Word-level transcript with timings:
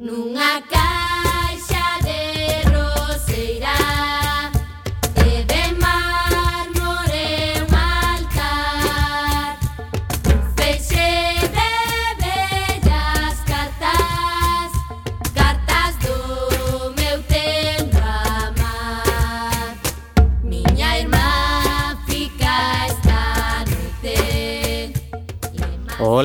no. 0.00 0.29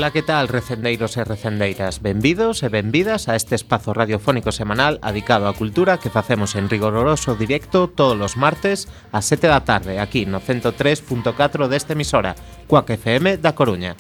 Ola, 0.06 0.14
que 0.14 0.22
tal, 0.22 0.48
recendeiros 0.48 1.18
e 1.18 1.24
recendeiras? 1.26 1.98
Benvidos 1.98 2.62
e 2.62 2.70
benvidas 2.70 3.26
a 3.26 3.34
este 3.34 3.58
espazo 3.58 3.90
radiofónico 3.90 4.54
semanal 4.54 5.02
adicado 5.02 5.50
á 5.50 5.58
cultura 5.58 5.98
que 5.98 6.14
facemos 6.14 6.54
en 6.54 6.70
rigoroso 6.70 7.34
directo 7.34 7.90
todos 7.90 8.14
os 8.22 8.38
martes 8.38 8.86
a 9.10 9.26
7 9.26 9.50
da 9.50 9.66
tarde 9.66 9.98
aquí 9.98 10.30
no 10.30 10.38
103.4 10.38 11.34
desta 11.66 11.98
emisora, 11.98 12.38
Cuac 12.70 12.94
FM 12.94 13.42
da 13.42 13.58
Coruña. 13.58 13.98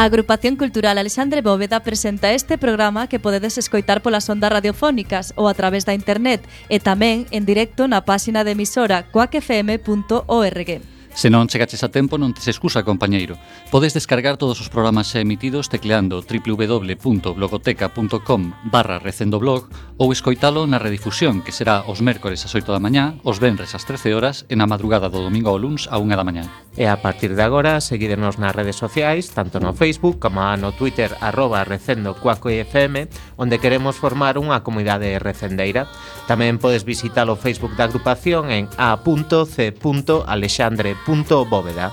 A 0.00 0.04
Agrupación 0.04 0.56
Cultural 0.56 0.96
Alexandre 0.96 1.42
Bóveda 1.42 1.80
presenta 1.80 2.32
este 2.32 2.56
programa 2.56 3.06
que 3.06 3.20
podedes 3.20 3.58
escoitar 3.58 4.00
polas 4.00 4.30
ondas 4.32 4.48
radiofónicas 4.48 5.36
ou 5.36 5.44
a 5.44 5.52
través 5.52 5.84
da 5.84 5.92
internet 5.92 6.40
e 6.72 6.80
tamén 6.80 7.28
en 7.36 7.44
directo 7.44 7.84
na 7.84 8.00
páxina 8.08 8.40
de 8.40 8.56
emisora 8.56 9.04
coacfm.org. 9.12 10.70
Se 11.14 11.28
non 11.28 11.48
chegaches 11.50 11.82
a 11.82 11.90
tempo, 11.90 12.14
non 12.16 12.32
tes 12.32 12.46
excusa, 12.46 12.86
compañeiro. 12.86 13.34
Podes 13.74 13.90
descargar 13.92 14.38
todos 14.38 14.62
os 14.62 14.70
programas 14.70 15.10
emitidos 15.18 15.66
tecleando 15.68 16.22
www.blogoteca.com 16.22 18.40
barra 18.70 19.02
recendoblog 19.02 19.66
ou 19.98 20.14
escoitalo 20.14 20.70
na 20.70 20.78
redifusión, 20.78 21.42
que 21.42 21.50
será 21.52 21.82
os 21.90 21.98
mércores 22.00 22.46
ás 22.46 22.54
8 22.54 22.72
da 22.72 22.78
mañá, 22.78 23.18
os 23.26 23.42
venres 23.42 23.74
ás 23.74 23.82
13 23.84 24.14
horas 24.14 24.46
e 24.46 24.54
na 24.54 24.70
madrugada 24.70 25.10
do 25.10 25.18
domingo 25.20 25.50
ao 25.50 25.58
luns 25.58 25.90
a 25.90 25.98
1 25.98 26.14
da 26.14 26.22
mañá. 26.24 26.46
E 26.78 26.86
a 26.86 27.02
partir 27.02 27.34
de 27.34 27.42
agora, 27.42 27.82
seguídenos 27.82 28.38
nas 28.38 28.54
redes 28.54 28.78
sociais, 28.78 29.34
tanto 29.34 29.58
no 29.58 29.74
Facebook 29.74 30.22
como 30.22 30.46
no 30.56 30.70
Twitter, 30.72 31.10
arroba 31.20 31.66
recendo 31.66 32.14
FM, 32.14 33.10
onde 33.36 33.58
queremos 33.58 33.98
formar 33.98 34.38
unha 34.38 34.62
comunidade 34.62 35.18
recendeira. 35.18 35.90
Tamén 36.30 36.62
podes 36.62 36.86
visitar 36.86 37.26
o 37.26 37.34
Facebook 37.34 37.74
da 37.74 37.90
agrupación 37.90 38.54
en 38.54 38.70
a.c.alexandre.com 38.78 41.00
Bóveda. 41.10 41.92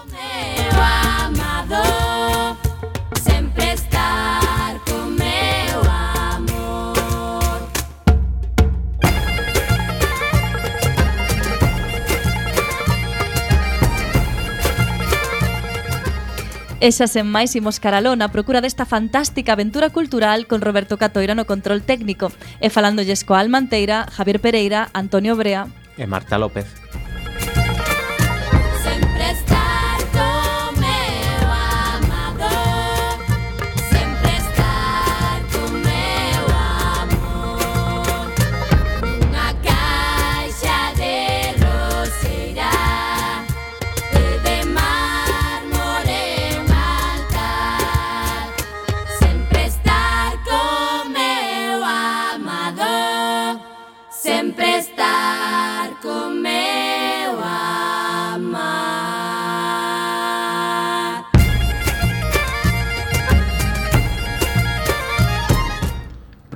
E 16.80 16.92
xa 16.94 17.10
sen 17.10 17.26
máis 17.26 17.58
imos 17.58 17.82
caraló 17.82 18.14
na 18.14 18.30
procura 18.30 18.62
desta 18.62 18.86
fantástica 18.86 19.58
aventura 19.58 19.90
cultural 19.90 20.46
con 20.46 20.62
Roberto 20.62 21.02
Catoira 21.02 21.34
no 21.34 21.50
control 21.50 21.82
técnico 21.82 22.30
e 22.62 22.70
falándolles 22.70 23.26
coa 23.26 23.42
Almanteira, 23.42 24.06
Javier 24.14 24.38
Pereira, 24.38 24.94
Antonio 24.94 25.34
Brea 25.34 25.66
e 25.98 26.06
Marta 26.06 26.38
López. 26.38 26.70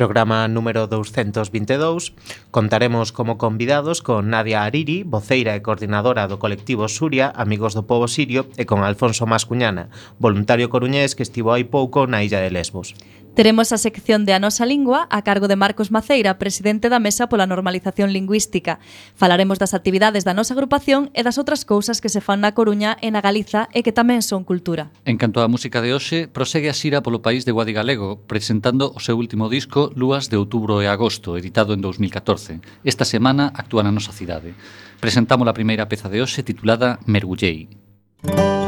Programa 0.02 0.48
número 0.48 0.88
222 0.88 2.14
contaremos 2.50 3.12
como 3.12 3.38
convidados 3.38 4.02
con 4.02 4.32
Nadia 4.32 4.64
Ariri, 4.64 5.06
voceira 5.06 5.54
e 5.54 5.62
coordinadora 5.62 6.26
do 6.26 6.42
colectivo 6.42 6.90
Suria 6.90 7.30
Amigos 7.38 7.78
do 7.78 7.86
Povo 7.86 8.10
Sirio 8.10 8.50
e 8.58 8.66
con 8.66 8.82
Alfonso 8.82 9.30
Mascuñana, 9.30 9.94
voluntario 10.18 10.74
coruñés 10.74 11.14
que 11.14 11.22
estivo 11.22 11.54
hai 11.54 11.70
pouco 11.70 12.10
na 12.10 12.26
Illa 12.26 12.42
de 12.42 12.50
Lesbos. 12.50 12.98
Teremos 13.34 13.72
a 13.72 13.78
sección 13.78 14.26
de 14.26 14.34
A 14.34 14.40
Nosa 14.40 14.66
Lingua 14.66 15.08
a 15.10 15.24
cargo 15.24 15.48
de 15.48 15.56
Marcos 15.56 15.90
Maceira, 15.90 16.38
presidente 16.38 16.92
da 16.92 17.00
Mesa 17.00 17.32
pola 17.32 17.48
Normalización 17.48 18.12
Lingüística. 18.12 18.84
Falaremos 19.16 19.56
das 19.56 19.72
actividades 19.72 20.28
da 20.28 20.36
nosa 20.36 20.52
agrupación 20.52 21.08
e 21.16 21.24
das 21.24 21.40
outras 21.40 21.64
cousas 21.64 22.04
que 22.04 22.12
se 22.12 22.20
fan 22.20 22.44
na 22.44 22.52
Coruña 22.52 23.00
e 23.00 23.08
na 23.08 23.24
Galiza 23.24 23.72
e 23.72 23.88
que 23.88 23.96
tamén 23.96 24.20
son 24.20 24.44
cultura. 24.44 24.92
En 25.08 25.16
canto 25.16 25.40
á 25.40 25.48
música 25.48 25.80
de 25.80 25.96
hoxe, 25.96 26.28
prosegue 26.28 26.68
a 26.68 26.76
xira 26.76 27.00
polo 27.00 27.24
país 27.24 27.48
de 27.48 27.56
Guadigalego, 27.56 28.20
presentando 28.28 28.92
o 28.92 29.00
seu 29.00 29.16
último 29.16 29.48
disco 29.48 29.96
Lúas 29.96 30.28
de 30.28 30.36
Outubro 30.36 30.84
e 30.84 30.92
Agosto, 30.92 31.40
editado 31.40 31.72
en 31.72 31.80
2014. 31.80 32.60
Esta 32.84 33.08
semana 33.08 33.48
actúa 33.56 33.80
na 33.80 33.96
nosa 33.96 34.12
cidade. 34.12 34.60
Presentamos 35.00 35.48
a 35.48 35.56
primeira 35.56 35.88
peza 35.88 36.12
de 36.12 36.20
hoxe 36.20 36.44
titulada 36.44 37.00
Mergullei. 37.08 37.72
Música 38.28 38.61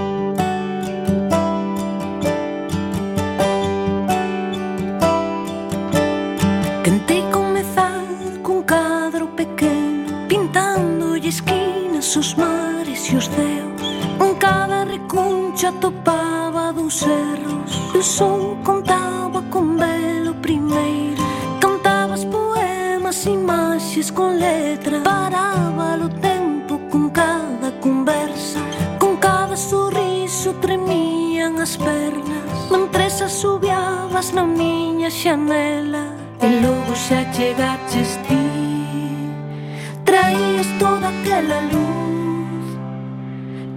dándolle 10.83 11.29
esquinas 11.29 12.15
os 12.17 12.35
mares 12.35 13.09
e 13.11 13.15
os 13.15 13.27
ceos 13.27 13.81
Un 14.19 14.35
cada 14.35 14.83
recuncha 14.83 15.71
topaba 15.79 16.71
dos 16.73 17.01
erros 17.03 17.71
E 17.95 17.97
o 17.97 18.03
son 18.03 18.57
contaba 18.63 19.41
con 19.49 19.77
velo 19.77 20.33
primeiro. 20.41 21.23
Cantabas 21.61 22.25
poemas, 22.25 23.25
imaxes 23.25 24.11
con 24.11 24.39
letra. 24.39 24.99
Paraba 25.03 25.95
o 26.03 26.09
tempo 26.09 26.79
con 26.91 27.09
cada 27.11 27.71
conversa. 27.79 28.59
Con 28.99 29.17
cada 29.17 29.55
sorriso 29.55 30.53
tremían 30.55 31.61
as 31.61 31.77
pernas. 31.77 32.71
Mentres 32.71 33.21
asubiabas 33.21 34.33
na 34.33 34.43
miña 34.43 35.09
xanela. 35.09 36.03
E 36.41 36.47
logo 36.63 36.93
xa 36.95 37.23
chegaches 37.31 38.17
ti 38.27 38.42
toda 40.83 41.07
aquela 41.07 41.61
luz. 41.71 42.77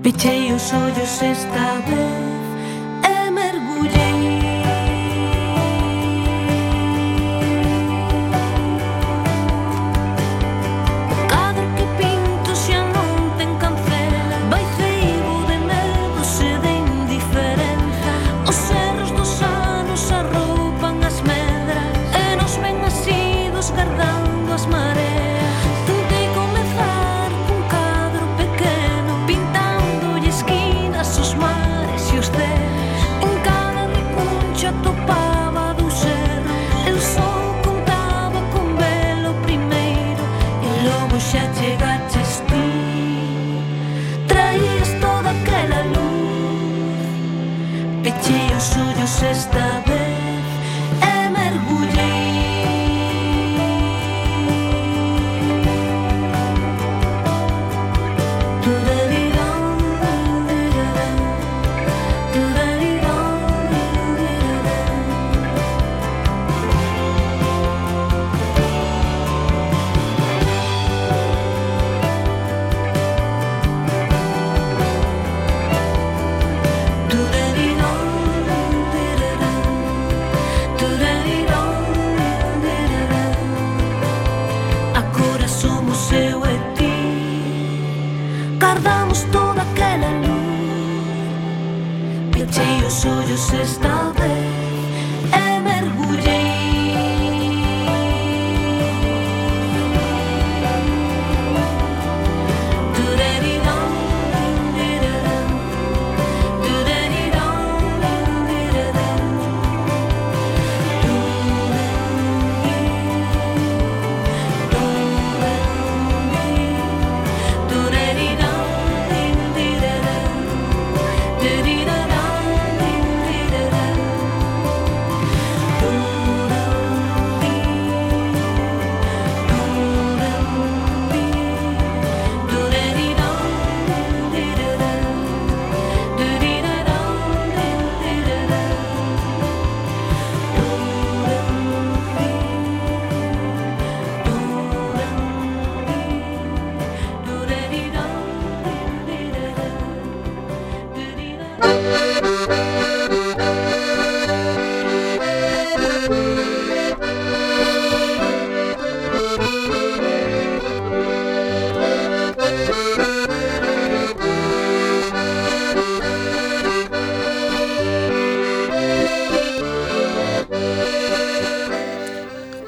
Pechei 0.03 0.53
os 0.53 0.73
ollos 0.73 1.23
esta 1.23 1.67
vez 1.87 2.47
e 3.09 3.31
mergullei 3.31 4.16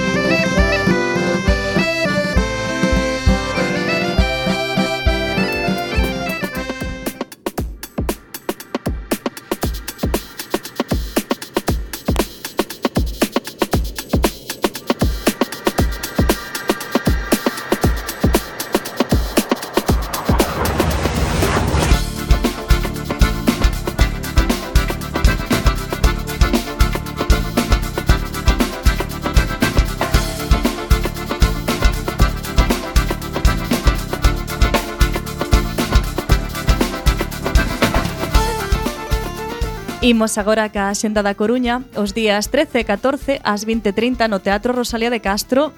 Imos 40.13 40.37
agora 40.37 40.69
ca 40.69 40.93
Xenda 40.93 41.25
da 41.25 41.33
Coruña, 41.33 41.81
os 41.97 42.13
días 42.13 42.45
13 42.53 42.85
e 42.85 42.85
14 42.85 43.41
ás 43.41 43.65
20.30 43.65 44.29
no 44.29 44.37
Teatro 44.45 44.69
Rosalía 44.69 45.09
de 45.09 45.25
Castro, 45.25 45.73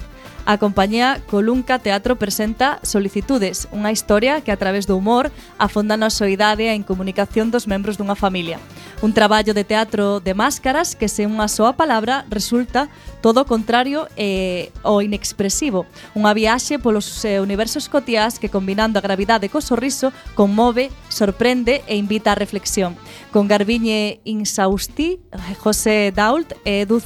a 0.46 0.60
compañía 0.60 1.24
Colunca 1.26 1.80
Teatro 1.80 2.18
presenta 2.22 2.78
Solicitudes, 2.86 3.66
unha 3.74 3.90
historia 3.90 4.46
que 4.46 4.54
a 4.54 4.60
través 4.62 4.86
do 4.86 4.94
humor 4.94 5.34
afonda 5.58 5.98
na 5.98 6.14
soidade 6.14 6.68
e 6.68 6.70
a 6.70 6.78
incomunicación 6.78 7.50
dos 7.50 7.66
membros 7.66 7.98
dunha 7.98 8.14
familia. 8.14 8.62
Un 9.02 9.10
traballo 9.10 9.58
de 9.58 9.66
teatro 9.66 10.22
de 10.22 10.38
máscaras 10.38 10.94
que 10.94 11.10
sen 11.10 11.34
unha 11.34 11.50
soa 11.50 11.74
palabra 11.74 12.30
resulta 12.30 12.94
todo 13.26 13.42
o 13.42 13.50
contrario 13.50 14.06
e 14.14 14.70
o 14.86 15.02
inexpresivo. 15.02 15.90
Unha 16.14 16.38
viaxe 16.38 16.78
polos 16.78 17.10
eh, 17.26 17.42
universos 17.42 17.90
cotiás 17.90 18.38
que 18.38 18.54
combinando 18.54 19.02
a 19.02 19.06
gravidade 19.06 19.50
co 19.50 19.66
sorriso 19.66 20.14
conmove, 20.38 20.94
sorprende 21.10 21.82
e 21.90 21.98
invita 21.98 22.32
á 22.32 22.40
reflexión 22.40 22.94
con 23.36 23.50
Garbiñe 23.50 24.22
Insausti, 24.24 25.20
José 25.60 26.14
Dault 26.16 26.54
e 26.64 26.88
Edu 26.88 27.02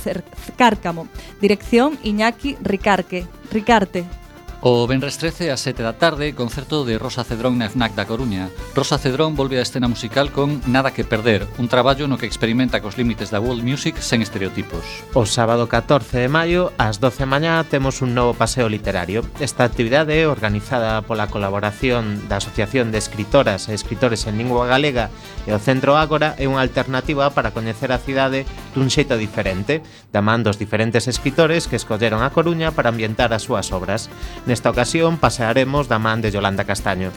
Cárcamo. 0.56 1.08
Dirección 1.42 1.98
Iñaki 2.04 2.56
Ricarque. 2.62 3.26
Ricarte. 3.52 4.19
O 4.62 4.88
Benres 4.88 5.18
13 5.18 5.52
a 5.52 5.58
7 5.58 5.88
da 5.88 5.96
tarde, 5.96 6.36
concerto 6.36 6.84
de 6.84 7.00
Rosa 7.00 7.24
Cedrón 7.24 7.56
na 7.56 7.72
FNAC 7.72 7.96
da 7.96 8.04
Coruña. 8.04 8.52
Rosa 8.76 9.00
Cedrón 9.00 9.40
volve 9.40 9.56
á 9.56 9.64
escena 9.64 9.88
musical 9.88 10.36
con 10.36 10.60
Nada 10.68 10.92
que 10.92 11.08
perder, 11.08 11.48
un 11.56 11.72
traballo 11.72 12.12
no 12.12 12.20
que 12.20 12.28
experimenta 12.28 12.84
cos 12.84 13.00
límites 13.00 13.32
da 13.32 13.40
world 13.40 13.64
music 13.64 14.04
sen 14.04 14.20
estereotipos. 14.20 14.84
O 15.16 15.24
sábado 15.24 15.72
14 15.72 16.28
de 16.28 16.28
maio, 16.28 16.76
ás 16.76 17.00
12 17.00 17.24
de 17.24 17.32
mañá, 17.32 17.64
temos 17.72 18.04
un 18.04 18.12
novo 18.12 18.36
paseo 18.36 18.68
literario. 18.68 19.24
Esta 19.40 19.64
actividade, 19.64 20.28
organizada 20.28 21.08
pola 21.08 21.32
colaboración 21.32 22.28
da 22.28 22.44
Asociación 22.44 22.92
de 22.92 23.00
Escritoras 23.00 23.72
e 23.72 23.80
Escritores 23.80 24.28
en 24.28 24.36
Lingua 24.36 24.68
Galega 24.68 25.08
e 25.48 25.56
o 25.56 25.64
Centro 25.64 25.96
Ágora, 25.96 26.36
é 26.36 26.52
unha 26.52 26.60
alternativa 26.60 27.32
para 27.32 27.56
coñecer 27.56 27.96
a 27.96 28.04
cidade 28.04 28.44
dun 28.76 28.92
xeito 28.92 29.16
diferente, 29.16 29.80
da 30.12 30.20
man 30.20 30.44
dos 30.44 30.60
diferentes 30.60 31.08
escritores 31.08 31.72
que 31.72 31.80
escolleron 31.80 32.28
a 32.28 32.36
Coruña 32.36 32.76
para 32.76 32.92
ambientar 32.92 33.32
as 33.32 33.48
súas 33.48 33.72
obras. 33.72 34.12
Nesta 34.50 34.72
ocasión 34.74 35.22
pasearemos 35.22 35.86
da 35.86 36.02
man 36.02 36.26
de 36.26 36.34
Yolanda 36.34 36.66
Castaño. 36.66 37.14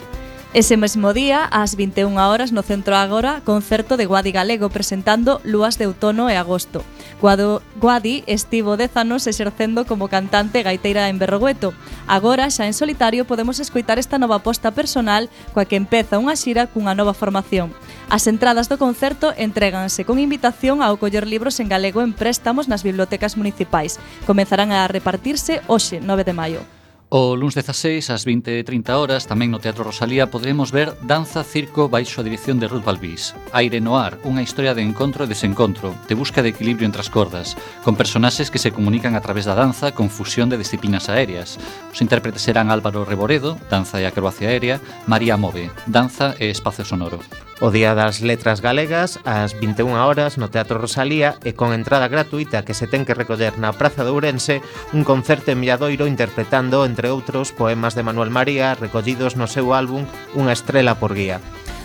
Ese 0.52 0.76
mesmo 0.76 1.16
día, 1.16 1.48
ás 1.48 1.80
21 1.80 2.12
horas 2.20 2.52
no 2.52 2.60
Centro 2.60 2.92
Agora, 2.92 3.40
concerto 3.40 3.96
de 3.96 4.04
Guadi 4.04 4.36
Galego 4.36 4.68
presentando 4.68 5.40
Lúas 5.40 5.80
de 5.80 5.88
Outono 5.88 6.28
e 6.28 6.36
Agosto. 6.36 6.84
Guado, 7.24 7.64
Guadi 7.80 8.20
estivo 8.28 8.76
dez 8.76 8.92
anos 9.00 9.24
exercendo 9.24 9.88
como 9.88 10.12
cantante 10.12 10.60
gaiteira 10.60 11.08
en 11.08 11.16
Berrogueto. 11.16 11.72
Agora, 12.04 12.52
xa 12.52 12.68
en 12.68 12.76
solitario, 12.76 13.24
podemos 13.24 13.64
escoitar 13.64 13.96
esta 13.96 14.20
nova 14.20 14.44
aposta 14.44 14.76
personal 14.76 15.32
coa 15.56 15.64
que 15.64 15.80
empeza 15.80 16.20
unha 16.20 16.36
xira 16.36 16.68
cunha 16.68 16.92
nova 16.92 17.16
formación. 17.16 17.72
As 18.12 18.28
entradas 18.28 18.68
do 18.68 18.76
concerto 18.76 19.32
entréganse 19.40 20.04
con 20.04 20.20
invitación 20.20 20.84
ao 20.84 21.00
coller 21.00 21.24
libros 21.24 21.64
en 21.64 21.72
galego 21.72 22.04
en 22.04 22.12
préstamos 22.12 22.68
nas 22.68 22.84
bibliotecas 22.84 23.40
municipais. 23.40 23.96
Comezarán 24.28 24.68
a 24.68 24.84
repartirse 24.84 25.64
hoxe, 25.64 25.96
9 25.96 26.28
de 26.28 26.36
maio. 26.36 26.81
O 27.14 27.36
luns 27.36 27.52
16 27.52 28.08
ás 28.08 28.24
20:30 28.24 28.96
horas, 28.96 29.28
tamén 29.28 29.52
no 29.52 29.60
Teatro 29.60 29.84
Rosalía, 29.84 30.32
podremos 30.32 30.72
ver 30.72 30.96
Danza 31.04 31.44
Circo 31.44 31.92
baixo 31.92 32.24
a 32.24 32.24
dirección 32.24 32.56
de 32.56 32.72
Ruth 32.72 32.88
Balbís. 32.88 33.36
Aire 33.52 33.84
Noir, 33.84 34.16
unha 34.24 34.40
historia 34.40 34.72
de 34.72 34.80
encontro 34.80 35.28
e 35.28 35.28
desencontro, 35.28 35.92
de 36.08 36.16
busca 36.16 36.40
de 36.40 36.56
equilibrio 36.56 36.88
entre 36.88 37.04
as 37.04 37.12
cordas, 37.12 37.52
con 37.84 38.00
personaxes 38.00 38.48
que 38.48 38.56
se 38.56 38.72
comunican 38.72 39.12
a 39.12 39.20
través 39.20 39.44
da 39.44 39.52
danza 39.52 39.92
con 39.92 40.08
fusión 40.08 40.48
de 40.48 40.56
disciplinas 40.56 41.12
aéreas. 41.12 41.60
Os 41.92 42.00
intérpretes 42.00 42.48
serán 42.48 42.72
Álvaro 42.72 43.04
Reboredo, 43.04 43.60
Danza 43.68 44.00
e 44.00 44.08
Acrobacia 44.08 44.48
Aérea, 44.48 44.80
María 45.04 45.36
Move, 45.36 45.68
Danza 45.84 46.32
e 46.40 46.48
Espacio 46.48 46.88
Sonoro. 46.88 47.20
O 47.62 47.70
Día 47.70 47.94
das 47.94 48.18
Letras 48.26 48.58
Galegas 48.58 49.22
ás 49.22 49.54
21 49.54 49.94
horas 49.94 50.34
no 50.34 50.50
Teatro 50.50 50.82
Rosalía 50.82 51.38
e 51.46 51.54
con 51.54 51.70
entrada 51.70 52.10
gratuita 52.10 52.66
que 52.66 52.74
se 52.74 52.90
ten 52.90 53.06
que 53.06 53.14
recoller 53.14 53.54
na 53.54 53.70
Praza 53.70 54.02
de 54.02 54.10
Ourense 54.10 54.66
un 54.90 55.06
concerto 55.06 55.54
en 55.54 55.62
Milladoiro 55.62 56.10
interpretando, 56.10 56.82
entre 56.82 57.14
outros, 57.14 57.54
poemas 57.54 57.94
de 57.94 58.02
Manuel 58.02 58.34
María 58.34 58.74
recollidos 58.74 59.38
no 59.38 59.46
seu 59.46 59.78
álbum 59.78 60.02
Unha 60.34 60.50
estrela 60.50 60.98
por 60.98 61.14
guía. 61.14 61.38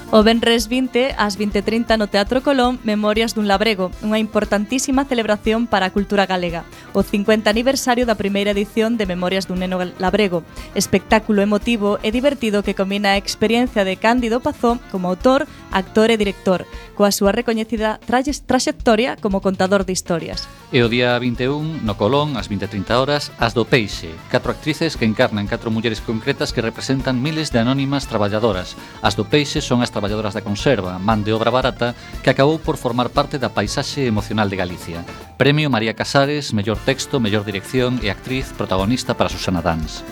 O 0.10 0.24
Benres 0.24 0.72
20 0.72 1.20
ás 1.20 1.36
20.30 1.36 2.00
no 2.00 2.08
Teatro 2.08 2.40
Colón 2.40 2.80
Memorias 2.88 3.36
dun 3.36 3.52
Labrego, 3.52 3.92
unha 4.00 4.24
importantísima 4.24 5.04
celebración 5.04 5.68
para 5.68 5.92
a 5.92 5.94
cultura 5.94 6.24
galega, 6.24 6.64
o 6.96 7.04
50 7.04 7.52
aniversario 7.52 8.08
da 8.08 8.16
primeira 8.16 8.56
edición 8.56 8.96
de 8.96 9.04
Memorias 9.04 9.52
dun 9.52 9.60
Neno 9.60 9.84
Labrego, 10.00 10.48
espectáculo 10.80 11.44
emotivo 11.44 12.00
e 12.08 12.16
divertido 12.16 12.64
que 12.64 12.72
combina 12.72 13.14
a 13.14 13.20
experiencia 13.20 13.84
de 13.84 14.00
Cándido 14.00 14.40
Pazó 14.40 14.80
como 14.96 15.12
autor 15.12 15.44
actor 15.72 16.12
e 16.12 16.18
director, 16.18 16.66
coa 16.98 17.12
súa 17.12 17.32
recoñecida 17.32 18.00
traxectoria 18.04 19.16
como 19.18 19.42
contador 19.42 19.86
de 19.86 19.94
historias. 19.94 20.50
E 20.74 20.84
o 20.84 20.92
día 20.92 21.16
21, 21.16 21.84
no 21.84 21.96
Colón, 21.96 22.36
ás 22.36 22.52
20.30 22.52 22.92
horas, 23.00 23.32
as 23.40 23.56
do 23.56 23.64
Peixe, 23.64 24.12
catro 24.28 24.52
actrices 24.52 25.00
que 25.00 25.08
encarnan 25.08 25.48
catro 25.48 25.72
mulleres 25.72 26.04
concretas 26.04 26.52
que 26.52 26.66
representan 26.66 27.24
miles 27.24 27.56
de 27.56 27.64
anónimas 27.64 28.08
traballadoras. 28.12 28.76
As 29.00 29.16
do 29.16 29.24
Peixe 29.24 29.64
son 29.64 29.80
as 29.80 29.94
traballadoras 29.94 30.36
da 30.36 30.44
conserva, 30.44 31.00
man 31.00 31.24
de 31.24 31.32
obra 31.32 31.54
barata, 31.54 31.96
que 32.20 32.32
acabou 32.34 32.60
por 32.60 32.76
formar 32.76 33.16
parte 33.16 33.40
da 33.40 33.54
paisaxe 33.54 34.04
emocional 34.04 34.52
de 34.52 34.60
Galicia. 34.60 35.08
Premio 35.40 35.72
María 35.72 35.96
Casares, 35.96 36.52
mellor 36.52 36.78
texto, 36.84 37.24
mellor 37.24 37.48
dirección 37.48 38.04
e 38.04 38.12
actriz 38.12 38.52
protagonista 38.52 39.16
para 39.16 39.32
Susana 39.32 39.64
Dans. 39.64 40.04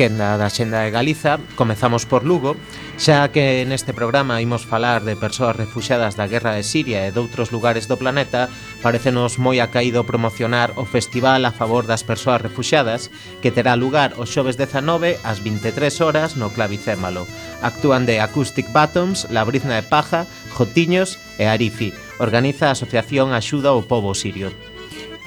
quenda 0.00 0.40
da 0.40 0.48
Xenda 0.48 0.80
de 0.80 0.90
Galiza 0.90 1.36
Comezamos 1.60 2.08
por 2.08 2.24
Lugo 2.24 2.56
Xa 2.96 3.28
que 3.36 3.68
neste 3.68 3.92
programa 3.92 4.40
imos 4.40 4.64
falar 4.64 5.04
de 5.04 5.12
persoas 5.12 5.52
refuxadas 5.60 6.16
da 6.16 6.24
guerra 6.24 6.56
de 6.56 6.64
Siria 6.64 7.04
e 7.04 7.12
doutros 7.12 7.52
lugares 7.52 7.84
do 7.84 8.00
planeta 8.00 8.48
Parecenos 8.80 9.36
moi 9.36 9.60
acaído 9.60 10.08
promocionar 10.08 10.72
o 10.80 10.88
festival 10.88 11.44
a 11.44 11.52
favor 11.52 11.84
das 11.84 12.00
persoas 12.00 12.40
refuxadas 12.40 13.12
Que 13.44 13.52
terá 13.52 13.76
lugar 13.76 14.16
o 14.16 14.24
xoves 14.24 14.56
19 14.56 15.20
ás 15.20 15.44
23 15.44 15.92
horas 16.00 16.32
no 16.32 16.48
Clavicémalo. 16.48 17.28
Actúan 17.60 18.08
de 18.08 18.24
Acoustic 18.24 18.72
Bottoms, 18.72 19.28
La 19.28 19.44
Brizna 19.44 19.76
de 19.76 19.84
Paja, 19.84 20.24
Jotiños 20.56 21.20
e 21.36 21.44
Arifi. 21.44 21.92
Organiza 22.16 22.72
a 22.72 22.76
Asociación 22.76 23.36
Axuda 23.36 23.76
ao 23.76 23.84
Pobo 23.84 24.16
Sirio. 24.16 24.48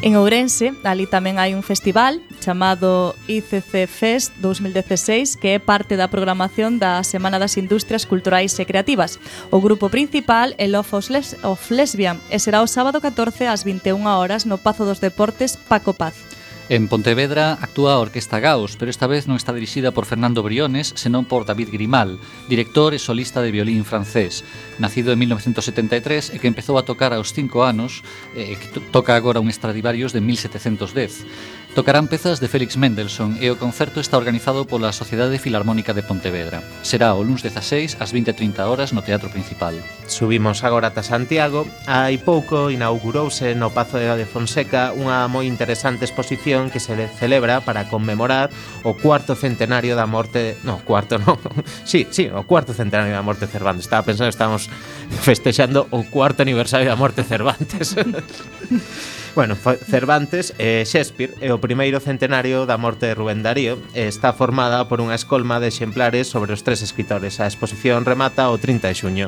En 0.03 0.17
Ourense, 0.19 0.75
ali 0.83 1.07
tamén 1.07 1.39
hai 1.39 1.55
un 1.55 1.63
festival 1.63 2.19
chamado 2.43 3.15
ICC 3.31 3.87
Fest 3.87 4.35
2016 4.43 5.39
que 5.39 5.55
é 5.55 5.63
parte 5.63 5.95
da 5.95 6.11
programación 6.11 6.75
da 6.75 7.07
Semana 7.07 7.39
das 7.39 7.55
Industrias 7.55 8.03
Culturais 8.03 8.51
e 8.59 8.67
Creativas. 8.67 9.15
O 9.47 9.63
grupo 9.63 9.87
principal 9.87 10.51
é 10.59 10.67
Love 10.67 11.07
of 11.47 11.63
Lesbian 11.71 12.19
e 12.27 12.35
será 12.35 12.59
o 12.59 12.67
sábado 12.67 12.99
14 12.99 13.47
ás 13.47 13.63
21 13.63 14.03
horas 14.03 14.43
no 14.43 14.59
Pazo 14.59 14.83
dos 14.83 14.99
Deportes 14.99 15.55
Paco 15.55 15.95
Paz. 15.95 16.32
En 16.73 16.87
Pontevedra 16.87 17.53
actúa 17.61 17.93
a 17.93 17.99
Orquesta 17.99 18.39
Gaos, 18.39 18.77
pero 18.81 18.89
esta 18.89 19.05
vez 19.05 19.29
non 19.29 19.37
está 19.37 19.53
dirixida 19.53 19.93
por 19.93 20.09
Fernando 20.09 20.41
Briones, 20.41 20.89
senón 20.97 21.21
por 21.29 21.45
David 21.45 21.69
Grimal, 21.69 22.17
director 22.49 22.97
e 22.97 22.99
solista 22.99 23.45
de 23.45 23.53
violín 23.53 23.85
francés, 23.85 24.41
nacido 24.81 25.13
en 25.13 25.21
1973 25.21 26.33
e 26.33 26.41
que 26.41 26.49
empezou 26.49 26.81
a 26.81 26.85
tocar 26.89 27.13
aos 27.13 27.29
5 27.29 27.61
anos, 27.61 28.01
e 28.33 28.57
que 28.57 28.81
toca 28.89 29.13
agora 29.13 29.37
un 29.37 29.53
Stradivarius 29.53 30.17
de 30.17 30.25
1710. 30.25 31.62
Tocarán 31.75 32.07
pezas 32.07 32.39
de 32.39 32.47
Félix 32.47 32.77
Mendelssohn 32.77 33.33
e 33.41 33.49
o 33.49 33.57
concerto 33.57 33.97
está 33.97 34.13
organizado 34.21 34.69
pola 34.69 34.93
Sociedade 34.93 35.41
Filarmónica 35.41 35.97
de 35.97 36.05
Pontevedra. 36.05 36.61
Será 36.85 37.17
o 37.17 37.25
luns 37.25 37.41
16 37.41 37.97
ás 37.97 38.13
20.30 38.13 38.61
horas 38.69 38.93
no 38.93 39.01
Teatro 39.01 39.33
Principal. 39.33 39.73
Subimos 40.05 40.61
agora 40.61 40.93
ata 40.93 41.01
Santiago. 41.01 41.65
Hai 41.89 42.21
pouco 42.21 42.69
inaugurouse 42.69 43.57
no 43.57 43.73
Pazo 43.73 43.97
de 43.97 44.29
Fonseca 44.29 44.93
unha 44.93 45.25
moi 45.25 45.49
interesante 45.49 46.05
exposición 46.05 46.69
que 46.69 46.77
se 46.77 46.93
celebra 47.17 47.65
para 47.65 47.89
conmemorar 47.89 48.53
o 48.85 48.93
cuarto 48.93 49.33
centenario 49.33 49.97
da 49.97 50.05
morte... 50.05 50.53
No, 50.61 50.77
cuarto 50.85 51.17
non. 51.17 51.41
Sí, 51.89 52.05
sí, 52.13 52.29
o 52.29 52.45
cuarto 52.45 52.77
centenario 52.77 53.17
da 53.17 53.25
morte 53.25 53.49
de 53.49 53.51
Cervantes. 53.51 53.89
Estaba 53.89 54.05
pensando 54.05 54.29
que 54.29 54.37
estamos 54.37 54.69
festexando 55.25 55.89
o 55.89 56.05
cuarto 56.05 56.45
aniversario 56.45 56.85
da 56.85 56.93
morte 56.93 57.25
de 57.25 57.33
Cervantes. 57.33 57.97
Bueno, 59.35 59.55
Cervantes 59.55 60.53
e 60.61 60.85
Shakespeare 60.85 61.33
é 61.41 61.49
o 61.49 61.57
primeiro 61.57 61.97
centenario 61.97 62.69
da 62.69 62.77
morte 62.77 63.09
de 63.09 63.17
Rubén 63.17 63.41
Darío 63.41 63.81
e 63.97 64.05
está 64.05 64.29
formada 64.29 64.85
por 64.85 65.01
unha 65.01 65.17
escolma 65.17 65.57
de 65.57 65.73
exemplares 65.73 66.29
sobre 66.29 66.53
os 66.53 66.61
tres 66.61 66.85
escritores. 66.85 67.41
A 67.41 67.49
exposición 67.49 68.05
remata 68.05 68.53
o 68.53 68.61
30 68.61 68.93
de 68.93 68.95
xuño. 68.95 69.27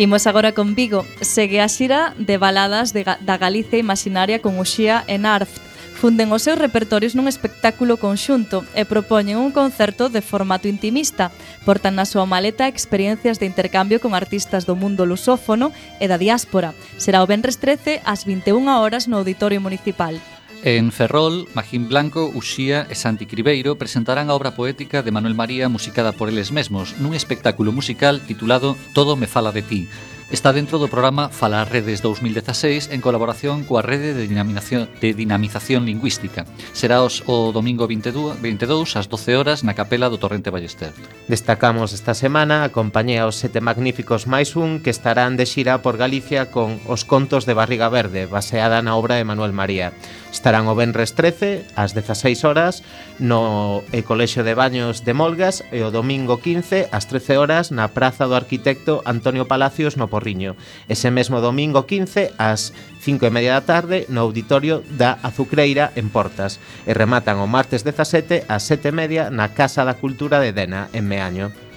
Imos 0.00 0.24
agora 0.24 0.56
con 0.56 0.72
Vigo. 0.72 1.04
Segue 1.20 1.60
a 1.60 1.68
xira 1.68 2.16
de 2.16 2.40
baladas 2.40 2.96
de, 2.96 3.04
da 3.04 3.36
Galicia 3.36 3.76
imaginaria 3.76 4.40
con 4.40 4.56
Uxía 4.56 5.04
en 5.04 5.28
Arft 5.28 5.60
funden 6.02 6.34
os 6.34 6.42
seus 6.42 6.58
repertorios 6.58 7.14
nun 7.14 7.30
espectáculo 7.30 7.94
conxunto 7.94 8.66
e 8.74 8.82
propoñen 8.82 9.38
un 9.38 9.54
concerto 9.54 10.10
de 10.10 10.18
formato 10.18 10.66
intimista. 10.66 11.30
Portan 11.62 11.94
na 11.94 12.02
súa 12.02 12.26
maleta 12.26 12.66
experiencias 12.66 13.38
de 13.38 13.46
intercambio 13.46 14.02
con 14.02 14.18
artistas 14.18 14.66
do 14.66 14.74
mundo 14.74 15.06
lusófono 15.06 15.70
e 16.02 16.10
da 16.10 16.18
diáspora. 16.18 16.74
Será 16.98 17.22
o 17.22 17.30
Benres 17.30 17.62
13 17.62 18.02
ás 18.02 18.26
21 18.26 18.66
horas 18.66 19.06
no 19.06 19.22
Auditorio 19.22 19.62
Municipal. 19.62 20.18
En 20.66 20.90
Ferrol, 20.90 21.46
Magín 21.54 21.86
Blanco, 21.86 22.26
Uxía 22.34 22.82
e 22.90 22.98
Santi 22.98 23.30
Cribeiro 23.30 23.78
presentarán 23.78 24.26
a 24.26 24.34
obra 24.34 24.58
poética 24.58 25.06
de 25.06 25.14
Manuel 25.14 25.38
María 25.38 25.70
musicada 25.70 26.10
por 26.10 26.26
eles 26.26 26.50
mesmos 26.50 26.98
nun 26.98 27.14
espectáculo 27.14 27.70
musical 27.70 28.18
titulado 28.26 28.74
Todo 28.90 29.14
me 29.14 29.30
fala 29.30 29.54
de 29.54 29.62
ti 29.62 29.86
está 30.32 30.50
dentro 30.56 30.80
do 30.80 30.88
programa 30.88 31.28
Falar 31.28 31.68
Redes 31.68 32.00
2016 32.00 32.88
en 32.88 33.04
colaboración 33.04 33.68
coa 33.68 33.84
Rede 33.84 34.16
de 34.16 34.24
Dinamización, 34.24 34.88
de 34.96 35.12
Dinamización 35.12 35.84
Lingüística. 35.84 36.48
Será 36.72 37.04
os, 37.04 37.20
o 37.28 37.52
domingo 37.52 37.84
22, 37.84 38.40
22 38.40 38.96
ás 38.96 39.12
12 39.12 39.36
horas 39.36 39.60
na 39.60 39.76
Capela 39.76 40.08
do 40.08 40.16
Torrente 40.16 40.48
Ballester. 40.48 40.96
Destacamos 41.28 41.92
esta 41.92 42.16
semana 42.16 42.64
a 42.64 42.72
compañía 42.72 43.28
Os 43.28 43.36
Sete 43.36 43.60
Magníficos 43.60 44.24
máis 44.24 44.56
un 44.56 44.80
que 44.80 44.88
estarán 44.88 45.36
de 45.36 45.44
xira 45.44 45.84
por 45.84 46.00
Galicia 46.00 46.48
con 46.48 46.80
Os 46.88 47.04
Contos 47.04 47.44
de 47.44 47.52
Barriga 47.52 47.92
Verde, 47.92 48.24
baseada 48.24 48.80
na 48.80 48.96
obra 48.96 49.20
de 49.20 49.28
Manuel 49.28 49.52
María. 49.52 49.92
Estarán 50.32 50.64
o 50.64 50.74
Benres 50.74 51.12
13 51.12 51.68
ás 51.76 51.92
16 51.92 52.48
horas 52.48 52.80
no 53.20 53.84
e 53.92 54.00
Colexio 54.00 54.40
de 54.40 54.56
Baños 54.56 55.04
de 55.04 55.12
Molgas 55.12 55.60
e 55.68 55.84
o 55.84 55.92
domingo 55.92 56.40
15 56.40 56.88
ás 56.88 57.04
13 57.04 57.36
horas 57.36 57.68
na 57.68 57.92
Praza 57.92 58.24
do 58.24 58.32
Arquitecto 58.32 59.04
Antonio 59.04 59.44
Palacios 59.44 60.00
no 60.00 60.08
Porriño. 60.08 60.56
Ese 60.88 61.12
mesmo 61.12 61.44
domingo 61.44 61.84
15 61.84 62.32
ás 62.40 62.72
5 63.04 63.28
e 63.28 63.30
media 63.30 63.60
da 63.60 63.68
tarde 63.68 64.08
no 64.08 64.24
Auditorio 64.24 64.80
da 64.96 65.20
Azucreira 65.20 65.92
en 66.00 66.08
Portas 66.08 66.56
e 66.88 66.96
rematan 66.96 67.36
o 67.36 67.46
martes 67.46 67.84
17 67.84 68.48
ás 68.48 68.64
7 68.64 68.88
e 68.88 68.96
media 68.96 69.28
na 69.28 69.52
Casa 69.52 69.84
da 69.84 70.00
Cultura 70.00 70.40
de 70.40 70.56
Dena 70.56 70.88
en 70.96 71.12
Meaño. 71.12 71.71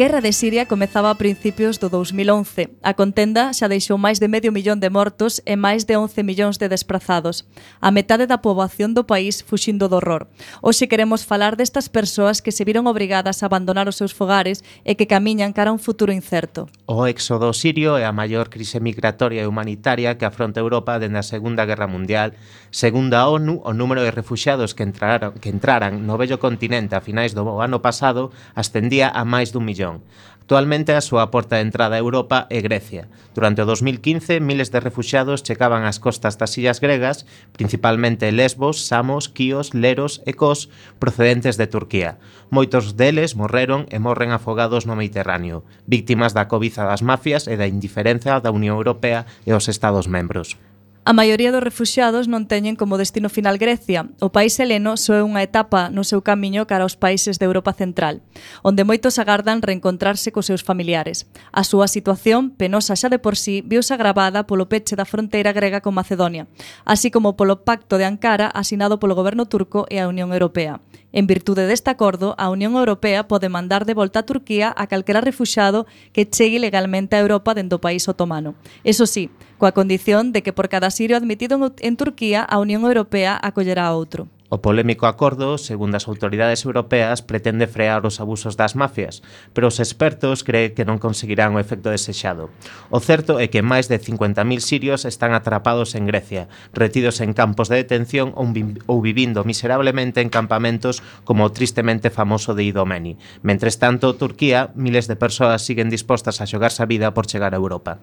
guerra 0.00 0.22
de 0.22 0.32
Siria 0.32 0.64
comezaba 0.64 1.10
a 1.10 1.14
principios 1.20 1.76
do 1.76 1.90
2011. 1.90 2.72
A 2.80 2.96
contenda 2.96 3.52
xa 3.52 3.68
deixou 3.68 4.00
máis 4.00 4.16
de 4.16 4.32
medio 4.32 4.48
millón 4.48 4.80
de 4.80 4.88
mortos 4.88 5.44
e 5.44 5.60
máis 5.60 5.84
de 5.84 5.92
11 5.92 6.24
millóns 6.24 6.56
de 6.56 6.72
desplazados. 6.72 7.44
A 7.84 7.92
metade 7.92 8.24
da 8.24 8.40
poboación 8.40 8.96
do 8.96 9.04
país 9.04 9.44
fuxindo 9.44 9.92
do 9.92 10.00
horror. 10.00 10.32
Hoxe 10.64 10.88
queremos 10.88 11.28
falar 11.28 11.52
destas 11.52 11.92
persoas 11.92 12.40
que 12.40 12.48
se 12.48 12.64
viron 12.64 12.88
obrigadas 12.88 13.44
a 13.44 13.52
abandonar 13.52 13.92
os 13.92 14.00
seus 14.00 14.16
fogares 14.16 14.64
e 14.88 14.96
que 14.96 15.04
camiñan 15.04 15.52
cara 15.52 15.68
a 15.68 15.76
un 15.76 15.82
futuro 15.84 16.16
incerto. 16.16 16.64
O 16.88 17.04
éxodo 17.04 17.52
sirio 17.52 18.00
é 18.00 18.08
a 18.08 18.16
maior 18.16 18.48
crise 18.48 18.80
migratoria 18.80 19.44
e 19.44 19.50
humanitaria 19.52 20.16
que 20.16 20.24
afronta 20.24 20.64
Europa 20.64 20.96
dende 20.96 21.20
a 21.20 21.28
Segunda 21.28 21.68
Guerra 21.68 21.84
Mundial. 21.84 22.32
Segundo 22.72 23.20
a 23.20 23.28
ONU, 23.28 23.60
o 23.68 23.76
número 23.76 24.00
de 24.00 24.16
refuxiados 24.16 24.72
que 24.72 24.80
entraran, 24.80 25.36
que 25.36 25.52
entraran 25.52 26.08
no 26.08 26.16
bello 26.16 26.40
continente 26.40 26.96
a 26.96 27.04
finais 27.04 27.36
do 27.36 27.44
ano 27.60 27.84
pasado 27.84 28.32
ascendía 28.56 29.12
a 29.12 29.28
máis 29.28 29.52
dun 29.52 29.68
millón 29.68 29.89
migración. 29.90 30.30
Actualmente 30.50 30.98
a 30.98 31.00
súa 31.00 31.30
porta 31.30 31.62
de 31.62 31.62
entrada 31.62 31.94
a 31.94 32.02
Europa 32.02 32.50
é 32.50 32.58
Grecia. 32.58 33.06
Durante 33.38 33.62
o 33.62 33.70
2015, 33.70 34.42
miles 34.42 34.74
de 34.74 34.82
refuxiados 34.82 35.46
checaban 35.46 35.86
ás 35.86 36.02
costas 36.02 36.42
das 36.42 36.58
illas 36.58 36.82
gregas, 36.82 37.22
principalmente 37.54 38.34
Lesbos, 38.34 38.82
Samos, 38.82 39.30
Quíos, 39.30 39.78
Leros 39.78 40.26
e 40.26 40.34
Kos, 40.34 40.66
procedentes 40.98 41.54
de 41.54 41.70
Turquía. 41.70 42.18
Moitos 42.50 42.98
deles 42.98 43.38
morreron 43.38 43.86
e 43.94 44.02
morren 44.02 44.34
afogados 44.34 44.90
no 44.90 44.98
Mediterráneo, 44.98 45.62
víctimas 45.86 46.34
da 46.34 46.50
cobiza 46.50 46.82
das 46.82 47.06
mafias 47.06 47.46
e 47.46 47.54
da 47.54 47.70
indiferenza 47.70 48.42
da 48.42 48.50
Unión 48.50 48.74
Europea 48.74 49.30
e 49.46 49.54
os 49.54 49.70
Estados 49.70 50.10
membros. 50.10 50.58
A 51.02 51.14
maioría 51.14 51.50
dos 51.50 51.64
refuxiados 51.64 52.28
non 52.28 52.44
teñen 52.44 52.76
como 52.76 53.00
destino 53.00 53.32
final 53.32 53.56
Grecia. 53.56 54.12
O 54.20 54.28
país 54.36 54.60
heleno 54.60 55.00
só 55.00 55.16
é 55.16 55.24
unha 55.24 55.40
etapa 55.40 55.88
no 55.88 56.04
seu 56.04 56.20
camiño 56.20 56.68
cara 56.68 56.84
aos 56.84 57.00
países 57.00 57.40
de 57.40 57.48
Europa 57.48 57.72
Central, 57.72 58.20
onde 58.60 58.84
moitos 58.84 59.16
agardan 59.16 59.64
reencontrarse 59.64 60.28
cos 60.28 60.52
seus 60.52 60.60
familiares. 60.60 61.24
A 61.56 61.64
súa 61.64 61.88
situación, 61.88 62.52
penosa 62.52 62.92
xa 63.00 63.08
de 63.08 63.16
por 63.16 63.40
sí, 63.40 63.64
viuse 63.64 63.96
agravada 63.96 64.44
polo 64.44 64.68
peche 64.68 64.92
da 64.92 65.08
fronteira 65.08 65.56
grega 65.56 65.80
con 65.80 65.96
Macedonia, 65.96 66.52
así 66.84 67.08
como 67.08 67.32
polo 67.32 67.64
pacto 67.64 67.96
de 67.96 68.04
Ankara 68.04 68.52
asinado 68.52 69.00
polo 69.00 69.16
goberno 69.16 69.48
turco 69.48 69.88
e 69.88 70.04
a 70.04 70.06
Unión 70.06 70.36
Europea. 70.36 70.84
En 71.16 71.26
virtude 71.26 71.66
deste 71.66 71.88
acordo, 71.88 72.36
a 72.36 72.52
Unión 72.52 72.76
Europea 72.76 73.26
pode 73.26 73.48
mandar 73.48 73.88
de 73.88 73.96
volta 73.96 74.20
a 74.20 74.28
Turquía 74.28 74.68
a 74.76 74.86
calquera 74.86 75.24
refuxado 75.24 75.88
que 76.12 76.28
chegue 76.28 76.60
legalmente 76.60 77.16
a 77.16 77.24
Europa 77.24 77.56
dentro 77.56 77.80
do 77.80 77.84
país 77.88 78.06
otomano. 78.06 78.54
Eso 78.84 79.08
sí, 79.08 79.32
coa 79.60 79.76
condición 79.76 80.32
de 80.32 80.40
que 80.40 80.56
por 80.56 80.72
cada 80.72 80.88
sirio 80.88 81.20
admitido 81.20 81.60
en 81.60 81.94
Turquía 82.00 82.40
a 82.42 82.56
Unión 82.58 82.82
Europea 82.88 83.36
acollerá 83.36 83.86
a 83.86 83.94
outro. 83.94 84.32
O 84.50 84.58
polémico 84.58 85.06
acordo, 85.06 85.62
segundo 85.62 85.94
as 85.94 86.10
autoridades 86.10 86.66
europeas, 86.66 87.22
pretende 87.22 87.70
frear 87.70 88.02
os 88.02 88.18
abusos 88.18 88.58
das 88.58 88.74
mafias, 88.74 89.22
pero 89.54 89.70
os 89.70 89.78
expertos 89.78 90.42
creen 90.42 90.74
que 90.74 90.82
non 90.82 90.98
conseguirán 90.98 91.54
o 91.54 91.62
efecto 91.62 91.86
desexado. 91.94 92.50
O 92.90 92.98
certo 92.98 93.38
é 93.38 93.46
que 93.46 93.62
máis 93.62 93.86
de 93.86 94.02
50.000 94.02 94.42
sirios 94.58 95.06
están 95.06 95.38
atrapados 95.38 95.94
en 95.94 96.10
Grecia, 96.10 96.50
retidos 96.74 97.22
en 97.22 97.30
campos 97.30 97.70
de 97.70 97.78
detención 97.78 98.34
ou 98.34 98.98
vivindo 98.98 99.46
miserablemente 99.46 100.18
en 100.18 100.34
campamentos 100.34 100.98
como 101.22 101.46
o 101.46 101.54
tristemente 101.54 102.10
famoso 102.10 102.58
de 102.58 102.66
Idomeni. 102.66 103.22
Mentres 103.46 103.78
tanto, 103.78 104.18
Turquía, 104.18 104.74
miles 104.74 105.06
de 105.06 105.14
persoas 105.14 105.62
siguen 105.62 105.94
dispostas 105.94 106.42
a 106.42 106.50
xogarse 106.50 106.82
a 106.82 106.90
vida 106.90 107.14
por 107.14 107.30
chegar 107.30 107.54
a 107.54 107.62
Europa. 107.62 108.02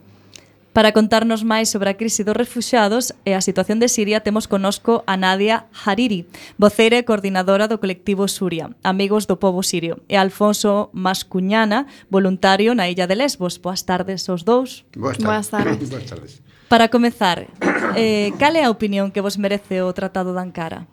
Para 0.78 0.94
contarnos 0.94 1.42
máis 1.42 1.74
sobre 1.74 1.90
a 1.90 1.98
crise 1.98 2.22
dos 2.22 2.38
refuxados 2.38 3.10
e 3.26 3.34
a 3.34 3.42
situación 3.42 3.82
de 3.82 3.90
Siria, 3.90 4.22
temos 4.22 4.46
conosco 4.46 5.02
a 5.10 5.18
Nadia 5.18 5.66
Hariri, 5.74 6.30
voceira 6.54 7.02
e 7.02 7.08
coordinadora 7.10 7.66
do 7.66 7.82
colectivo 7.82 8.30
Suria, 8.30 8.70
Amigos 8.86 9.26
do 9.26 9.42
Povo 9.42 9.66
Sirio, 9.66 10.06
e 10.06 10.14
Alfonso 10.22 10.94
Mascuñana, 10.94 11.90
voluntario 12.14 12.78
na 12.78 12.94
illa 12.94 13.10
de 13.10 13.18
Lesbos. 13.18 13.58
Boas 13.58 13.90
tardes 13.90 14.30
aos 14.30 14.46
dous. 14.46 14.86
Boas 14.94 15.18
tardes. 15.18 15.26
Boas 15.26 15.48
tardes. 15.50 15.90
Boas 15.98 16.06
tardes. 16.06 16.32
Para 16.70 16.94
comezar, 16.94 17.50
eh, 17.98 18.30
cal 18.38 18.54
é 18.54 18.62
a 18.62 18.70
opinión 18.70 19.10
que 19.10 19.26
vos 19.26 19.42
merece 19.42 19.82
o 19.82 19.90
Tratado 19.98 20.30
de 20.30 20.46
Ankara? 20.46 20.86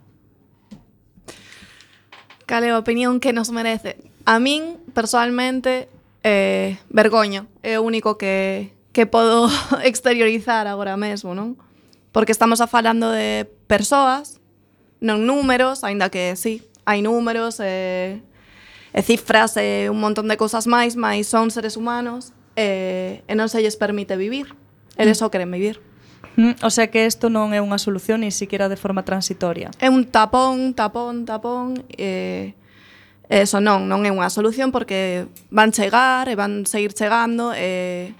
Cal 2.49 2.65
é 2.65 2.73
a 2.73 2.81
opinión 2.81 3.21
que 3.21 3.37
nos 3.37 3.53
merece? 3.53 4.01
A 4.25 4.41
min, 4.41 4.81
personalmente, 4.97 5.93
eh, 6.25 6.81
vergoña. 6.89 7.45
É 7.61 7.77
o 7.77 7.85
único 7.85 8.17
que, 8.17 8.73
que 8.95 9.05
podo 9.05 9.51
exteriorizar 9.83 10.71
agora 10.71 10.95
mesmo, 10.95 11.35
non? 11.35 11.59
Porque 12.15 12.31
estamos 12.31 12.63
a 12.63 12.67
falando 12.71 13.11
de 13.11 13.43
persoas, 13.67 14.39
non 15.03 15.27
números, 15.27 15.83
aínda 15.83 16.07
que 16.07 16.39
sí, 16.39 16.63
hai 16.87 17.03
números 17.03 17.59
e, 17.59 18.23
e 18.95 19.01
cifras 19.03 19.59
e 19.59 19.91
un 19.91 19.99
montón 19.99 20.31
de 20.31 20.39
cousas 20.39 20.63
máis, 20.63 20.95
mas 20.95 21.27
son 21.27 21.51
seres 21.51 21.75
humanos 21.75 22.31
e, 22.55 23.19
e 23.27 23.33
non 23.35 23.51
se 23.51 23.59
lles 23.59 23.75
permite 23.75 24.15
vivir. 24.15 24.55
Eles 24.95 25.19
mm. 25.19 25.21
só 25.21 25.25
queren 25.27 25.51
vivir. 25.51 25.83
Mm, 26.39 26.55
o 26.63 26.71
sea 26.71 26.87
que 26.87 27.03
isto 27.03 27.27
non 27.27 27.51
é 27.51 27.59
unha 27.59 27.75
solución 27.75 28.23
ni 28.23 28.31
siquiera 28.31 28.71
de 28.71 28.79
forma 28.79 29.03
transitoria. 29.03 29.75
É 29.83 29.91
un 29.91 30.07
tapón, 30.07 30.71
tapón, 30.71 31.27
tapón 31.27 31.83
e 31.91 32.55
eso 33.27 33.59
non, 33.59 33.91
non 33.91 34.07
é 34.07 34.11
unha 34.15 34.31
solución 34.31 34.71
porque 34.71 35.27
van 35.51 35.75
chegar 35.75 36.31
e 36.31 36.39
van 36.39 36.63
seguir 36.63 36.95
chegando 36.95 37.51
e 37.51 38.15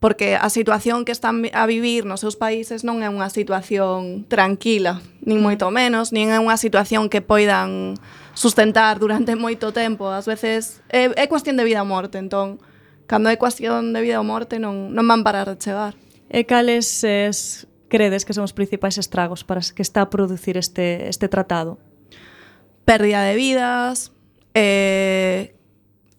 porque 0.00 0.36
a 0.36 0.50
situación 0.50 1.04
que 1.04 1.12
están 1.12 1.48
a 1.52 1.66
vivir 1.66 2.04
nos 2.04 2.20
seus 2.20 2.36
países 2.36 2.84
non 2.84 3.00
é 3.00 3.08
unha 3.08 3.32
situación 3.32 4.28
tranquila, 4.28 5.00
nin 5.24 5.40
moito 5.40 5.72
menos, 5.72 6.12
nin 6.12 6.28
é 6.28 6.36
unha 6.36 6.60
situación 6.60 7.08
que 7.08 7.24
poidan 7.24 7.96
sustentar 8.36 9.00
durante 9.00 9.32
moito 9.40 9.72
tempo. 9.72 10.12
Ás 10.12 10.28
veces 10.28 10.84
é, 10.92 11.08
é 11.16 11.24
cuestión 11.26 11.56
de 11.56 11.64
vida 11.64 11.80
ou 11.80 11.88
morte, 11.88 12.20
entón, 12.20 12.60
cando 13.08 13.32
é 13.32 13.40
cuestión 13.40 13.96
de 13.96 14.00
vida 14.04 14.20
ou 14.20 14.26
morte 14.28 14.60
non, 14.60 14.92
non 14.92 15.08
van 15.08 15.24
parar 15.24 15.48
de 15.48 15.56
chegar. 15.56 15.96
E 16.28 16.44
cales 16.44 17.00
es, 17.00 17.64
credes 17.88 18.28
que 18.28 18.36
son 18.36 18.44
os 18.44 18.52
principais 18.52 19.00
estragos 19.00 19.48
para 19.48 19.64
que 19.64 19.80
está 19.80 20.04
a 20.04 20.12
producir 20.12 20.60
este, 20.60 21.08
este 21.08 21.32
tratado? 21.32 21.80
Pérdida 22.84 23.24
de 23.24 23.34
vidas, 23.34 24.12
eh, 24.52 25.56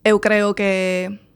eu 0.03 0.17
creo 0.19 0.55
que 0.55 1.26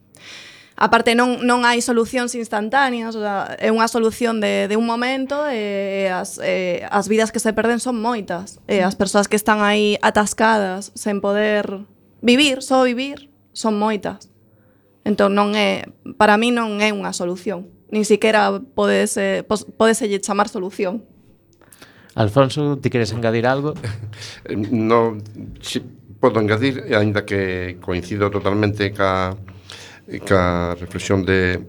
aparte 0.82 1.14
non, 1.14 1.46
non 1.46 1.62
hai 1.62 1.78
solucións 1.78 2.34
instantáneas, 2.34 3.14
o 3.14 3.22
sea, 3.22 3.54
é 3.62 3.70
unha 3.70 3.86
solución 3.86 4.42
de, 4.42 4.66
de 4.66 4.74
un 4.74 4.82
momento 4.82 5.46
e 5.46 6.10
as, 6.10 6.42
e 6.42 6.82
as 6.82 7.06
vidas 7.06 7.30
que 7.30 7.38
se 7.38 7.54
perden 7.54 7.78
son 7.78 8.02
moitas. 8.02 8.58
E 8.66 8.82
as 8.82 8.98
persoas 8.98 9.30
que 9.30 9.38
están 9.38 9.62
aí 9.62 9.94
atascadas 10.02 10.90
sen 10.98 11.22
poder 11.22 11.86
vivir, 12.18 12.66
só 12.66 12.82
vivir, 12.82 13.30
son 13.54 13.78
moitas. 13.78 14.26
Entón 15.06 15.38
non 15.38 15.54
é, 15.54 15.86
para 16.18 16.34
mí 16.34 16.50
non 16.50 16.82
é 16.82 16.90
unha 16.90 17.14
solución. 17.14 17.70
Nin 17.94 18.02
siquiera 18.02 18.50
podes, 18.74 19.14
eh, 19.22 19.46
podes 19.46 20.02
chamar 20.18 20.50
solución. 20.50 21.06
Alfonso, 22.18 22.82
ti 22.82 22.90
queres 22.90 23.14
engadir 23.14 23.46
algo? 23.46 23.78
no, 24.50 25.22
si, 25.62 25.78
podo 26.18 26.42
engadir, 26.42 26.90
aínda 26.90 27.22
que 27.22 27.78
coincido 27.78 28.34
totalmente 28.34 28.90
ca, 28.90 29.38
ca 30.24 30.74
reflexión 30.78 31.24
de 31.24 31.62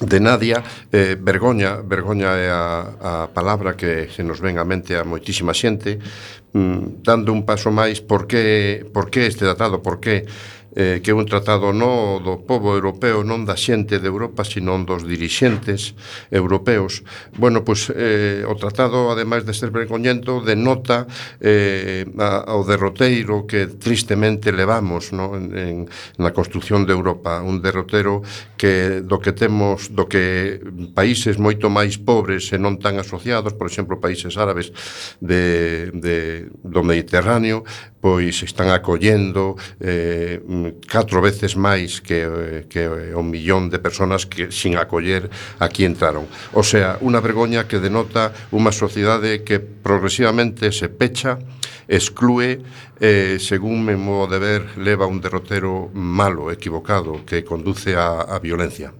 de 0.00 0.18
Nadia, 0.18 0.62
eh, 0.90 1.16
vergoña, 1.18 1.78
vergoña 1.78 2.34
é 2.34 2.50
a, 2.50 2.66
a 2.98 3.12
palabra 3.30 3.78
que 3.78 4.10
se 4.10 4.26
nos 4.26 4.42
ven 4.42 4.58
á 4.58 4.66
mente 4.66 4.98
a 4.98 5.06
moitísima 5.06 5.54
xente, 5.54 6.02
mm, 6.50 7.06
dando 7.06 7.30
un 7.30 7.46
paso 7.46 7.70
máis, 7.70 8.02
por 8.02 8.26
que, 8.26 8.82
por 8.90 9.06
que 9.06 9.30
este 9.30 9.46
tratado, 9.46 9.86
por 9.86 10.02
que 10.02 10.26
eh, 10.74 11.00
que 11.02 11.10
é 11.10 11.14
un 11.14 11.26
tratado 11.26 11.70
non 11.70 12.18
do 12.20 12.42
povo 12.42 12.74
europeo, 12.74 13.22
non 13.22 13.46
da 13.46 13.54
xente 13.54 14.02
de 14.02 14.10
Europa, 14.10 14.42
sino 14.42 14.74
dos 14.82 15.06
dirixentes 15.06 15.94
europeos. 16.30 17.06
Bueno, 17.38 17.62
pois 17.62 17.88
eh, 17.94 18.42
o 18.44 18.54
tratado, 18.58 19.14
ademais 19.14 19.46
de 19.46 19.54
ser 19.54 19.70
vergoñento, 19.70 20.42
denota 20.42 21.06
eh, 21.38 22.04
a, 22.18 22.50
ao 22.50 22.66
derroteiro 22.66 23.46
que 23.46 23.70
tristemente 23.70 24.50
levamos 24.50 25.14
no? 25.14 25.38
en, 25.38 25.44
en, 25.54 25.76
na 26.18 26.34
construción 26.34 26.86
de 26.86 26.92
Europa, 26.92 27.38
un 27.40 27.62
derrotero 27.62 28.26
que 28.58 29.00
do 29.00 29.22
que 29.22 29.32
temos, 29.32 29.94
do 29.94 30.10
que 30.10 30.58
países 30.94 31.38
moito 31.38 31.70
máis 31.70 32.00
pobres 32.00 32.50
e 32.50 32.58
non 32.58 32.82
tan 32.82 32.98
asociados, 32.98 33.54
por 33.54 33.70
exemplo, 33.70 34.02
países 34.02 34.34
árabes 34.34 34.74
de, 35.22 35.90
de, 35.94 36.48
do 36.64 36.82
Mediterráneo, 36.82 37.62
pois 38.04 38.42
están 38.42 38.68
acollendo 38.68 39.56
eh, 39.80 40.36
mm, 40.44 40.84
catro 40.84 41.24
veces 41.24 41.56
máis 41.56 42.04
que, 42.04 42.68
que 42.68 42.84
un 43.16 43.32
millón 43.32 43.72
de 43.72 43.80
personas 43.80 44.28
que 44.28 44.52
sin 44.52 44.76
acoller 44.76 45.32
aquí 45.56 45.88
entraron. 45.88 46.28
O 46.52 46.60
sea, 46.60 47.00
unha 47.00 47.24
vergoña 47.24 47.64
que 47.64 47.80
denota 47.80 48.36
unha 48.52 48.76
sociedade 48.76 49.40
que 49.40 49.56
progresivamente 49.56 50.68
se 50.68 50.92
pecha, 50.92 51.40
exclúe, 51.88 52.60
eh, 53.00 53.40
según 53.40 53.80
me 53.80 53.96
modo 53.96 54.36
de 54.36 54.38
ver, 54.38 54.62
leva 54.76 55.08
un 55.08 55.24
derrotero 55.24 55.88
malo, 55.96 56.52
equivocado, 56.52 57.24
que 57.24 57.40
conduce 57.40 57.96
a, 57.96 58.20
a 58.20 58.36
violencia. 58.36 58.92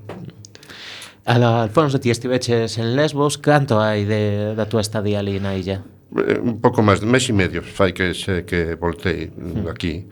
Alfonso, 1.29 2.01
ti 2.01 2.09
estiveches 2.09 2.81
en 2.81 2.97
Lesbos, 2.97 3.37
canto 3.37 3.85
hai 3.85 4.09
de, 4.09 4.57
da 4.57 4.65
túa 4.65 4.81
estadía 4.81 5.21
ali 5.21 5.37
na 5.45 5.53
illa? 5.53 5.85
Eh, 6.13 6.39
un 6.39 6.61
pouco 6.61 6.83
máis 6.83 7.01
de 7.01 7.07
mes 7.07 7.29
e 7.29 7.33
medio 7.33 7.63
fai 7.63 7.93
que 7.93 8.15
se 8.15 8.45
que 8.45 8.77
voltei 8.77 9.31
hmm. 9.31 9.69
aquí. 9.69 10.07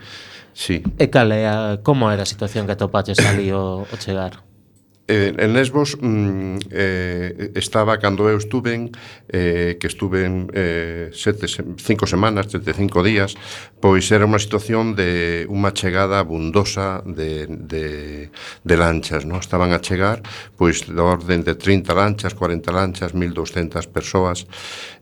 Sí. 0.55 0.83
E 0.99 1.07
cal 1.09 1.33
é 1.33 1.49
a, 1.49 1.79
como 1.83 2.11
era 2.11 2.23
a 2.23 2.29
situación 2.29 2.67
que 2.67 2.73
atopaches 2.73 3.19
ali 3.25 3.53
o, 3.53 3.89
o 3.89 3.97
chegar? 3.97 4.52
Eh, 5.09 5.35
en 5.37 5.53
Lesbos 5.53 5.99
mm, 6.01 6.59
eh, 6.71 7.51
estaba 7.57 7.99
cando 7.99 8.31
eu 8.31 8.39
estuve 8.39 8.93
eh, 9.27 9.77
que 9.81 9.89
estuve 9.91 10.47
eh, 10.55 11.11
sete, 11.11 11.51
cinco 11.83 12.07
semanas, 12.07 12.47
sete, 12.49 12.71
cinco 12.71 13.03
días 13.03 13.35
pois 13.83 14.07
era 14.15 14.23
unha 14.23 14.39
situación 14.39 14.95
de 14.95 15.43
unha 15.51 15.75
chegada 15.75 16.23
abundosa 16.23 17.03
de, 17.03 17.51
de, 17.51 17.87
de 18.63 18.75
lanchas 18.79 19.27
no? 19.27 19.43
estaban 19.43 19.75
a 19.75 19.83
chegar 19.83 20.23
pois 20.55 20.87
da 20.87 21.03
orden 21.03 21.43
de 21.43 21.59
30 21.59 21.91
lanchas, 21.99 22.39
40 22.39 22.71
lanchas 22.71 23.11
1200 23.11 23.91
persoas 23.91 24.47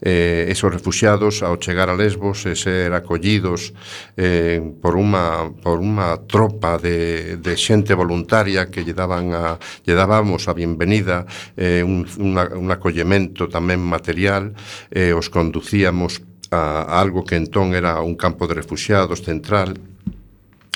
eh, 0.00 0.48
esos 0.48 0.72
refugiados 0.72 1.44
ao 1.44 1.60
chegar 1.60 1.92
a 1.92 1.94
Lesbos 1.94 2.48
e 2.48 2.56
ser 2.56 2.96
acollidos 2.96 3.76
eh, 4.16 4.64
por 4.80 4.96
unha 4.96 5.52
por 5.60 5.76
unha 5.76 6.16
tropa 6.24 6.80
de, 6.80 7.36
de 7.36 7.52
xente 7.52 7.92
voluntaria 7.92 8.72
que 8.72 8.80
lle 8.80 8.96
daban 8.96 9.36
a 9.36 9.60
lle 9.90 9.98
dábamos 9.98 10.46
a 10.46 10.54
bienvenida, 10.54 11.26
eh, 11.58 11.82
un, 11.82 12.06
una, 12.22 12.46
un 12.54 12.70
acollemento 12.70 13.50
tamén 13.50 13.82
material, 13.82 14.54
eh, 14.94 15.10
os 15.10 15.26
conducíamos 15.34 16.22
a, 16.54 16.86
a 16.86 17.02
algo 17.02 17.26
que 17.26 17.34
entón 17.34 17.74
era 17.74 17.98
un 17.98 18.14
campo 18.14 18.46
de 18.46 18.54
refugiados 18.54 19.26
central, 19.26 19.74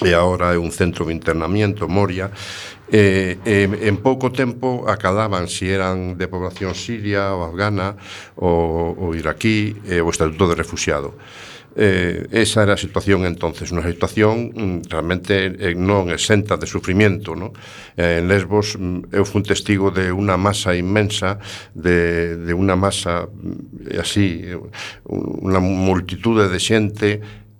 e 0.02 0.10
agora 0.10 0.50
é 0.50 0.58
un 0.58 0.74
centro 0.74 1.06
de 1.06 1.14
internamiento, 1.14 1.86
Moria, 1.86 2.34
eh, 2.90 3.38
eh, 3.46 3.70
en 3.86 4.02
pouco 4.02 4.34
tempo 4.34 4.90
acadaban 4.90 5.46
se 5.46 5.62
si 5.62 5.66
eran 5.70 6.18
de 6.18 6.26
población 6.26 6.74
siria 6.74 7.30
ou 7.30 7.46
afgana 7.46 7.94
ou, 8.34 8.98
ou 8.98 9.14
iraquí 9.14 9.78
eh, 9.86 10.02
o 10.02 10.10
estatuto 10.10 10.50
de 10.50 10.58
refugiado. 10.58 11.14
Eh, 11.76 12.28
esa 12.30 12.62
era 12.62 12.74
a 12.74 12.80
situación 12.80 13.26
entonces, 13.26 13.74
unha 13.74 13.82
situación 13.82 14.54
mm, 14.54 14.86
realmente 14.86 15.50
eh, 15.50 15.74
non 15.74 16.06
exenta 16.14 16.54
de 16.54 16.70
sufrimiento. 16.70 17.34
No? 17.34 17.50
Eh, 17.98 18.22
en 18.22 18.30
Lesbos 18.30 18.78
mm, 18.78 19.10
eu 19.10 19.26
fui 19.26 19.42
un 19.42 19.46
testigo 19.46 19.90
de 19.90 20.14
unha 20.14 20.38
masa 20.38 20.78
inmensa, 20.78 21.42
de, 21.74 22.38
de 22.38 22.52
unha 22.54 22.78
masa 22.78 23.26
mm, 23.26 23.98
así, 23.98 24.46
unha 25.10 25.58
multitude 25.58 26.46
de 26.46 26.60
xente 26.62 27.10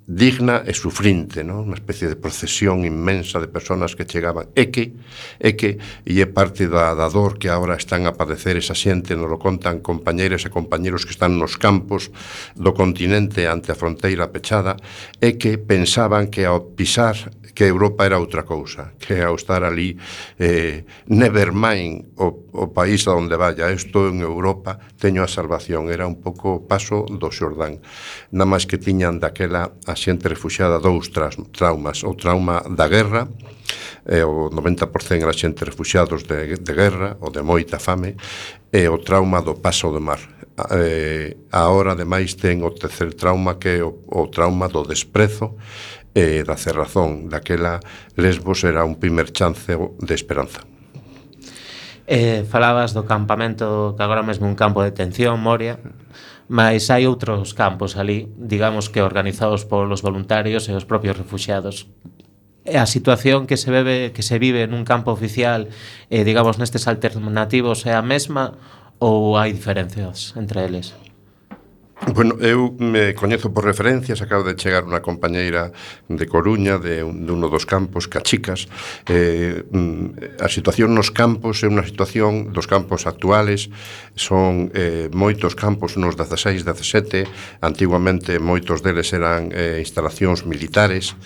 digna 0.07 0.62
e 0.67 0.77
sufrinte, 0.77 1.40
non? 1.40 1.64
Unha 1.64 1.81
especie 1.81 2.12
de 2.12 2.21
procesión 2.21 2.85
inmensa 2.85 3.40
de 3.40 3.49
personas 3.49 3.97
que 3.97 4.05
chegaban. 4.05 4.53
E 4.53 4.69
que, 4.69 4.93
e 5.40 5.57
que, 5.57 5.81
e 6.05 6.21
é 6.21 6.29
parte 6.29 6.69
da, 6.69 6.93
da 6.93 7.09
dor 7.09 7.40
que 7.40 7.49
agora 7.49 7.81
están 7.81 8.05
a 8.05 8.12
padecer 8.12 8.61
esa 8.61 8.77
xente, 8.77 9.17
nos 9.17 9.33
lo 9.33 9.40
contan 9.40 9.81
compañeiras 9.81 10.45
e 10.45 10.53
compañeros 10.53 11.09
que 11.09 11.17
están 11.17 11.40
nos 11.40 11.57
campos 11.57 12.12
do 12.53 12.77
continente 12.77 13.49
ante 13.49 13.73
a 13.73 13.79
fronteira 13.81 14.29
pechada, 14.29 14.77
e 15.25 15.40
que 15.40 15.57
pensaban 15.57 16.29
que 16.29 16.45
ao 16.45 16.77
pisar 16.77 17.17
que 17.55 17.64
Europa 17.64 18.05
era 18.05 18.19
outra 18.19 18.43
cousa, 18.43 18.93
que 18.99 19.23
ao 19.23 19.38
estar 19.38 19.62
ali 19.62 19.97
eh, 20.37 20.83
nevermind 21.07 22.19
o, 22.19 22.51
o 22.51 22.67
país 22.75 23.07
a 23.07 23.14
onde 23.14 23.38
vaya, 23.38 23.71
isto 23.71 24.11
en 24.11 24.21
Europa 24.21 24.83
teño 24.99 25.23
a 25.23 25.31
salvación, 25.31 25.88
era 25.88 26.05
un 26.05 26.19
pouco 26.19 26.67
paso 26.67 27.07
do 27.07 27.31
Xordán, 27.31 27.79
na 28.35 28.45
máis 28.45 28.67
que 28.67 28.77
tiñan 28.77 29.23
daquela 29.23 29.71
a 29.87 29.94
a 29.95 29.97
xente 29.97 30.27
refuxiada 30.27 30.83
dous 30.83 31.15
tras, 31.15 31.39
traumas, 31.55 32.03
o 32.03 32.19
trauma 32.19 32.59
da 32.67 32.91
guerra, 32.91 33.31
e 34.03 34.21
o 34.27 34.51
90% 34.51 35.23
era 35.23 35.33
xente 35.33 35.63
refuxiados 35.63 36.27
de, 36.27 36.59
de 36.59 36.73
guerra 36.75 37.17
ou 37.23 37.31
de 37.31 37.47
moita 37.47 37.79
fame, 37.79 38.19
e 38.75 38.83
o 38.91 38.99
trauma 38.99 39.39
do 39.41 39.55
paso 39.55 39.95
do 39.95 40.03
mar. 40.03 40.19
Eh, 40.75 41.37
ahora, 41.55 41.95
ademais, 41.95 42.35
ten 42.35 42.67
o 42.67 42.75
terceiro 42.75 43.15
trauma 43.15 43.55
que 43.55 43.79
é 43.79 43.83
o, 43.87 44.03
o 44.11 44.27
trauma 44.27 44.67
do 44.67 44.83
desprezo 44.83 45.55
e 46.11 46.43
da 46.43 46.59
cerrazón. 46.59 47.31
Daquela, 47.31 47.79
Lesbos 48.19 48.67
era 48.67 48.83
un 48.83 48.99
primer 48.99 49.31
chance 49.31 49.71
de 49.71 50.15
esperanza. 50.15 50.67
Eh, 52.07 52.45
falabas 52.51 52.93
do 52.93 53.07
campamento 53.07 53.95
que 53.97 54.03
agora 54.03 54.27
mesmo 54.27 54.47
un 54.47 54.59
campo 54.59 54.83
de 54.83 54.91
detención, 54.91 55.41
Moria 55.41 55.79
mas 56.49 56.91
hai 56.93 57.09
outros 57.09 57.57
campos 57.57 57.97
ali, 57.97 58.29
digamos 58.37 58.93
que 58.93 59.01
organizados 59.01 59.65
polos 59.65 60.05
voluntarios 60.05 60.69
e 60.69 60.77
os 60.77 60.85
propios 60.85 61.17
refugiados 61.17 61.89
a 62.65 62.87
situación 62.87 63.47
que 63.47 63.57
se 63.57 63.71
bebe 63.71 64.13
que 64.17 64.25
se 64.25 64.41
vive 64.41 64.65
nun 64.65 64.89
campo 64.89 65.13
oficial 65.13 65.69
eh, 66.09 66.25
digamos 66.25 66.57
nestes 66.57 66.89
alternativos 66.89 67.85
é 67.85 67.93
a 67.93 68.01
mesma 68.01 68.57
ou 68.97 69.37
hai 69.37 69.53
diferencias 69.53 70.33
entre 70.41 70.65
eles? 70.65 70.97
Bueno, 72.12 72.37
eu 72.40 72.77
me 72.79 73.14
coñezo 73.14 73.55
por 73.55 73.64
referencias, 73.64 74.21
acabo 74.21 74.45
de 74.45 74.61
chegar 74.61 74.85
unha 74.85 75.01
compañeira 75.01 75.73
de 76.05 76.27
Coruña, 76.29 76.77
de, 76.77 77.01
un, 77.01 77.25
de 77.25 77.33
uno 77.33 77.49
dos 77.49 77.64
campos, 77.64 78.12
Cachicas. 78.12 78.69
Eh, 79.09 79.64
mm, 79.64 80.37
a 80.37 80.49
situación 80.53 80.93
nos 80.93 81.09
campos 81.09 81.64
é 81.64 81.69
unha 81.71 81.81
situación 81.81 82.53
dos 82.53 82.69
campos 82.69 83.09
actuales, 83.09 83.73
son 84.12 84.69
eh, 84.77 85.09
moitos 85.17 85.57
campos, 85.57 85.97
unos 85.97 86.12
16, 86.21 86.69
17, 86.69 87.25
antiguamente 87.64 88.37
moitos 88.37 88.85
deles 88.85 89.09
eran 89.17 89.49
eh, 89.57 89.81
instalacións 89.81 90.45
militares, 90.45 91.17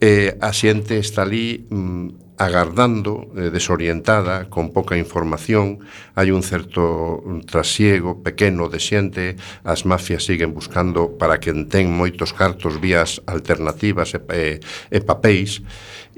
eh, 0.00 0.40
a 0.40 0.56
xente 0.56 0.96
está 0.96 1.28
ali 1.28 1.68
mm, 1.68 2.23
agardando, 2.36 3.30
eh, 3.36 3.50
desorientada, 3.50 4.50
con 4.50 4.74
pouca 4.74 4.98
información, 4.98 5.86
hai 6.18 6.34
un 6.34 6.42
certo 6.42 7.22
trasiego 7.46 8.22
pequeno 8.26 8.66
de 8.66 8.82
xente, 8.82 9.24
as 9.62 9.86
mafias 9.86 10.26
siguen 10.26 10.50
buscando 10.50 11.14
para 11.14 11.38
quen 11.38 11.70
ten 11.70 11.90
moitos 11.90 12.34
cartos 12.34 12.82
vías 12.82 13.22
alternativas 13.30 14.18
e, 14.18 14.20
e, 14.34 14.42
e 14.90 14.98
papéis, 14.98 15.62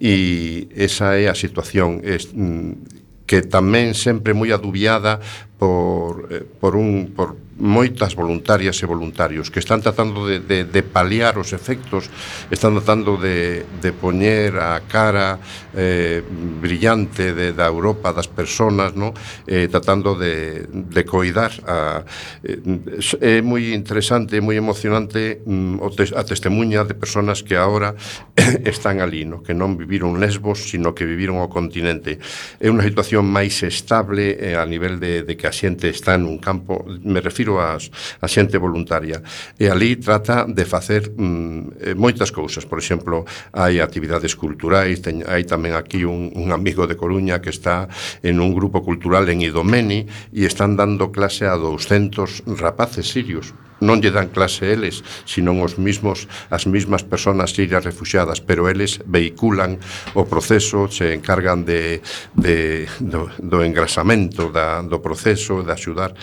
e 0.01 0.69
esa 0.73 1.21
é 1.21 1.29
a 1.29 1.37
situación. 1.37 2.01
Es, 2.01 2.33
mm, 2.33 3.05
que 3.27 3.43
tamén 3.43 3.93
sempre 3.93 4.33
moi 4.33 4.55
adubiada 4.55 5.19
por, 5.59 6.31
eh, 6.31 6.47
por, 6.47 6.79
un, 6.79 7.11
por, 7.13 7.35
moitas 7.57 8.13
voluntarias 8.13 8.77
e 8.85 8.87
voluntarios 8.87 9.49
que 9.49 9.61
están 9.61 9.81
tratando 9.81 10.29
de, 10.29 10.41
de, 10.45 10.69
de 10.69 10.83
paliar 10.85 11.41
os 11.41 11.57
efectos, 11.57 12.13
están 12.53 12.77
tratando 12.77 13.17
de, 13.17 13.65
de 13.81 13.91
poñer 13.97 14.61
a 14.61 14.85
cara 14.85 15.41
eh, 15.73 16.21
brillante 16.61 17.33
de, 17.33 17.57
da 17.57 17.67
Europa 17.67 18.13
das 18.13 18.29
personas, 18.29 18.93
no? 18.93 19.17
eh, 19.49 19.69
tratando 19.73 20.15
de, 20.15 20.69
de 20.69 21.03
coidar. 21.09 21.53
A, 21.65 22.05
eh, 22.45 23.41
é 23.41 23.41
moi 23.41 23.73
interesante, 23.73 24.37
moi 24.45 24.61
emocionante 24.61 25.41
mm, 25.45 25.81
a 26.13 26.23
testemunha 26.29 26.85
de 26.85 26.93
personas 26.93 27.41
que 27.41 27.57
agora 27.57 27.97
están 28.65 29.01
ali, 29.01 29.25
no? 29.25 29.41
que 29.41 29.57
non 29.57 29.81
viviron 29.81 30.21
Lesbos, 30.21 30.69
sino 30.69 30.93
que 30.93 31.09
viviron 31.09 31.41
o 31.41 31.49
continente. 31.49 32.21
É 32.61 32.69
unha 32.69 32.85
situación 32.85 33.25
máis 33.25 33.65
estable 33.65 34.37
eh, 34.37 34.61
a 34.61 34.65
nivel 34.69 35.01
de, 35.01 35.25
de 35.25 35.35
que 35.41 35.49
a 35.49 35.55
xente 35.55 35.89
está 35.89 36.21
nun 36.21 36.37
campo, 36.37 36.85
me 37.01 37.25
refiro 37.25 37.46
giro 37.47 37.63
as, 37.63 37.87
a 38.19 38.27
xente 38.27 38.59
voluntaria. 38.59 39.23
E 39.55 39.71
ali 39.71 39.95
trata 39.97 40.45
de 40.51 40.65
facer 40.67 41.15
mm, 41.15 41.63
eh, 41.79 41.95
moitas 41.95 42.35
cousas. 42.35 42.67
Por 42.67 42.83
exemplo, 42.83 43.23
hai 43.55 43.79
actividades 43.79 44.35
culturais, 44.35 44.99
ten, 44.99 45.23
hai 45.23 45.47
tamén 45.47 45.79
aquí 45.79 46.03
un, 46.03 46.35
un 46.35 46.51
amigo 46.51 46.91
de 46.91 46.99
Coruña 46.99 47.39
que 47.39 47.55
está 47.55 47.87
en 48.27 48.43
un 48.43 48.51
grupo 48.51 48.83
cultural 48.83 49.31
en 49.31 49.47
Idomeni 49.47 50.11
e 50.35 50.43
están 50.43 50.75
dando 50.75 51.15
clase 51.15 51.47
a 51.47 51.55
200 51.55 52.59
rapaces 52.59 53.07
sirios 53.07 53.55
non 53.81 54.01
lle 54.01 54.09
dan 54.09 54.33
clase 54.33 54.73
eles, 54.73 55.05
senón 55.29 55.61
os 55.61 55.77
mismos 55.77 56.25
as 56.49 56.65
mismas 56.65 57.05
persoas 57.05 57.53
sirias 57.53 57.85
refugiadas, 57.85 58.41
pero 58.41 58.69
eles 58.73 59.05
veiculan 59.05 59.77
o 60.17 60.25
proceso, 60.25 60.89
se 60.89 61.13
encargan 61.13 61.69
de, 61.69 62.01
de 62.33 62.89
do, 63.01 63.29
do 63.37 63.61
engrasamento 63.61 64.49
da, 64.49 64.81
do 64.81 65.05
proceso, 65.05 65.61
de 65.61 65.73
axudar 65.73 66.17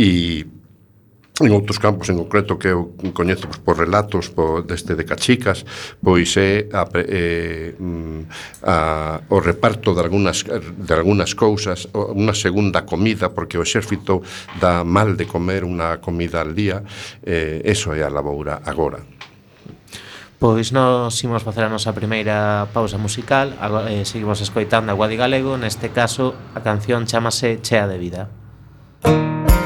e 0.00 0.44
en 1.40 1.52
outros 1.52 1.76
campos 1.76 2.08
en 2.08 2.16
concreto 2.16 2.56
que 2.56 2.72
eu 2.72 2.96
coñezo 3.12 3.44
pois, 3.44 3.60
por 3.60 3.76
relatos 3.76 4.32
po, 4.32 4.64
deste 4.64 4.96
de 4.96 5.04
Cachicas, 5.04 5.68
pois 6.00 6.32
é 6.40 6.64
a, 6.72 6.88
eh, 6.96 7.76
mm, 7.76 8.20
a, 8.64 9.20
o 9.28 9.38
reparto 9.44 9.92
de 9.92 10.00
algunas, 10.00 10.48
de 10.48 10.92
algunas 10.96 11.36
cousas, 11.36 11.92
unha 11.92 12.32
segunda 12.32 12.88
comida, 12.88 13.36
porque 13.36 13.60
o 13.60 13.64
exército 13.68 14.24
dá 14.56 14.80
mal 14.80 15.12
de 15.12 15.28
comer 15.28 15.68
unha 15.68 16.00
comida 16.00 16.40
al 16.40 16.56
día, 16.56 16.80
eh, 17.20 17.60
eso 17.68 17.92
é 17.92 18.00
a 18.00 18.08
laboura 18.08 18.64
agora. 18.64 19.04
Pois 20.40 20.72
nós 20.72 21.20
imos 21.20 21.44
facer 21.44 21.68
a 21.68 21.72
nosa 21.72 21.92
primeira 21.92 22.64
pausa 22.72 22.96
musical, 22.96 23.52
agora, 23.60 23.92
eh, 23.92 24.08
seguimos 24.08 24.40
escoitando 24.40 24.88
a 24.88 24.96
Guadi 24.96 25.20
Galego, 25.20 25.60
neste 25.60 25.92
caso 25.92 26.32
a 26.56 26.64
canción 26.64 27.04
chamase 27.04 27.60
Chea 27.60 27.84
de 27.84 28.00
Vida. 28.00 28.32
Música 29.04 29.65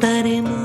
estaremos. 0.00 0.59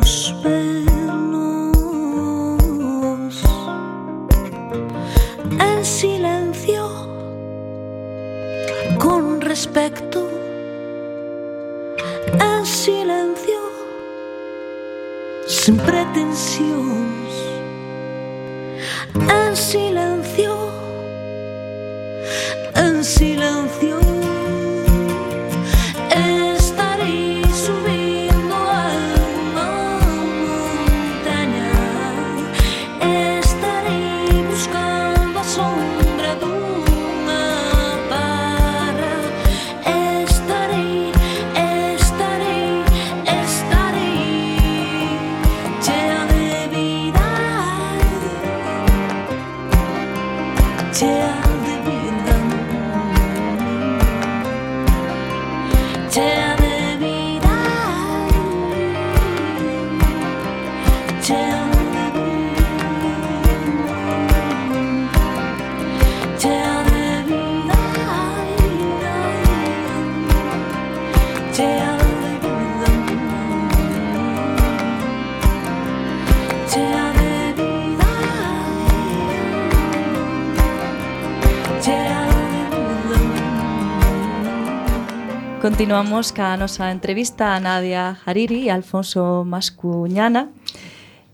Continuamos 85.75 86.31
ca 86.31 86.55
nosa 86.55 86.87
entrevista 86.87 87.51
a 87.51 87.59
Nadia 87.59 88.15
Hariri 88.23 88.63
e 88.67 88.71
Alfonso 88.71 89.43
Mascuñana. 89.43 90.47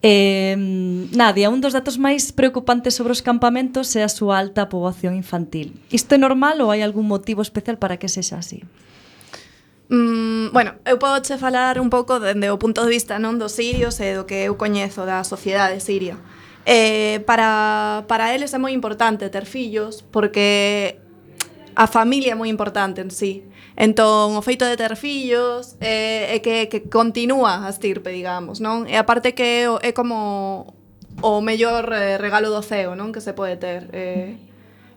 Eh, 0.01 0.57
Nadia, 1.13 1.53
un 1.53 1.61
dos 1.61 1.77
datos 1.77 2.01
máis 2.01 2.33
preocupantes 2.33 2.97
sobre 2.97 3.13
os 3.13 3.21
campamentos 3.21 3.93
é 3.93 4.01
a 4.01 4.09
súa 4.09 4.41
alta 4.41 4.65
poboación 4.65 5.13
infantil. 5.13 5.77
Isto 5.93 6.17
é 6.17 6.19
normal 6.25 6.57
ou 6.57 6.73
hai 6.73 6.81
algún 6.81 7.05
motivo 7.05 7.45
especial 7.45 7.77
para 7.77 8.01
que 8.01 8.09
sexa 8.09 8.41
así? 8.41 8.65
Mm, 9.93 10.49
bueno, 10.49 10.73
eu 10.89 10.97
podo 10.97 11.21
che 11.21 11.37
falar 11.37 11.77
un 11.77 11.93
pouco 11.93 12.17
dende 12.17 12.49
o 12.49 12.57
punto 12.57 12.81
de 12.81 12.89
vista 12.89 13.21
non 13.21 13.37
dos 13.37 13.53
sirios 13.53 14.01
e 14.01 14.17
do 14.17 14.25
que 14.25 14.49
eu 14.49 14.57
coñezo 14.57 15.05
da 15.05 15.21
sociedade 15.21 15.77
siria. 15.85 16.17
Eh, 16.65 17.21
para, 17.29 18.09
para 18.09 18.33
eles 18.33 18.49
é 18.49 18.57
moi 18.57 18.73
importante 18.73 19.29
ter 19.29 19.45
fillos 19.45 20.01
porque 20.01 20.97
a 21.77 21.85
familia 21.85 22.33
é 22.33 22.37
moi 22.41 22.49
importante 22.49 23.05
en 23.05 23.13
sí. 23.13 23.45
Entón, 23.81 24.37
o 24.37 24.45
feito 24.45 24.61
de 24.61 24.77
ter 24.77 24.93
fillos 24.93 25.73
é, 25.81 26.37
é 26.37 26.37
que, 26.37 26.69
que 26.69 26.85
continúa 26.85 27.65
a 27.65 27.69
estirpe, 27.73 28.13
digamos, 28.13 28.61
non? 28.61 28.85
E 28.85 28.93
aparte 28.93 29.33
que 29.33 29.65
é 29.81 29.89
como 29.89 30.77
o 31.25 31.41
mellor 31.41 31.89
eh, 31.89 32.21
regalo 32.21 32.53
do 32.53 32.61
ceo, 32.61 32.93
non? 32.93 33.09
Que 33.09 33.25
se 33.25 33.33
pode 33.33 33.57
ter. 33.57 33.89
É, 33.89 34.37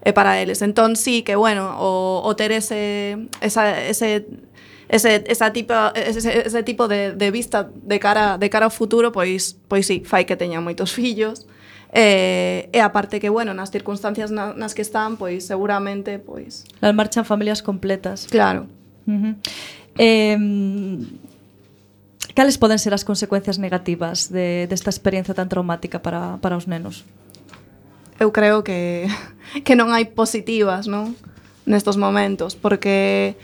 é 0.05 0.13
para 0.13 0.37
eles. 0.37 0.61
Entón, 0.61 1.01
sí 1.01 1.25
que, 1.25 1.33
bueno, 1.33 1.81
o, 1.81 2.21
o 2.29 2.31
ter 2.37 2.53
ese, 2.53 3.25
esa, 3.41 3.73
ese 3.81 4.29
ese, 4.89 5.25
esa 5.29 5.49
tipo, 5.49 5.73
ese, 5.97 6.45
ese 6.45 6.63
tipo 6.63 6.85
de, 6.85 7.17
de 7.17 7.31
vista 7.31 7.71
de 7.73 7.99
cara, 7.99 8.37
de 8.37 8.51
cara 8.51 8.67
ao 8.67 8.71
futuro, 8.71 9.13
pois, 9.13 9.57
pois 9.67 9.89
sí, 9.89 10.05
fai 10.05 10.29
que 10.29 10.37
teñan 10.37 10.61
moitos 10.61 10.93
fillos, 10.93 11.49
eh, 11.95 12.69
e 12.75 12.81
a 12.83 12.91
parte 12.91 13.23
que, 13.23 13.31
bueno, 13.31 13.55
nas 13.55 13.71
circunstancias 13.71 14.35
na, 14.35 14.51
nas 14.59 14.75
que 14.75 14.83
están, 14.83 15.15
pois 15.15 15.47
seguramente, 15.47 16.19
pois... 16.19 16.67
Las 16.83 16.91
marchan 16.91 17.23
familias 17.23 17.63
completas. 17.63 18.27
Claro. 18.27 18.67
Uh 19.07 19.15
-huh. 19.15 19.35
eh, 20.03 20.35
cales 22.35 22.59
poden 22.59 22.83
ser 22.83 22.93
as 22.99 23.07
consecuencias 23.07 23.63
negativas 23.63 24.27
de, 24.27 24.67
desta 24.67 24.91
experiencia 24.91 25.39
tan 25.39 25.47
traumática 25.47 26.03
para, 26.03 26.43
para 26.43 26.59
os 26.59 26.67
nenos? 26.67 27.07
Eu 28.19 28.35
creo 28.35 28.67
que, 28.67 29.07
que 29.63 29.79
non 29.79 29.95
hai 29.95 30.11
positivas, 30.11 30.91
non? 30.91 31.15
Nestos 31.63 31.95
momentos, 31.95 32.59
porque 32.59 33.39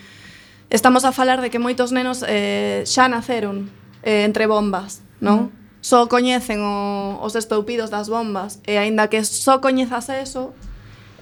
estamos 0.74 1.06
a 1.06 1.14
falar 1.14 1.38
de 1.38 1.54
que 1.54 1.62
moitos 1.62 1.94
nenos 1.94 2.26
eh, 2.26 2.82
xa 2.82 3.06
naceron 3.06 3.70
eh, 4.02 4.26
entre 4.26 4.50
bombas, 4.50 5.06
non? 5.22 5.38
Uh 5.38 5.42
-huh 5.46 5.59
só 5.80 6.08
coñecen 6.08 6.60
o, 6.60 7.18
os 7.20 7.36
estoupidos 7.36 7.88
das 7.88 8.08
bombas 8.08 8.60
e 8.68 8.76
aínda 8.76 9.08
que 9.08 9.24
só 9.24 9.60
coñezas 9.60 10.08
eso, 10.12 10.52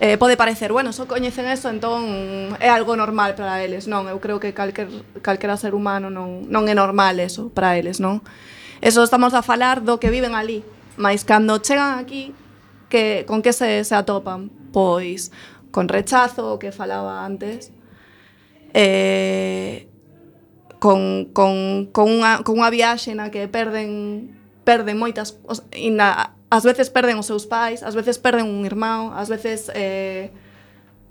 eh, 0.01 0.18
pode 0.18 0.37
parecer, 0.37 0.73
bueno, 0.73 0.92
só 0.92 1.07
coñecen 1.07 1.47
eso, 1.47 1.71
entón 1.71 2.55
é 2.59 2.71
algo 2.71 2.94
normal 2.94 3.35
para 3.35 3.62
eles. 3.62 3.87
Non, 3.87 4.07
eu 4.07 4.18
creo 4.23 4.38
que 4.38 4.55
calquer, 4.55 4.90
calquera 5.23 5.59
ser 5.59 5.75
humano 5.75 6.11
non, 6.11 6.47
non 6.51 6.66
é 6.71 6.75
normal 6.75 7.18
eso 7.18 7.51
para 7.51 7.79
eles, 7.79 7.99
non? 7.99 8.23
Eso 8.83 9.03
estamos 9.03 9.35
a 9.35 9.42
falar 9.42 9.83
do 9.83 9.99
que 9.99 10.11
viven 10.11 10.38
ali, 10.38 10.62
mas 10.94 11.27
cando 11.27 11.59
chegan 11.59 11.99
aquí, 11.99 12.35
que 12.90 13.27
con 13.27 13.42
que 13.42 13.53
se, 13.53 13.83
se 13.83 13.94
atopan? 13.94 14.51
Pois 14.71 15.31
con 15.71 15.88
rechazo, 15.88 16.55
o 16.55 16.59
que 16.59 16.73
falaba 16.73 17.27
antes, 17.27 17.71
eh, 18.75 19.88
con, 20.79 21.27
con, 21.35 21.90
con, 21.90 22.07
unha, 22.07 22.47
con 22.47 22.62
unha 22.62 22.71
viaxe 22.71 23.14
na 23.18 23.35
que 23.35 23.51
perden 23.51 24.38
perden 24.68 25.00
moitas, 25.00 25.40
os, 25.48 25.64
inda, 25.72 26.37
ás 26.52 26.61
veces 26.61 26.92
perden 26.92 27.16
os 27.16 27.24
seus 27.24 27.48
pais, 27.48 27.81
ás 27.81 27.96
veces 27.96 28.20
perden 28.20 28.44
un 28.44 28.68
irmão, 28.68 29.16
ás 29.16 29.33
veces 29.33 29.72
eh, 29.72 30.28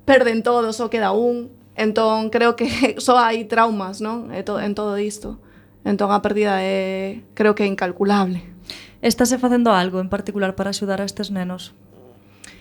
perden 0.06 0.46
todo, 0.46 0.70
só 0.78 0.94
queda 0.94 1.10
un. 1.10 1.50
Entón, 1.74 2.30
creo 2.30 2.54
que 2.54 2.70
só 3.02 3.18
hai 3.18 3.50
traumas, 3.50 3.98
non? 3.98 4.30
En 4.30 4.46
to, 4.46 4.62
en 4.62 4.78
todo 4.78 5.02
isto. 5.02 5.42
Entón, 5.82 6.14
a 6.14 6.22
pérdida 6.22 6.62
é, 6.62 7.26
creo 7.34 7.58
que 7.58 7.66
é 7.66 7.70
incalculable. 7.70 8.46
Estáse 9.02 9.42
facendo 9.42 9.74
algo 9.74 9.98
en 10.06 10.10
particular 10.14 10.54
para 10.54 10.70
axudar 10.70 11.02
a 11.02 11.10
estes 11.10 11.34
nenos? 11.34 11.74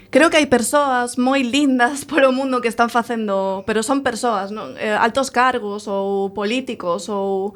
Creo 0.08 0.32
que 0.32 0.40
hai 0.40 0.48
persoas 0.48 1.20
moi 1.20 1.44
lindas 1.44 2.04
polo 2.08 2.32
mundo 2.32 2.64
que 2.64 2.72
están 2.72 2.88
facendo, 2.88 3.68
pero 3.68 3.84
son 3.84 4.00
persoas, 4.00 4.48
non? 4.48 4.72
Eh, 4.80 4.96
altos 4.96 5.28
cargos 5.28 5.84
ou 5.92 6.32
políticos 6.32 7.12
ou 7.12 7.52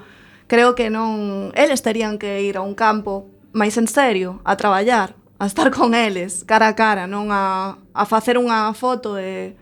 creo 0.50 0.74
que 0.74 0.90
non 0.90 1.54
eles 1.54 1.78
terían 1.86 2.18
que 2.18 2.42
ir 2.42 2.58
a 2.58 2.66
un 2.66 2.74
campo 2.74 3.30
máis 3.54 3.78
en 3.78 3.86
serio, 3.86 4.42
a 4.42 4.58
traballar, 4.58 5.14
a 5.38 5.46
estar 5.46 5.70
con 5.78 5.94
eles, 5.94 6.42
cara 6.42 6.66
a 6.66 6.74
cara, 6.74 7.06
non 7.06 7.30
a, 7.30 7.78
a 7.94 8.02
facer 8.02 8.34
unha 8.34 8.74
foto 8.74 9.14
e, 9.14 9.54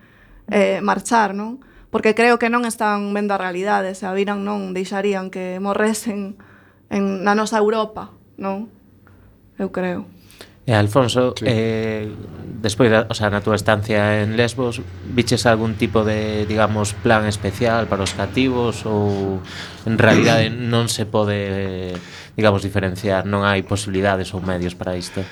e 0.48 0.81
marchar, 0.81 1.37
non? 1.37 1.61
Porque 1.92 2.16
creo 2.16 2.40
que 2.40 2.48
non 2.48 2.64
están 2.64 3.12
vendo 3.12 3.37
a 3.37 3.40
realidade, 3.40 3.92
se 3.92 4.09
a 4.09 4.16
viran 4.16 4.48
non 4.48 4.72
deixarían 4.72 5.29
que 5.29 5.61
morresen 5.61 6.40
en, 6.88 7.20
na 7.20 7.37
nosa 7.37 7.61
Europa, 7.61 8.16
non? 8.40 8.72
Eu 9.61 9.68
creo. 9.68 10.09
E 10.69 10.77
Alfonso, 10.77 11.33
sí. 11.33 11.49
eh, 11.49 12.13
despois, 12.61 12.93
da, 12.93 13.09
o 13.09 13.17
sea, 13.17 13.33
na 13.33 13.41
túa 13.41 13.57
estancia 13.57 14.21
en 14.21 14.37
Lesbos, 14.37 14.85
viches 15.17 15.49
algún 15.49 15.81
tipo 15.81 16.05
de, 16.05 16.45
digamos, 16.45 16.93
plan 16.93 17.25
especial 17.25 17.89
para 17.89 18.05
os 18.05 18.13
cativos 18.13 18.85
ou 18.85 19.41
en 19.89 19.97
realidade 19.97 20.53
non 20.53 20.93
se 20.93 21.09
pode, 21.09 21.97
digamos, 22.37 22.61
diferenciar, 22.61 23.25
non 23.25 23.49
hai 23.49 23.65
posibilidades 23.65 24.37
ou 24.37 24.45
medios 24.45 24.77
para 24.77 24.93
isto? 24.93 25.25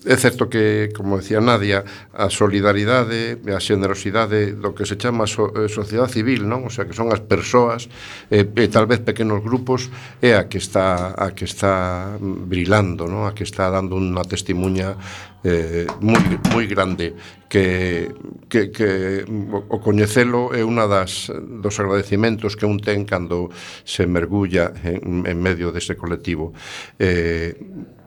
É 0.00 0.16
certo 0.16 0.48
que, 0.48 0.88
como 0.96 1.20
decía 1.20 1.44
Nadia, 1.44 1.84
a 2.16 2.32
solidaridade, 2.32 3.36
a 3.52 3.60
xenerosidade 3.60 4.56
do 4.56 4.72
que 4.72 4.88
se 4.88 4.96
chama 4.96 5.28
so, 5.28 5.52
eh, 5.52 5.68
sociedade 5.68 6.16
civil, 6.16 6.48
non? 6.48 6.64
O 6.64 6.72
sea, 6.72 6.88
que 6.88 6.96
son 6.96 7.12
as 7.12 7.20
persoas, 7.20 7.84
eh, 8.32 8.48
e 8.48 8.66
tal 8.72 8.88
vez 8.88 9.04
pequenos 9.04 9.44
grupos, 9.44 9.92
é 10.24 10.32
a 10.40 10.48
que 10.48 10.56
está 10.56 11.12
a 11.12 11.36
que 11.36 11.44
está 11.44 12.16
brilando, 12.22 13.04
non? 13.12 13.28
A 13.28 13.36
que 13.36 13.44
está 13.44 13.68
dando 13.68 14.00
unha 14.00 14.24
testimuña 14.24 14.96
eh, 15.44 15.86
moi, 16.00 16.20
moi 16.52 16.66
grande 16.66 17.16
que, 17.50 18.14
que, 18.48 18.70
que 18.70 19.24
o 19.26 19.78
coñecelo 19.82 20.54
é 20.54 20.62
unha 20.62 20.86
das 20.86 21.34
dos 21.34 21.74
agradecimentos 21.82 22.54
que 22.54 22.62
un 22.62 22.78
ten 22.78 23.02
cando 23.02 23.50
se 23.82 24.06
mergulla 24.06 24.70
en, 24.86 25.26
en 25.26 25.36
medio 25.42 25.74
deste 25.74 25.98
colectivo. 25.98 26.54
Eh, 27.00 27.58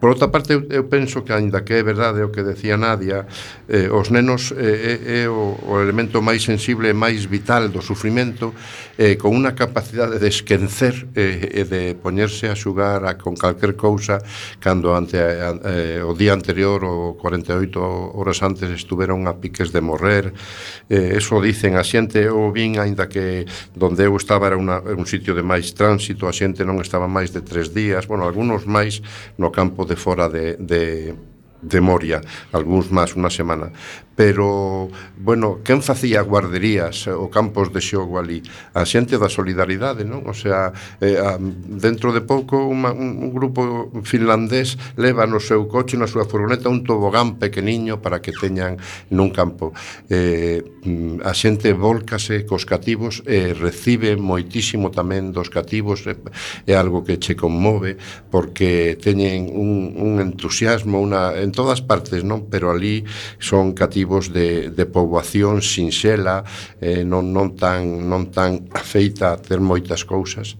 por 0.04 0.12
outra 0.12 0.28
parte 0.28 0.56
eu 0.56 0.84
penso 0.92 1.24
que 1.24 1.32
aínda 1.32 1.64
que 1.64 1.80
é 1.80 1.84
verdade 1.84 2.24
o 2.24 2.32
que 2.32 2.44
decía 2.44 2.76
Nadia 2.76 3.24
eh, 3.72 3.88
os 3.88 4.12
nenos 4.12 4.52
eh, 4.52 5.00
é, 5.00 5.24
é 5.24 5.32
o, 5.32 5.56
o 5.64 5.80
elemento 5.80 6.20
máis 6.20 6.44
sensible 6.44 6.92
e 6.92 6.96
máis 6.96 7.24
vital 7.24 7.72
do 7.72 7.80
sufrimento 7.80 8.52
eh, 9.00 9.16
con 9.16 9.32
unha 9.32 9.56
capacidade 9.56 10.20
de 10.20 10.28
esquencer 10.28 11.08
eh, 11.16 11.56
e 11.56 11.64
de 11.64 11.96
poñerse 11.96 12.52
a 12.52 12.56
xugar 12.56 13.08
a, 13.08 13.16
con 13.16 13.40
calquer 13.40 13.80
cousa 13.80 14.20
cando 14.60 14.92
ante 14.92 15.24
a, 15.24 15.56
a, 15.56 15.72
eh, 15.72 16.04
o 16.04 16.12
día 16.12 16.36
anterior 16.36 16.84
o 16.84 17.16
48 17.24 17.80
horas 18.20 18.44
antes 18.44 18.68
estuveron 18.68 19.24
a 19.32 19.40
piques 19.40 19.72
de 19.72 19.80
morrer. 19.80 20.36
Eh, 20.92 21.16
eso 21.16 21.40
dicen 21.40 21.80
a 21.80 21.84
xente, 21.88 22.28
ou 22.28 22.52
vin, 22.52 22.76
aínda 22.84 23.08
que 23.08 23.48
donde 23.72 24.12
eu 24.12 24.20
estaba 24.20 24.52
era 24.52 24.60
una, 24.60 24.84
un 24.84 25.08
sitio 25.08 25.32
de 25.32 25.48
máis 25.48 25.72
tránsito, 25.72 26.28
a 26.28 26.36
xente 26.36 26.68
non 26.68 26.84
estaba 26.84 27.08
máis 27.08 27.32
de 27.32 27.40
tres 27.40 27.72
días, 27.72 28.12
bueno, 28.12 28.28
algunos 28.28 28.68
máis 28.68 29.00
no 29.40 29.56
campo 29.56 29.88
de 29.88 29.96
fora 29.96 30.28
de, 30.28 30.60
de, 30.60 31.16
de 31.64 31.80
Moria, 31.80 32.20
algúns 32.52 32.92
máis 32.92 33.16
unha 33.16 33.32
semana 33.32 33.72
pero, 34.16 34.90
bueno, 35.18 35.60
quen 35.64 35.82
facía 35.82 36.22
guarderías 36.22 37.10
eh, 37.10 37.18
ou 37.18 37.34
campos 37.34 37.74
de 37.74 37.82
xogo 37.82 38.22
ali? 38.22 38.46
A 38.78 38.86
xente 38.86 39.18
da 39.18 39.26
solidaridade, 39.26 40.06
non? 40.06 40.30
O 40.30 40.38
sea, 40.38 40.70
eh, 41.02 41.18
a, 41.18 41.42
dentro 41.42 42.14
de 42.14 42.22
pouco 42.22 42.70
uma, 42.70 42.94
un, 42.94 43.18
un 43.18 43.30
grupo 43.34 43.90
finlandés 44.06 44.78
leva 45.02 45.26
no 45.26 45.42
seu 45.42 45.66
coche, 45.66 45.98
na 45.98 46.06
súa 46.06 46.30
furgoneta, 46.30 46.70
un 46.70 46.86
tobogán 46.86 47.42
pequeniño 47.42 48.06
para 48.06 48.22
que 48.22 48.30
teñan 48.38 48.78
nun 49.10 49.34
campo. 49.34 49.74
Eh, 50.14 50.62
mm, 50.62 51.26
a 51.26 51.34
xente 51.34 51.74
volcase 51.74 52.46
cos 52.46 52.70
cativos 52.70 53.26
e 53.26 53.50
eh, 53.50 53.58
recibe 53.58 54.14
moitísimo 54.14 54.94
tamén 54.94 55.34
dos 55.34 55.50
cativos, 55.50 56.06
é, 56.06 56.14
eh, 56.14 56.70
é 56.70 56.74
algo 56.78 57.02
que 57.02 57.18
che 57.18 57.34
conmove, 57.34 57.98
porque 58.30 58.94
teñen 59.02 59.50
un, 59.50 59.98
un 59.98 60.22
entusiasmo, 60.22 61.02
una, 61.02 61.34
en 61.34 61.50
todas 61.50 61.82
partes, 61.82 62.22
non? 62.22 62.46
Pero 62.46 62.70
ali 62.70 63.10
son 63.42 63.74
cativos 63.74 64.03
colectivos 64.04 64.34
de, 64.34 64.70
de 64.70 64.86
poboación 64.86 65.62
sinxela, 65.62 66.44
eh, 66.82 67.04
non, 67.04 67.32
non, 67.32 67.56
tan, 67.56 68.08
non 68.10 68.30
tan 68.32 68.68
feita 68.84 69.34
a 69.34 69.40
ter 69.40 69.64
moitas 69.64 70.04
cousas, 70.04 70.60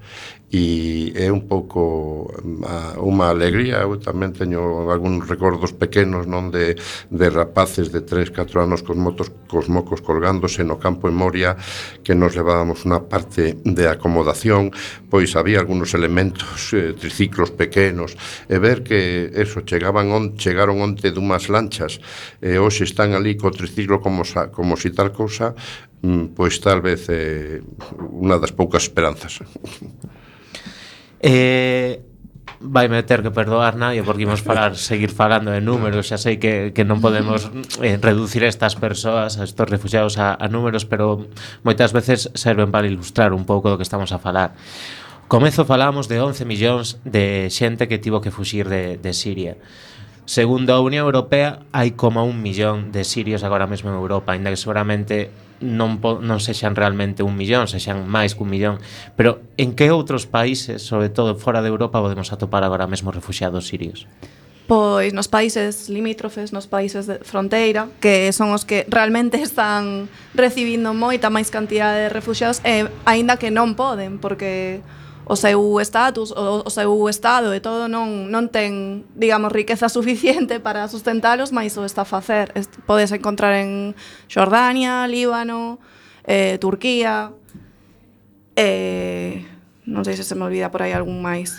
e 0.54 1.10
é 1.18 1.34
un 1.34 1.50
pouco 1.50 2.30
unha 3.02 3.34
alegría, 3.34 3.82
eu 3.82 3.98
tamén 3.98 4.38
teño 4.38 4.86
algúns 4.86 5.26
recordos 5.26 5.74
pequenos 5.74 6.30
non 6.30 6.54
de, 6.54 6.78
de 7.10 7.28
rapaces 7.34 7.90
de 7.90 8.06
3, 8.06 8.30
4 8.30 8.62
anos 8.62 8.86
cos 8.86 8.94
motos 8.94 9.34
cos 9.50 9.66
mocos 9.66 10.06
colgándose 10.06 10.62
no 10.62 10.78
campo 10.78 11.10
en 11.10 11.18
Moria 11.18 11.58
que 12.06 12.14
nos 12.14 12.38
levábamos 12.38 12.86
unha 12.86 13.02
parte 13.02 13.58
de 13.66 13.90
acomodación, 13.90 14.70
pois 15.10 15.34
había 15.34 15.58
algúns 15.58 15.98
elementos, 15.98 16.70
eh, 16.78 16.94
triciclos 16.94 17.50
pequenos 17.50 18.14
e 18.46 18.62
ver 18.62 18.86
que 18.86 19.34
eso 19.34 19.66
chegaban 19.66 20.14
on, 20.14 20.38
chegaron 20.38 20.86
onte 20.86 21.10
dunhas 21.10 21.50
lanchas 21.50 21.98
e 22.46 22.62
hoxe 22.62 22.86
están 22.86 23.18
ali 23.18 23.34
co 23.42 23.50
triciclo 23.50 23.98
como, 23.98 24.22
sa, 24.22 24.54
como 24.54 24.78
si 24.78 24.94
tal 24.94 25.10
cousa 25.10 25.58
mm, 26.06 26.38
pois 26.38 26.62
tal 26.62 26.86
vez 26.86 27.10
eh, 27.10 27.58
unha 27.98 28.38
das 28.38 28.54
poucas 28.54 28.86
esperanzas. 28.86 29.42
Eh, 31.24 32.04
vai 32.60 32.88
me 32.88 33.00
ter 33.04 33.24
que 33.24 33.32
perdoar 33.32 33.76
Nadio 33.76 34.04
porque 34.04 34.24
imos 34.24 34.44
falar, 34.44 34.76
seguir 34.92 35.12
falando 35.12 35.52
de 35.52 35.64
números 35.64 36.12
xa 36.12 36.20
sei 36.20 36.36
que, 36.36 36.76
que 36.76 36.84
non 36.84 37.00
podemos 37.00 37.48
eh, 37.80 37.96
reducir 37.96 38.44
estas 38.44 38.76
persoas, 38.76 39.40
estos 39.40 39.68
refugiados 39.72 40.20
a, 40.20 40.36
a 40.36 40.48
números, 40.52 40.84
pero 40.84 41.28
moitas 41.64 41.96
veces 41.96 42.28
serven 42.36 42.76
para 42.76 42.88
ilustrar 42.88 43.32
un 43.32 43.48
pouco 43.48 43.72
do 43.72 43.80
que 43.80 43.88
estamos 43.88 44.12
a 44.12 44.20
falar. 44.20 44.56
Comezo 45.32 45.64
falamos 45.64 46.12
de 46.12 46.20
11 46.20 46.44
millóns 46.44 47.00
de 47.08 47.48
xente 47.48 47.88
que 47.88 48.04
tivo 48.04 48.20
que 48.20 48.32
fuxir 48.32 48.68
de, 48.68 49.00
de 49.00 49.12
Siria. 49.16 49.56
Segundo 50.26 50.72
a 50.74 50.80
Unión 50.80 51.04
Europea, 51.04 51.60
hai 51.76 52.00
como 52.00 52.24
un 52.24 52.40
millón 52.40 52.96
de 52.96 53.04
sirios 53.04 53.44
agora 53.44 53.68
mesmo 53.68 53.92
en 53.92 54.00
Europa, 54.00 54.32
ainda 54.32 54.48
que 54.48 54.56
seguramente 54.56 55.28
non, 55.60 56.00
po, 56.00 56.24
non 56.24 56.40
sexan 56.40 56.80
realmente 56.80 57.28
un 57.28 57.36
millón, 57.36 57.68
sexan 57.68 58.08
máis 58.08 58.32
que 58.32 58.44
un 58.44 58.52
millón. 58.52 58.76
Pero 59.20 59.44
en 59.60 59.76
que 59.76 59.92
outros 59.92 60.24
países, 60.24 60.80
sobre 60.80 61.12
todo 61.12 61.36
fora 61.36 61.60
de 61.60 61.68
Europa, 61.68 62.00
podemos 62.00 62.32
atopar 62.32 62.64
agora 62.64 62.88
mesmo 62.88 63.12
refugiados 63.12 63.68
sirios? 63.68 64.08
Pois 64.64 65.12
nos 65.12 65.28
países 65.28 65.92
limítrofes, 65.92 66.56
nos 66.56 66.72
países 66.72 67.04
de 67.04 67.20
fronteira, 67.20 67.92
que 68.00 68.32
son 68.32 68.56
os 68.56 68.64
que 68.64 68.88
realmente 68.88 69.44
están 69.44 70.08
recibindo 70.32 70.96
moita 70.96 71.28
máis 71.28 71.52
cantidad 71.52 71.92
de 71.92 72.08
refugiados, 72.08 72.64
e, 72.64 72.88
eh, 72.88 72.92
aínda 73.04 73.36
que 73.36 73.52
non 73.52 73.76
poden, 73.76 74.24
porque 74.24 74.80
o 75.26 75.36
seu 75.36 75.80
status, 75.80 76.32
o, 76.32 76.64
o 76.66 76.72
seu 76.72 76.92
estado 77.08 77.56
e 77.56 77.64
todo 77.64 77.88
non, 77.88 78.28
non 78.28 78.52
ten, 78.52 79.08
digamos, 79.16 79.52
riqueza 79.56 79.88
suficiente 79.88 80.60
para 80.60 80.88
sustentalos, 80.92 81.56
mas 81.56 81.76
o 81.80 81.88
está 81.88 82.04
a 82.04 82.10
facer. 82.10 82.52
Est, 82.56 82.72
podes 82.84 83.12
encontrar 83.16 83.56
en 83.56 83.96
Jordania, 84.28 85.08
Líbano, 85.08 85.80
eh, 86.28 86.60
Turquía, 86.60 87.32
eh, 88.56 89.48
non 89.88 90.04
sei 90.04 90.16
se 90.20 90.28
se 90.28 90.36
me 90.36 90.44
olvida 90.44 90.72
por 90.72 90.84
aí 90.84 90.92
algún 90.92 91.24
máis. 91.24 91.56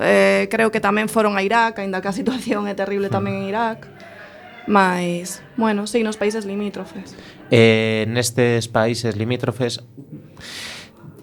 Eh, 0.00 0.48
creo 0.48 0.72
que 0.72 0.80
tamén 0.80 1.12
foron 1.12 1.36
a 1.36 1.44
Irak, 1.44 1.80
aínda 1.80 2.00
que 2.00 2.08
a 2.08 2.16
situación 2.16 2.64
é 2.64 2.74
terrible 2.76 3.12
tamén 3.12 3.44
en 3.44 3.44
Irak. 3.52 3.84
Mas, 4.64 5.44
bueno, 5.60 5.84
sí, 5.84 6.00
nos 6.00 6.16
países 6.16 6.48
limítrofes. 6.48 7.12
Eh, 7.52 8.08
nestes 8.08 8.64
países 8.72 9.12
limítrofes 9.12 9.84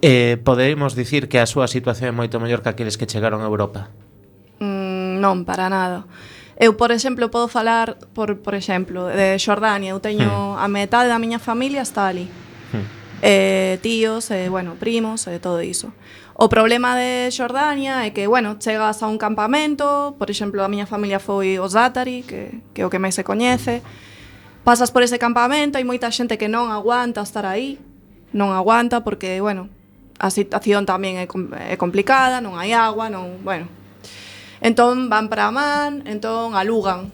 Eh, 0.02 0.36
poderíamos 0.42 0.98
dicir 0.98 1.30
que 1.30 1.38
a 1.38 1.46
súa 1.46 1.70
situación 1.70 2.10
é 2.10 2.14
moito 2.14 2.42
mellor 2.42 2.58
que 2.66 2.74
aqueles 2.74 2.98
que 2.98 3.06
chegaron 3.06 3.38
a 3.38 3.46
Europa? 3.46 3.94
Mm, 4.58 5.22
non, 5.22 5.46
para 5.46 5.70
nada. 5.70 6.10
Eu, 6.58 6.74
por 6.74 6.90
exemplo, 6.90 7.30
podo 7.30 7.46
falar, 7.46 7.94
por, 8.10 8.42
por 8.42 8.58
exemplo, 8.58 9.06
de 9.06 9.38
Xordania. 9.38 9.94
Eu 9.94 10.02
teño 10.02 10.26
hmm. 10.26 10.58
a 10.58 10.66
metade 10.66 11.06
da 11.06 11.22
miña 11.22 11.38
familia 11.38 11.86
está 11.86 12.10
ali. 12.10 12.26
Hmm. 12.74 12.86
Eh, 13.22 13.78
tíos, 13.78 14.30
eh, 14.34 14.50
bueno, 14.50 14.74
primos, 14.74 15.30
eh, 15.30 15.38
todo 15.38 15.62
iso. 15.62 15.94
O 16.34 16.50
problema 16.50 16.98
de 16.98 17.30
Xordania 17.30 18.02
é 18.02 18.10
que, 18.10 18.26
bueno, 18.26 18.58
chegas 18.58 19.02
a 19.02 19.06
un 19.06 19.22
campamento, 19.22 20.18
por 20.18 20.34
exemplo, 20.34 20.66
a 20.66 20.68
miña 20.68 20.90
familia 20.90 21.22
foi 21.22 21.62
o 21.62 21.66
Zatari, 21.70 22.26
que, 22.26 22.62
que 22.74 22.82
é 22.82 22.84
o 22.86 22.90
que 22.90 22.98
máis 22.98 23.14
se 23.14 23.22
coñece, 23.22 23.86
pasas 24.66 24.90
por 24.90 25.06
ese 25.06 25.22
campamento, 25.22 25.78
hai 25.78 25.86
moita 25.86 26.10
xente 26.10 26.38
que 26.38 26.50
non 26.50 26.74
aguanta 26.74 27.22
estar 27.22 27.46
aí, 27.46 27.78
non 28.34 28.50
aguanta 28.50 29.06
porque, 29.06 29.38
bueno, 29.38 29.70
a 30.22 30.30
situación 30.30 30.86
tamén 30.86 31.18
é, 31.18 31.26
é 31.66 31.74
complicada, 31.74 32.38
non 32.38 32.54
hai 32.54 32.70
agua, 32.70 33.10
non, 33.10 33.42
bueno. 33.42 33.66
Entón 34.62 35.10
van 35.10 35.26
para 35.26 35.50
a 35.50 35.52
man, 35.52 36.06
entón 36.06 36.54
alugan. 36.54 37.10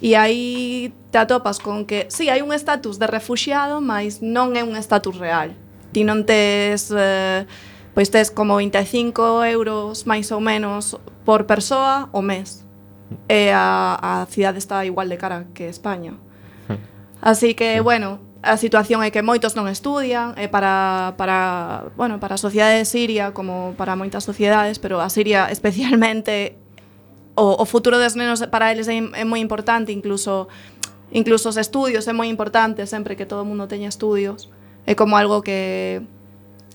E 0.00 0.16
aí 0.16 0.96
te 1.12 1.20
atopas 1.20 1.60
con 1.60 1.84
que, 1.84 2.08
si, 2.08 2.24
sí, 2.24 2.32
hai 2.32 2.40
un 2.40 2.56
estatus 2.56 2.96
de 2.96 3.04
refugiado, 3.04 3.84
mas 3.84 4.24
non 4.24 4.56
é 4.56 4.64
un 4.64 4.80
estatus 4.80 5.20
real. 5.20 5.52
Ti 5.92 6.08
non 6.08 6.24
tes 6.24 6.88
eh, 6.88 7.44
pois 7.92 8.08
tes 8.08 8.32
como 8.32 8.56
25 8.56 9.44
euros 9.52 10.08
máis 10.08 10.32
ou 10.32 10.40
menos 10.40 10.96
por 11.28 11.44
persoa 11.44 12.08
o 12.16 12.24
mes. 12.24 12.64
E 13.28 13.52
a, 13.52 13.92
a 14.00 14.12
cidade 14.32 14.56
está 14.56 14.88
igual 14.88 15.12
de 15.12 15.20
cara 15.20 15.44
que 15.52 15.68
España. 15.68 16.16
Hmm. 16.64 16.80
Así 17.20 17.52
que, 17.52 17.84
bueno, 17.84 18.24
a 18.46 18.56
situación 18.56 19.02
é 19.02 19.10
que 19.10 19.26
moitos 19.26 19.58
non 19.58 19.66
estudian, 19.66 20.38
e 20.38 20.46
para, 20.46 21.18
para, 21.18 21.90
bueno, 21.98 22.22
para 22.22 22.38
a 22.38 22.40
sociedade 22.40 22.78
de 22.78 22.86
Siria, 22.86 23.34
como 23.34 23.74
para 23.74 23.98
moitas 23.98 24.22
sociedades, 24.22 24.78
pero 24.78 25.02
a 25.02 25.10
Siria 25.10 25.50
especialmente, 25.56 26.54
o, 27.34 27.58
o 27.58 27.64
futuro 27.66 27.98
dos 27.98 28.14
nenos 28.14 28.46
para 28.46 28.70
eles 28.70 28.86
é, 28.86 28.96
é 29.02 29.24
moi 29.26 29.42
importante, 29.42 29.90
incluso 29.90 30.46
incluso 31.10 31.50
os 31.50 31.58
estudios 31.58 32.06
é 32.06 32.14
moi 32.14 32.30
importante 32.30 32.86
sempre 32.86 33.18
que 33.18 33.26
todo 33.26 33.42
o 33.42 33.48
mundo 33.48 33.66
teña 33.66 33.90
estudios. 33.90 34.50
É 34.86 34.94
como 34.94 35.18
algo 35.18 35.42
que 35.42 36.02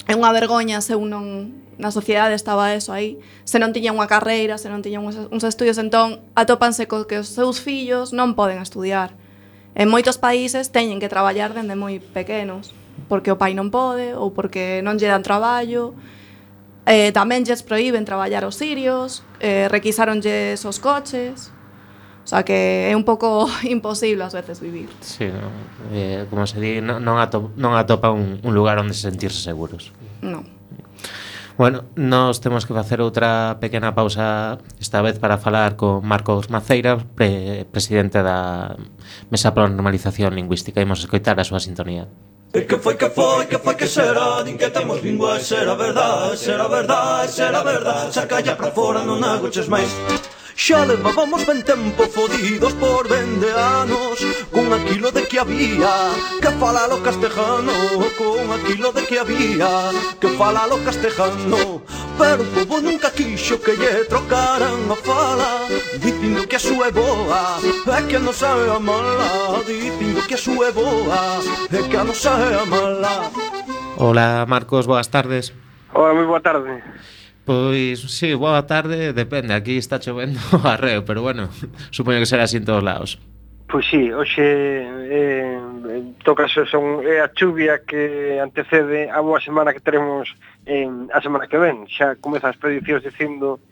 é 0.07 0.13
unha 0.15 0.31
vergoña 0.35 0.83
se 0.83 0.99
un 0.99 1.07
non 1.07 1.25
na 1.79 1.89
sociedade 1.89 2.35
estaba 2.35 2.75
eso 2.75 2.93
aí, 2.93 3.17
se 3.47 3.57
non 3.57 3.73
tiña 3.73 3.95
unha 3.95 4.05
carreira, 4.05 4.59
se 4.59 4.69
non 4.69 4.83
tiña 4.83 5.01
uns, 5.01 5.17
uns 5.31 5.43
estudios, 5.47 5.79
entón 5.79 6.21
atópanse 6.35 6.85
co 6.85 7.07
que 7.09 7.23
os 7.23 7.31
seus 7.31 7.57
fillos 7.63 8.11
non 8.11 8.37
poden 8.37 8.61
estudiar 8.61 9.17
En 9.75 9.87
moitos 9.87 10.19
países 10.19 10.69
teñen 10.69 10.99
que 10.99 11.07
traballar 11.07 11.55
dende 11.55 11.79
moi 11.79 11.99
pequenos, 11.99 12.75
porque 13.07 13.31
o 13.31 13.39
pai 13.39 13.55
non 13.55 13.71
pode 13.71 14.15
ou 14.15 14.35
porque 14.35 14.83
non 14.83 14.99
lle 14.99 15.07
dan 15.07 15.23
traballo. 15.23 15.95
Eh, 16.89 17.15
tamén 17.15 17.47
lles 17.47 17.63
proíben 17.63 18.03
traballar 18.03 18.43
os 18.43 18.59
sirios, 18.59 19.23
eh, 19.39 19.71
requisáronlles 19.71 20.59
os 20.67 20.77
coches, 20.81 21.53
O 22.23 22.27
sea 22.27 22.43
que 22.43 22.87
é 22.91 22.95
un 22.95 23.03
pouco 23.03 23.49
imposible 23.65 24.23
ás 24.23 24.33
veces 24.33 24.61
vivir. 24.61 24.89
Sí, 25.01 25.25
no, 25.25 25.49
eh, 25.91 26.25
como 26.29 26.45
se 26.45 26.61
di, 26.61 26.79
non, 26.79 27.01
non, 27.01 27.17
atop, 27.17 27.57
non 27.57 27.73
atopa 27.73 28.13
un, 28.13 28.37
un 28.45 28.53
lugar 28.53 28.77
onde 28.77 28.93
se 28.93 29.09
sentirse 29.09 29.41
seguros. 29.41 29.89
Non. 30.21 30.60
Bueno, 31.57 31.83
nós 31.95 32.39
temos 32.39 32.65
que 32.65 32.73
facer 32.73 33.01
outra 33.01 33.57
pequena 33.59 33.93
pausa 33.93 34.57
esta 34.79 35.01
vez 35.01 35.19
para 35.19 35.37
falar 35.37 35.75
con 35.75 36.05
Marcos 36.05 36.49
Maceira, 36.49 36.97
pre 36.97 37.67
presidente 37.69 38.23
da 38.23 38.75
Mesa 39.29 39.53
para 39.53 39.67
a 39.67 39.69
Normalización 39.69 40.33
Lingüística. 40.35 40.81
Imos 40.81 41.03
escoitar 41.03 41.39
a 41.39 41.43
súa 41.43 41.59
sintonía. 41.59 42.07
E 42.51 42.67
que 42.67 42.75
foi 42.75 42.99
que 42.99 43.07
foi, 43.07 43.47
que 43.47 43.57
foi 43.63 43.75
que 43.79 43.87
será 43.87 44.43
Din 44.43 44.59
que 44.59 44.67
temos 44.75 44.99
lingua 44.99 45.39
e 45.39 45.43
será 45.43 45.71
verdade 45.71 46.35
Será 46.35 46.67
verdade, 46.67 47.31
será 47.31 47.63
verdade 47.63 48.11
Saca 48.11 48.43
ya 48.43 48.59
pra 48.59 48.75
fora, 48.75 49.07
non 49.07 49.23
agoches 49.23 49.71
máis 49.71 49.87
Xa 50.61 50.85
levábamos 50.85 51.41
ben 51.49 51.65
tempo 51.65 52.05
fodidos 52.05 52.77
por 52.77 53.09
vende 53.09 53.49
anos 53.49 54.21
Con 54.53 54.69
aquilo 54.69 55.09
de 55.09 55.25
que 55.25 55.41
había 55.41 56.13
que 56.37 56.51
fala 56.61 56.85
lo 56.85 57.01
castejano 57.01 57.73
Con 58.13 58.45
aquilo 58.53 58.93
de 58.93 59.01
que 59.09 59.17
había 59.17 59.89
que 60.21 60.29
fala 60.37 60.69
lo 60.69 60.77
castejano 60.85 61.81
Pero 62.13 62.45
o 62.45 62.49
povo 62.53 62.77
nunca 62.77 63.09
quixo 63.09 63.57
que 63.57 63.73
lle 63.73 64.05
trocaran 64.05 64.85
a 64.85 64.97
fala 65.01 65.65
Dicindo 65.97 66.45
que 66.45 66.57
a 66.57 66.61
súa 66.61 66.89
é 66.89 66.91
boa 66.93 67.57
É 67.97 68.01
que 68.05 68.21
non 68.21 68.37
sabe 68.37 68.69
a 68.69 68.77
mala 68.77 69.65
Dicindo 69.65 70.21
que 70.29 70.37
a 70.37 70.43
súa 70.45 70.69
é 70.69 70.71
boa 70.77 71.41
É 71.73 71.81
que 71.89 71.97
a 71.97 72.05
non 72.05 72.13
sabe 72.13 72.53
a 72.53 72.69
mala 72.69 73.33
Hola 73.97 74.45
Marcos, 74.45 74.85
boas 74.85 75.09
tardes. 75.09 75.57
Hola, 75.89 76.13
moi 76.13 76.29
boa 76.29 76.41
tarde. 76.41 76.85
Pois, 77.45 77.99
sí, 77.99 78.33
boa 78.33 78.67
tarde, 78.67 79.13
depende, 79.13 79.53
aquí 79.53 79.77
está 79.77 79.99
chovendo 79.99 80.39
a 80.63 80.77
reo, 80.77 81.03
pero 81.05 81.21
bueno, 81.21 81.49
supoño 81.89 82.19
que 82.19 82.25
será 82.25 82.43
así 82.43 82.57
en 82.57 82.65
todos 82.65 82.83
lados. 82.83 83.19
Pois 83.67 83.87
sí, 83.87 84.11
hoxe 84.11 84.43
eh, 84.43 85.57
toca 86.25 86.45
son 86.51 87.07
é 87.07 87.17
eh, 87.17 87.21
a 87.23 87.31
chuvia 87.31 87.79
que 87.87 88.35
antecede 88.43 89.07
a 89.07 89.23
boa 89.23 89.39
semana 89.39 89.71
que 89.71 89.79
teremos 89.79 90.27
eh, 90.67 90.91
a 91.15 91.23
semana 91.23 91.47
que 91.47 91.55
ven. 91.55 91.87
Xa 91.87 92.19
comezan 92.19 92.51
as 92.51 92.59
predicións 92.59 92.99
dicindo 92.99 93.63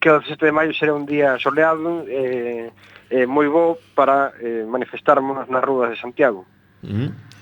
que 0.00 0.08
o 0.08 0.24
17 0.24 0.40
de 0.48 0.56
maio 0.56 0.72
será 0.72 0.96
un 0.96 1.04
día 1.04 1.36
soleado 1.36 2.08
eh, 2.08 2.72
eh, 3.12 3.28
moi 3.28 3.44
bo 3.52 3.76
para 3.92 4.32
eh, 4.40 4.64
manifestarnos 4.64 5.44
nas 5.44 5.62
rúas 5.62 5.92
de 5.92 6.00
Santiago. 6.00 6.48
Mm 6.80 7.32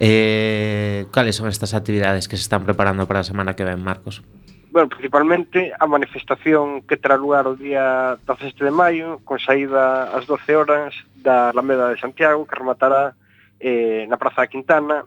eh, 0.00 1.06
cales 1.12 1.36
son 1.36 1.48
estas 1.48 1.74
actividades 1.74 2.26
que 2.26 2.36
se 2.36 2.42
están 2.42 2.64
preparando 2.64 3.06
para 3.06 3.20
a 3.20 3.24
semana 3.24 3.54
que 3.54 3.64
ven, 3.64 3.84
Marcos? 3.84 4.24
bueno, 4.70 4.88
principalmente 4.88 5.72
a 5.78 5.86
manifestación 5.86 6.82
que 6.82 6.96
terá 6.96 7.16
lugar 7.16 7.46
o 7.46 7.56
día 7.56 8.18
17 8.26 8.64
de 8.64 8.70
maio, 8.70 9.18
con 9.24 9.38
saída 9.38 10.14
ás 10.14 10.26
12 10.26 10.54
horas 10.54 10.94
da 11.18 11.50
Alameda 11.50 11.90
de 11.90 11.98
Santiago, 11.98 12.46
que 12.46 12.54
rematará 12.54 13.18
eh, 13.58 14.06
na 14.06 14.16
Praza 14.16 14.46
da 14.46 14.52
Quintana, 14.52 15.02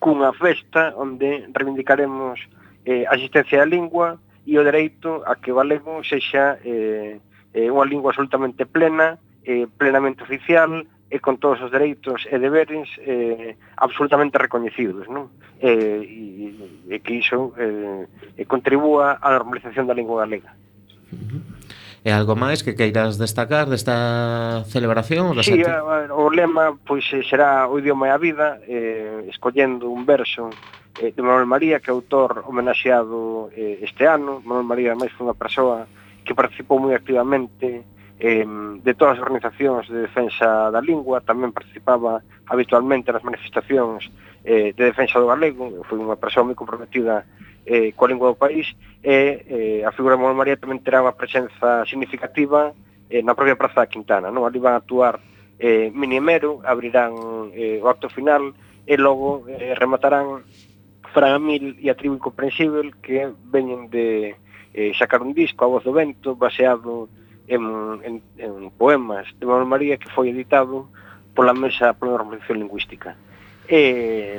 cunha 0.00 0.32
festa 0.32 0.96
onde 0.96 1.44
reivindicaremos 1.52 2.40
eh, 2.88 3.04
a 3.04 3.12
existencia 3.14 3.60
da 3.60 3.68
lingua 3.68 4.16
e 4.48 4.56
o 4.56 4.64
dereito 4.64 5.20
a 5.28 5.36
que 5.36 5.52
o 5.52 5.60
galego 5.60 6.00
sexa 6.00 6.56
eh, 6.64 7.20
eh, 7.52 7.68
unha 7.68 7.84
lingua 7.84 8.16
absolutamente 8.16 8.64
plena, 8.64 9.20
eh, 9.44 9.68
plenamente 9.76 10.24
oficial, 10.24 10.88
e 11.08 11.16
con 11.20 11.40
todos 11.40 11.60
os 11.64 11.72
dereitos 11.72 12.28
e 12.28 12.36
deberes 12.36 12.88
eh, 13.00 13.56
absolutamente 13.80 14.36
recoñecidos, 14.36 15.08
non? 15.08 15.32
Eh, 15.56 16.04
e, 16.04 16.48
e 16.92 16.96
que 17.00 17.16
iso 17.16 17.56
eh, 17.56 18.04
contribúa 18.44 19.16
á 19.16 19.32
normalización 19.32 19.88
da 19.88 19.96
lingua 19.96 20.28
galega. 20.28 20.52
E 22.04 22.12
algo 22.12 22.36
máis 22.36 22.60
que 22.60 22.76
queiras 22.76 23.16
destacar 23.16 23.66
desta 23.72 24.62
celebración? 24.68 25.32
Da 25.32 25.42
sí, 25.42 25.64
a, 25.64 26.12
o 26.12 26.28
lema 26.28 26.76
pois 26.84 27.08
eh, 27.16 27.24
será 27.24 27.64
o 27.64 27.80
idioma 27.80 28.08
e 28.08 28.12
a 28.12 28.20
vida, 28.20 28.60
eh, 28.68 29.26
escollendo 29.32 29.88
un 29.88 30.04
verso 30.04 30.52
eh, 31.00 31.10
de 31.10 31.22
Manuel 31.24 31.48
María, 31.48 31.80
que 31.80 31.88
é 31.88 31.96
autor 31.96 32.44
homenaxeado 32.44 33.48
eh, 33.56 33.80
este 33.80 34.04
ano. 34.04 34.44
Manuel 34.44 34.68
María 34.68 34.92
máis 34.92 35.10
foi 35.16 35.24
unha 35.24 35.36
persoa 35.36 35.88
que 36.20 36.36
participou 36.36 36.76
moi 36.76 36.92
activamente 36.92 37.82
eh, 38.18 38.44
de 38.44 38.92
todas 38.94 39.16
as 39.16 39.22
organizacións 39.22 39.86
de 39.86 40.02
defensa 40.02 40.70
da 40.74 40.82
lingua, 40.82 41.22
tamén 41.22 41.54
participaba 41.54 42.20
habitualmente 42.50 43.14
nas 43.14 43.22
manifestacións 43.22 44.10
eh, 44.42 44.74
de 44.74 44.84
defensa 44.90 45.22
do 45.22 45.30
galego, 45.30 45.86
foi 45.86 45.98
unha 45.98 46.18
persoa 46.18 46.46
moi 46.46 46.58
comprometida 46.58 47.22
eh, 47.62 47.94
coa 47.94 48.10
lingua 48.10 48.34
do 48.34 48.40
país, 48.40 48.74
e 49.00 49.46
eh, 49.46 49.80
a 49.86 49.94
figura 49.94 50.18
de 50.18 50.22
Manuel 50.22 50.38
María 50.38 50.58
tamén 50.58 50.82
terá 50.82 50.98
unha 50.98 51.14
presenza 51.14 51.86
significativa 51.86 52.74
eh, 53.06 53.22
na 53.22 53.38
propia 53.38 53.54
Praza 53.54 53.86
da 53.86 53.92
Quintana, 53.92 54.34
non? 54.34 54.42
Ali 54.42 54.58
van 54.58 54.74
a 54.74 54.82
actuar 54.82 55.22
eh, 55.62 55.90
Minimero, 55.94 56.58
abrirán 56.66 57.14
eh, 57.54 57.78
o 57.78 57.86
acto 57.86 58.10
final, 58.10 58.50
e 58.88 58.96
logo 58.96 59.44
eh, 59.46 59.76
rematarán 59.76 60.42
Fran 61.12 61.36
Amil 61.36 61.76
e 61.78 61.92
a 61.92 61.94
tribu 61.94 62.16
incomprensible 62.16 62.96
que 63.04 63.28
veñen 63.52 63.92
de 63.92 64.34
eh, 64.72 64.92
sacar 64.96 65.20
un 65.20 65.36
disco 65.36 65.64
a 65.64 65.68
voz 65.68 65.84
do 65.84 65.92
vento 65.92 66.36
baseado 66.36 67.08
en, 67.48 67.64
en, 68.04 68.22
en 68.36 68.70
poemas 68.76 69.26
de 69.40 69.46
Manuel 69.46 69.66
María 69.66 69.96
que 69.96 70.12
foi 70.12 70.30
editado 70.30 70.88
pola 71.34 71.56
Mesa 71.56 71.96
pola 71.96 72.20
Normalización 72.20 72.60
Lingüística. 72.60 73.16
E, 73.68 74.38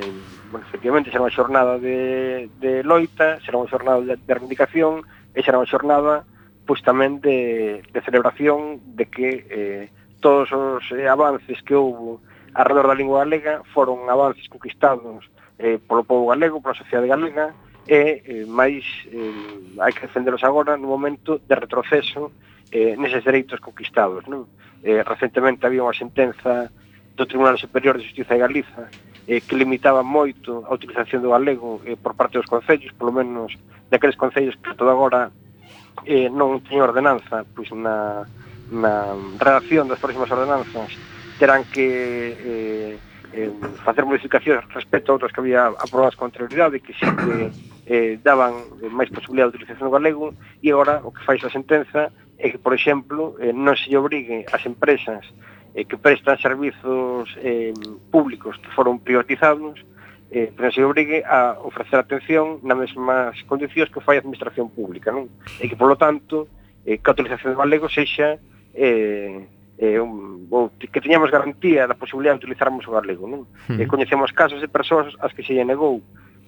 bueno, 0.50 0.66
efectivamente, 0.66 1.10
será 1.10 1.22
unha 1.22 1.34
xornada 1.34 1.78
de, 1.78 2.50
de 2.58 2.82
loita, 2.82 3.38
será 3.46 3.62
unha 3.62 3.70
xornada 3.70 4.02
de, 4.02 4.18
de 4.18 4.32
reivindicación 4.34 5.06
e 5.34 5.38
será 5.42 5.58
unha 5.58 5.70
xornada 5.70 6.26
pois 6.66 6.82
tamén 6.86 7.18
de, 7.18 7.82
de 7.82 8.00
celebración 8.06 8.78
de 8.94 9.10
que 9.10 9.28
eh, 9.50 9.84
todos 10.22 10.50
os 10.54 10.86
eh, 10.94 11.10
avances 11.10 11.58
que 11.66 11.74
houve 11.74 12.22
alrededor 12.54 12.90
da 12.90 12.98
lingua 12.98 13.26
galega 13.26 13.62
foron 13.74 14.06
avances 14.06 14.46
conquistados 14.46 15.26
eh, 15.58 15.78
polo 15.82 16.06
povo 16.06 16.30
galego, 16.30 16.62
pola 16.62 16.78
sociedade 16.78 17.10
galega, 17.10 17.54
e 17.90 18.22
eh, 18.22 18.44
máis 18.46 18.86
eh, 19.10 19.82
hai 19.82 19.90
que 19.90 20.06
defenderos 20.06 20.44
agora 20.46 20.78
no 20.78 20.86
momento 20.86 21.42
de 21.42 21.54
retroceso 21.58 22.30
eh, 22.70 22.94
neses 22.96 23.26
dereitos 23.26 23.60
conquistados. 23.60 24.26
Non? 24.26 24.46
Eh, 24.80 25.02
recentemente 25.04 25.66
había 25.66 25.84
unha 25.84 25.96
sentenza 25.96 26.72
do 27.18 27.28
Tribunal 27.28 27.60
Superior 27.60 27.98
de 27.98 28.06
Justiza 28.06 28.32
de 28.32 28.40
Galiza 28.40 28.88
eh, 29.30 29.40
que 29.44 29.54
limitaba 29.54 30.02
moito 30.02 30.64
a 30.66 30.74
utilización 30.74 31.22
do 31.22 31.30
galego 31.30 31.78
eh, 31.84 31.94
por 31.94 32.16
parte 32.16 32.40
dos 32.40 32.48
concellos, 32.48 32.90
polo 32.96 33.12
menos 33.12 33.54
daqueles 33.92 34.16
concellos 34.16 34.56
que 34.58 34.74
todo 34.74 34.90
agora 34.90 35.30
eh, 36.06 36.26
non 36.32 36.58
teñen 36.64 36.82
ordenanza, 36.82 37.44
pois 37.54 37.68
na, 37.70 38.24
na 38.72 39.14
redacción 39.38 39.86
das 39.90 40.00
próximas 40.00 40.30
ordenanzas 40.32 40.90
terán 41.38 41.62
que 41.68 41.86
eh, 42.40 42.92
eh, 43.32 43.50
facer 43.84 44.02
modificacións 44.02 44.66
respecto 44.74 45.12
a 45.12 45.16
outras 45.20 45.30
que 45.30 45.40
había 45.44 45.70
aprobadas 45.78 46.16
con 46.16 46.32
anterioridade 46.32 46.82
que 46.82 46.96
sí 46.98 47.06
que 47.06 47.54
eh, 47.86 48.12
daban 48.22 48.66
máis 48.90 49.10
posibilidade 49.14 49.54
de 49.54 49.62
utilización 49.62 49.86
do 49.90 49.94
galego 49.94 50.34
e 50.62 50.74
agora 50.74 51.02
o 51.06 51.14
que 51.14 51.22
fai 51.22 51.38
a 51.38 51.50
sentenza 51.52 52.10
e 52.40 52.48
que, 52.48 52.58
por 52.58 52.72
exemplo, 52.72 53.36
eh, 53.36 53.52
non 53.52 53.76
se 53.76 53.92
obrigue 53.92 54.48
as 54.48 54.64
empresas 54.64 55.28
eh, 55.76 55.84
que 55.84 56.00
prestan 56.00 56.40
servizos 56.40 57.28
eh, 57.44 57.76
públicos 58.08 58.56
que 58.58 58.72
foron 58.72 58.98
privatizados 58.98 59.84
eh, 60.30 60.52
pero 60.56 60.70
se 60.70 60.84
obrigue 60.84 61.24
a 61.24 61.58
ofrecer 61.62 61.98
atención 61.98 62.62
nas 62.62 62.78
mesmas 62.78 63.34
condicións 63.50 63.90
que 63.90 63.98
fai 63.98 64.16
a 64.16 64.22
administración 64.22 64.70
pública, 64.70 65.10
non? 65.10 65.26
E 65.58 65.66
que, 65.66 65.74
polo 65.74 65.98
tanto, 65.98 66.46
eh, 66.86 67.02
que 67.02 67.08
a 67.10 67.14
utilización 67.18 67.50
do 67.52 67.58
galego 67.58 67.90
sexa 67.90 68.38
eh, 68.70 69.42
eh, 69.74 69.98
un, 69.98 70.46
ou 70.46 70.70
que 70.78 71.02
teñamos 71.02 71.34
garantía 71.34 71.90
da 71.90 71.98
posibilidade 71.98 72.38
de 72.38 72.46
utilizarmos 72.46 72.86
o 72.86 72.94
galego, 72.94 73.26
non? 73.26 73.50
Hmm. 73.66 73.82
E 73.82 73.84
eh, 73.84 73.90
coñecemos 73.90 74.30
casos 74.30 74.62
de 74.62 74.70
persoas 74.70 75.10
ás 75.18 75.34
que 75.34 75.42
se 75.42 75.50
lle 75.50 75.66
negou 75.66 75.98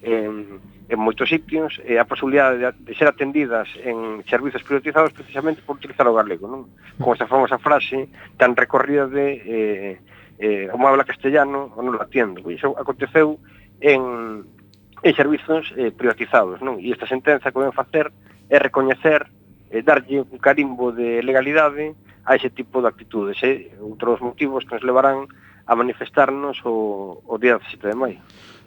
en, 0.03 0.59
en 0.89 0.99
moitos 0.99 1.31
sitios 1.31 1.79
e 1.87 1.95
a 1.95 2.03
posibilidade 2.03 2.59
de, 2.59 2.67
de 2.75 2.93
ser 2.93 3.07
atendidas 3.07 3.71
en 3.79 4.21
servizos 4.27 4.61
priorizados 4.61 5.15
precisamente 5.15 5.63
por 5.63 5.79
utilizar 5.79 6.05
o 6.05 6.13
galego, 6.13 6.45
non? 6.45 6.67
Como 6.99 7.15
esta 7.15 7.25
famosa 7.25 7.57
frase 7.57 8.11
tan 8.35 8.53
recorrida 8.59 9.07
de 9.07 9.25
eh, 9.47 9.93
eh, 10.43 10.67
como 10.69 10.91
habla 10.91 11.07
castellano 11.07 11.71
ou 11.73 11.81
non 11.81 11.95
lo 11.95 12.03
atiendo. 12.03 12.43
E 12.51 12.59
iso 12.59 12.75
aconteceu 12.75 13.39
en, 13.79 14.43
en 14.99 15.11
servizos 15.15 15.71
eh, 15.79 15.95
privatizados, 15.95 16.59
non? 16.59 16.83
E 16.83 16.91
esta 16.91 17.07
sentenza 17.07 17.49
que 17.49 17.63
ven 17.63 17.71
facer 17.71 18.11
é 18.51 18.59
recoñecer 18.59 19.31
eh, 19.71 19.81
darlle 19.81 20.27
un 20.27 20.39
carimbo 20.43 20.91
de 20.91 21.23
legalidade 21.23 21.95
a 22.27 22.35
ese 22.35 22.51
tipo 22.51 22.83
de 22.83 22.91
actitudes. 22.91 23.39
Eh? 23.39 23.71
outros 23.79 24.19
motivos 24.19 24.67
que 24.67 24.75
nos 24.75 24.83
levarán 24.83 25.31
a 25.63 25.73
manifestarnos 25.79 26.59
o, 26.67 27.23
o 27.23 27.35
día 27.39 27.55
17 27.55 27.87
de 27.87 27.95
maio. 27.95 28.19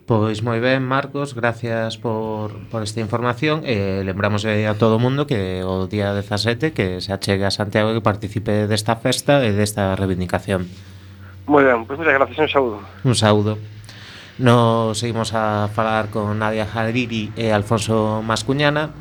Pois 0.06 0.38
moi 0.46 0.62
ben, 0.62 0.86
Marcos, 0.86 1.34
gracias 1.34 1.98
por, 1.98 2.54
por 2.70 2.86
esta 2.86 3.02
información 3.02 3.66
e 3.66 3.74
eh, 3.74 4.06
lembramos 4.06 4.46
a 4.46 4.74
todo 4.78 4.96
o 4.96 5.02
mundo 5.02 5.26
que 5.26 5.66
o 5.66 5.90
día 5.90 6.14
17 6.14 6.70
que 6.70 7.02
se 7.02 7.10
achegue 7.10 7.42
a 7.42 7.50
Santiago 7.50 7.90
e 7.90 7.98
que 7.98 8.06
participe 8.06 8.70
desta 8.70 8.94
festa 9.02 9.42
e 9.42 9.50
desta 9.50 9.98
reivindicación. 9.98 10.70
Moi 11.50 11.66
ben, 11.66 11.82
pois 11.90 11.98
moitas 11.98 12.14
gracias, 12.22 12.38
un 12.38 12.46
saúdo. 12.46 12.76
Un 13.02 13.16
saúdo. 13.18 13.52
Nos 14.38 14.94
seguimos 15.02 15.34
a 15.34 15.66
falar 15.74 16.14
con 16.14 16.38
Nadia 16.38 16.70
Hariri 16.70 17.34
e 17.34 17.50
Alfonso 17.50 18.22
Mascuñana. 18.22 18.94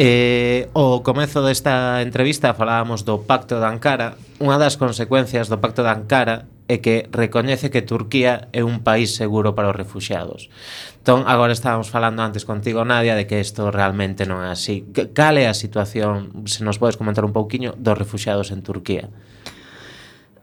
Eh, 0.00 0.72
o 0.72 1.04
comezo 1.04 1.44
desta 1.44 2.00
entrevista 2.00 2.56
falábamos 2.56 3.04
do 3.04 3.20
Pacto 3.20 3.60
de 3.60 3.68
Ankara, 3.68 4.16
unha 4.38 4.56
das 4.56 4.78
consecuencias 4.78 5.50
do 5.50 5.58
Pacto 5.58 5.82
de 5.82 5.90
Ankara 5.90 6.46
é 6.68 6.78
que 6.78 7.08
recoñece 7.10 7.72
que 7.72 7.82
Turquía 7.82 8.52
é 8.54 8.62
un 8.62 8.84
país 8.84 9.16
seguro 9.16 9.56
para 9.56 9.72
os 9.72 9.76
refugiados. 9.76 10.52
Entón, 11.00 11.24
agora 11.26 11.56
estábamos 11.56 11.88
falando 11.90 12.22
antes 12.22 12.44
contigo, 12.44 12.84
Nadia, 12.84 13.16
de 13.16 13.26
que 13.26 13.40
isto 13.40 13.72
realmente 13.72 14.28
non 14.28 14.44
é 14.44 14.52
así. 14.52 14.86
Cal 15.16 15.40
é 15.40 15.48
a 15.48 15.56
situación, 15.56 16.44
se 16.46 16.62
nos 16.62 16.76
podes 16.76 17.00
comentar 17.00 17.24
un 17.24 17.32
pouquiño, 17.32 17.74
dos 17.80 17.96
refugiados 17.96 18.52
en 18.52 18.60
Turquía? 18.62 19.10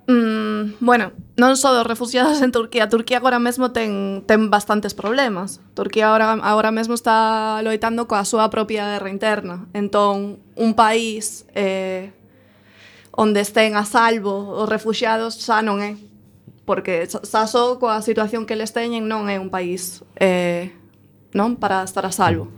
Mm, 0.09 0.81
bueno, 0.81 1.13
non 1.33 1.55
só 1.57 1.73
dos 1.73 1.85
refugiados 1.85 2.37
en 2.45 2.53
Turquía 2.53 2.85
Turquía 2.85 3.17
agora 3.17 3.41
mesmo 3.41 3.73
ten, 3.73 4.21
ten 4.29 4.53
bastantes 4.53 4.93
problemas 4.93 5.65
Turquía 5.73 6.13
agora, 6.13 6.37
agora 6.45 6.69
mesmo 6.69 6.93
está 6.93 7.57
loitando 7.65 8.05
coa 8.05 8.21
súa 8.21 8.53
propia 8.53 8.85
guerra 8.85 9.09
interna 9.09 9.65
Entón, 9.73 10.37
un 10.53 10.77
país 10.77 11.49
eh, 11.57 12.13
onde 13.15 13.39
estén 13.39 13.79
a 13.79 13.87
salvo 13.87 14.59
os 14.59 14.67
refugiados 14.67 15.39
xa 15.39 15.63
non 15.63 15.79
é. 15.79 15.95
Porque 16.67 17.07
xa 17.07 17.47
só 17.47 17.79
coa 17.79 18.03
situación 18.03 18.43
que 18.43 18.59
les 18.59 18.75
teñen 18.75 19.07
non 19.07 19.31
é 19.31 19.39
un 19.39 19.47
país 19.47 20.03
eh, 20.19 20.75
non 21.31 21.55
para 21.55 21.87
estar 21.87 22.03
a 22.03 22.11
salvo. 22.11 22.51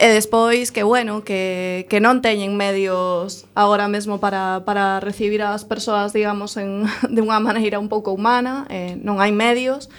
E 0.00 0.08
despois 0.08 0.72
que 0.72 0.80
bueno 0.80 1.26
que, 1.26 1.84
que 1.90 2.00
non 2.00 2.22
teñen 2.22 2.56
medios 2.56 3.44
agora 3.52 3.84
mesmo 3.90 4.16
para, 4.16 4.64
para 4.64 4.96
recibir 5.02 5.44
as 5.44 5.66
persoas 5.66 6.14
digamos 6.14 6.56
en, 6.56 6.86
de 7.14 7.20
unha 7.20 7.42
maneira 7.42 7.82
un 7.82 7.90
pouco 7.90 8.14
humana 8.14 8.64
eh, 8.70 8.94
non 9.02 9.18
hai 9.18 9.34
medios. 9.34 9.90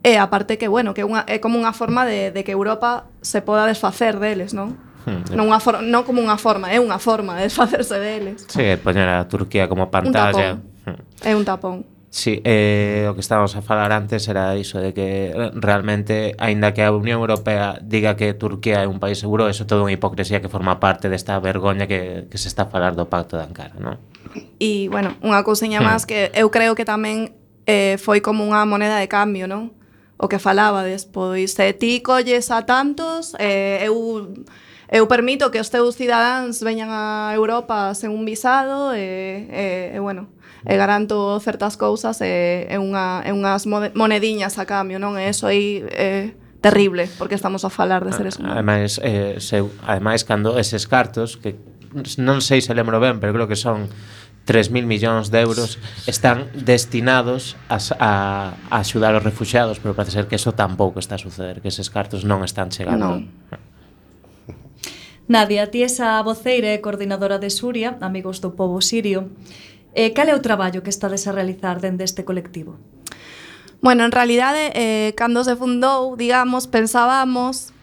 E 0.00 0.16
aparte 0.16 0.56
que 0.56 0.66
bueno 0.66 0.96
que 0.96 1.04
unha, 1.04 1.28
é 1.28 1.38
como 1.38 1.60
unha 1.60 1.76
forma 1.76 2.08
de, 2.08 2.32
de 2.32 2.40
que 2.40 2.56
Europa 2.56 3.06
se 3.20 3.44
poda 3.44 3.68
desfacer 3.68 4.16
deles 4.16 4.56
non? 4.56 4.80
Hmm. 5.06 5.22
Non, 5.38 5.46
unha 5.54 5.62
for 5.62 5.78
non 5.78 6.02
como 6.02 6.18
unha 6.18 6.34
forma, 6.34 6.68
é 6.74 6.82
unha 6.82 6.98
forma 6.98 7.38
de 7.38 7.46
desfacerse 7.48 7.96
deles. 8.02 8.42
Sí, 8.50 8.74
poñer 8.82 9.06
a 9.06 9.30
Turquía 9.30 9.70
como 9.70 9.86
pantalla. 9.86 10.58
Hmm. 10.82 11.00
É 11.22 11.32
un 11.38 11.46
tapón. 11.46 11.86
Sí, 12.16 12.40
eh, 12.44 13.06
o 13.10 13.14
que 13.14 13.20
estábamos 13.20 13.54
a 13.56 13.62
falar 13.62 13.92
antes 13.92 14.26
era 14.26 14.56
iso 14.56 14.80
de 14.80 14.94
que 14.94 15.36
realmente, 15.52 16.34
aínda 16.38 16.72
que 16.72 16.82
a 16.82 16.90
Unión 16.90 17.20
Europea 17.20 17.78
diga 17.82 18.16
que 18.16 18.32
Turquía 18.32 18.82
é 18.82 18.88
un 18.88 18.98
país 18.98 19.20
seguro, 19.20 19.52
eso 19.52 19.62
é 19.62 19.68
toda 19.68 19.84
unha 19.84 19.92
hipocresía 19.92 20.40
que 20.40 20.48
forma 20.48 20.80
parte 20.80 21.12
desta 21.12 21.36
vergoña 21.38 21.84
que, 21.84 22.24
que 22.32 22.38
se 22.40 22.48
está 22.48 22.66
a 22.66 22.72
falar 22.72 22.96
do 22.96 23.06
Pacto 23.12 23.36
de 23.36 23.44
Ankara, 23.44 23.76
non? 23.76 24.00
E, 24.56 24.88
bueno, 24.88 25.12
unha 25.20 25.44
cousinha 25.44 25.84
hmm. 25.84 25.86
máis 25.86 26.02
que 26.08 26.32
eu 26.32 26.48
creo 26.48 26.72
que 26.72 26.88
tamén 26.88 27.36
eh, 27.68 28.00
foi 28.00 28.24
como 28.24 28.48
unha 28.48 28.64
moneda 28.64 28.96
de 28.96 29.12
cambio, 29.12 29.44
non? 29.44 29.76
O 30.16 30.32
que 30.32 30.40
falaba 30.40 30.88
despois, 30.88 31.52
se 31.52 31.76
ti 31.76 32.00
colles 32.00 32.48
a 32.48 32.64
tantos, 32.64 33.36
eh, 33.36 33.84
eu 33.84 34.24
eu 34.88 35.06
permito 35.10 35.50
que 35.50 35.58
os 35.58 35.70
teus 35.70 35.98
cidadáns 35.98 36.62
veñan 36.62 36.90
a 36.90 37.32
Europa 37.34 37.90
sen 37.94 38.14
un 38.14 38.22
visado 38.22 38.94
e, 38.94 39.46
e, 39.50 39.64
e 39.94 39.98
bueno, 39.98 40.30
e 40.66 40.74
garanto 40.74 41.38
certas 41.42 41.78
cousas 41.78 42.18
e, 42.22 42.66
e, 42.70 42.76
unha, 42.78 43.22
e 43.26 43.30
unhas 43.30 43.66
monediñas 43.66 44.58
a 44.58 44.64
cambio, 44.66 44.98
non? 44.98 45.18
E 45.18 45.30
iso 45.30 45.46
aí 45.46 45.82
é 45.90 46.34
terrible, 46.58 47.06
porque 47.18 47.38
estamos 47.38 47.62
a 47.62 47.70
falar 47.70 48.02
de 48.02 48.10
seres 48.10 48.38
humanos. 48.38 48.58
Ademais, 48.58 48.98
eh, 49.02 49.38
se, 49.38 49.62
ademais 49.86 50.26
cando 50.26 50.58
eses 50.58 50.90
cartos, 50.90 51.38
que 51.38 51.54
non 52.18 52.42
sei 52.42 52.58
se 52.58 52.74
lembro 52.74 52.98
ben, 52.98 53.22
pero 53.22 53.30
creo 53.30 53.46
que 53.46 53.58
son 53.58 53.86
3.000 54.46 54.86
millóns 54.86 55.30
de 55.30 55.42
euros 55.42 55.78
están 56.06 56.46
destinados 56.54 57.58
a, 57.66 57.78
a, 57.98 58.12
a 58.70 58.76
axudar 58.78 59.14
os 59.18 59.22
refugiados, 59.22 59.78
pero 59.82 59.94
parece 59.94 60.18
ser 60.18 60.26
que 60.26 60.38
eso 60.38 60.54
tampouco 60.54 60.98
está 61.02 61.14
a 61.14 61.22
suceder, 61.22 61.58
que 61.62 61.70
eses 61.70 61.90
cartos 61.90 62.22
non 62.22 62.42
están 62.46 62.70
chegando. 62.70 63.22
Non. 63.22 63.30
Nadia, 65.28 65.70
ti 65.70 65.82
esa 65.82 66.22
voceira 66.22 66.70
e 66.70 66.78
coordinadora 66.78 67.42
de 67.42 67.50
Suria, 67.50 67.98
Amigos 67.98 68.38
do 68.38 68.54
Povo 68.54 68.78
Sirio. 68.78 69.34
Eh, 69.90 70.14
cal 70.14 70.30
é 70.30 70.34
o 70.38 70.44
traballo 70.44 70.86
que 70.86 70.92
estades 70.94 71.26
a 71.26 71.34
realizar 71.34 71.82
dende 71.82 72.06
este 72.06 72.22
colectivo? 72.22 72.78
Bueno, 73.82 74.06
en 74.06 74.14
realidade, 74.14 74.70
eh, 74.78 75.18
cando 75.18 75.42
se 75.42 75.58
fundou, 75.58 76.14
digamos, 76.14 76.70
pensábamos 76.70 77.74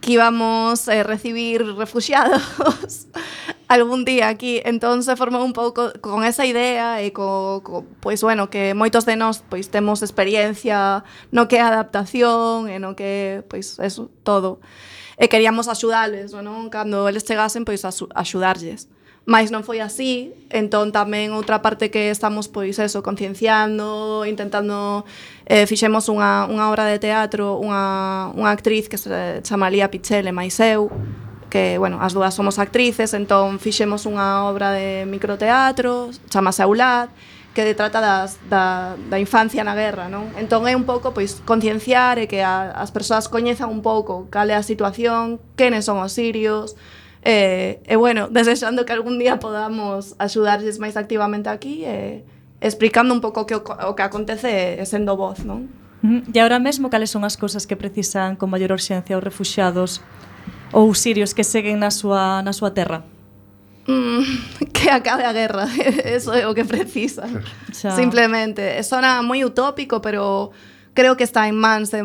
que 0.00 0.12
íbamos 0.12 0.88
a 0.88 0.96
eh, 0.96 1.02
recibir 1.02 1.64
refugiados 1.76 3.08
algún 3.68 4.04
día 4.04 4.28
aquí. 4.28 4.60
Entón 4.68 5.00
se 5.00 5.16
formou 5.16 5.40
un 5.40 5.56
pouco 5.56 5.96
con 6.04 6.20
esa 6.20 6.44
idea 6.44 7.00
e 7.00 7.16
co, 7.16 7.64
co 7.64 7.88
pois 8.04 8.20
bueno, 8.20 8.52
que 8.52 8.76
moitos 8.76 9.08
de 9.08 9.16
nós 9.16 9.40
pois 9.48 9.72
temos 9.72 10.04
experiencia 10.04 11.00
no 11.32 11.48
que 11.48 11.56
é 11.56 11.64
adaptación 11.64 12.68
e 12.68 12.76
no 12.76 12.92
que 12.92 13.40
pois 13.48 13.80
eso 13.80 14.12
todo 14.20 14.60
e 15.20 15.28
queríamos 15.28 15.68
axudarles, 15.68 16.32
non? 16.32 16.72
Cando 16.72 17.04
eles 17.04 17.28
chegasen, 17.28 17.68
pois 17.68 17.84
axudarlles. 17.84 18.88
Mais 19.28 19.52
non 19.52 19.60
foi 19.60 19.84
así, 19.84 20.32
entón 20.48 20.96
tamén 20.96 21.36
outra 21.36 21.60
parte 21.60 21.92
que 21.92 22.08
estamos 22.08 22.48
pois 22.48 22.80
eso, 22.80 23.04
concienciando, 23.04 24.24
intentando 24.24 25.04
eh, 25.44 25.68
fixemos 25.68 26.08
unha, 26.08 26.48
unha 26.48 26.72
obra 26.72 26.88
de 26.88 26.96
teatro, 26.96 27.60
unha, 27.60 28.32
unha 28.32 28.48
actriz 28.48 28.88
que 28.88 28.96
se 28.96 29.44
chama 29.44 29.68
Lía 29.68 29.92
Pichel 29.92 30.32
mais 30.32 30.56
eu, 30.56 30.88
que, 31.52 31.76
bueno, 31.76 32.00
as 32.00 32.16
dúas 32.16 32.32
somos 32.32 32.56
actrices, 32.56 33.12
entón 33.12 33.60
fixemos 33.60 34.08
unha 34.08 34.48
obra 34.48 34.72
de 34.72 35.04
microteatro, 35.04 36.08
chamase 36.32 36.64
Aulad, 36.64 37.12
que 37.54 37.74
trata 37.74 38.00
das, 38.00 38.38
da, 38.48 38.96
da 39.10 39.18
infancia 39.18 39.64
na 39.64 39.74
guerra, 39.74 40.06
non? 40.06 40.30
Entón 40.38 40.70
é 40.70 40.74
un 40.78 40.86
pouco 40.86 41.10
pois 41.10 41.42
concienciar 41.42 42.22
e 42.22 42.30
que 42.30 42.46
a, 42.46 42.70
as 42.78 42.94
persoas 42.94 43.26
coñezan 43.26 43.66
un 43.74 43.82
pouco 43.82 44.30
cal 44.30 44.46
é 44.50 44.56
a 44.56 44.62
situación, 44.62 45.42
quenes 45.58 45.84
son 45.90 45.98
os 45.98 46.14
sirios, 46.14 46.78
e, 47.26 47.82
e 47.82 47.94
bueno, 47.98 48.30
desexando 48.34 48.86
que 48.86 48.94
algún 48.94 49.18
día 49.18 49.42
podamos 49.42 50.14
axudarlles 50.22 50.78
máis 50.78 50.94
activamente 50.94 51.50
aquí 51.50 51.82
e 51.82 52.22
explicando 52.62 53.10
un 53.10 53.20
pouco 53.20 53.50
que 53.50 53.58
o, 53.58 53.62
o 53.66 53.92
que 53.98 54.04
acontece 54.06 54.78
e 54.78 54.84
sendo 54.86 55.18
voz, 55.18 55.42
non? 55.42 55.66
E 56.06 56.36
agora 56.40 56.62
mesmo 56.62 56.88
cales 56.88 57.12
son 57.12 57.26
as 57.26 57.36
cousas 57.36 57.66
que 57.68 57.76
precisan 57.76 58.38
con 58.38 58.48
maior 58.48 58.72
urxencia 58.72 59.18
os 59.18 59.24
refugiados 59.26 60.00
ou 60.72 60.94
sirios 60.94 61.34
que 61.34 61.44
seguen 61.44 61.82
na 61.82 61.90
súa, 61.90 62.40
na 62.46 62.54
súa 62.54 62.72
terra? 62.72 63.04
Mm, 63.86 64.22
que 64.72 64.90
acabe 64.90 65.24
a 65.24 65.32
guerra, 65.32 65.68
eso 66.04 66.34
é 66.34 66.46
o 66.46 66.54
que 66.54 66.64
precisa. 66.64 67.28
Xa. 67.72 67.96
Simplemente, 67.96 68.78
eh, 68.78 68.82
sona 68.82 69.22
moi 69.22 69.44
utópico, 69.44 70.00
pero 70.00 70.52
creo 70.92 71.16
que 71.16 71.24
está 71.24 71.48
en 71.48 71.56
mans 71.56 71.90
de 71.90 72.04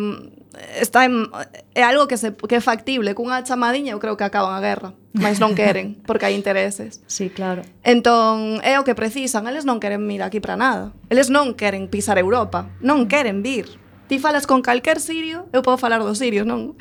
está 0.80 1.06
en, 1.06 1.28
eh, 1.34 1.82
é 1.82 1.84
algo 1.84 2.08
que 2.08 2.18
se 2.18 2.34
que 2.34 2.56
é 2.56 2.62
factible, 2.62 3.14
cunha 3.14 3.44
chamadiña 3.44 3.92
eu 3.92 4.00
creo 4.00 4.16
que 4.18 4.24
acaban 4.24 4.56
a 4.56 4.62
guerra, 4.64 4.96
mas 5.14 5.40
non 5.40 5.56
queren, 5.56 6.00
porque 6.08 6.26
hai 6.26 6.36
intereses. 6.36 7.04
Sí, 7.08 7.30
claro. 7.30 7.64
Entón, 7.84 8.64
é 8.64 8.80
o 8.80 8.88
que 8.88 8.96
precisan, 8.96 9.48
eles 9.48 9.68
non 9.68 9.84
queren 9.84 10.04
vir 10.08 10.24
aquí 10.24 10.40
para 10.40 10.56
nada. 10.56 10.96
Eles 11.12 11.28
non 11.28 11.54
queren 11.60 11.92
pisar 11.92 12.18
Europa, 12.18 12.72
non 12.80 13.08
queren 13.12 13.44
vir. 13.44 13.68
Ti 14.06 14.22
falas 14.22 14.46
con 14.46 14.62
calquer 14.62 15.02
sirio, 15.02 15.50
eu 15.52 15.66
podo 15.66 15.82
falar 15.82 16.00
dos 16.00 16.22
sirios, 16.22 16.46
non? 16.46 16.78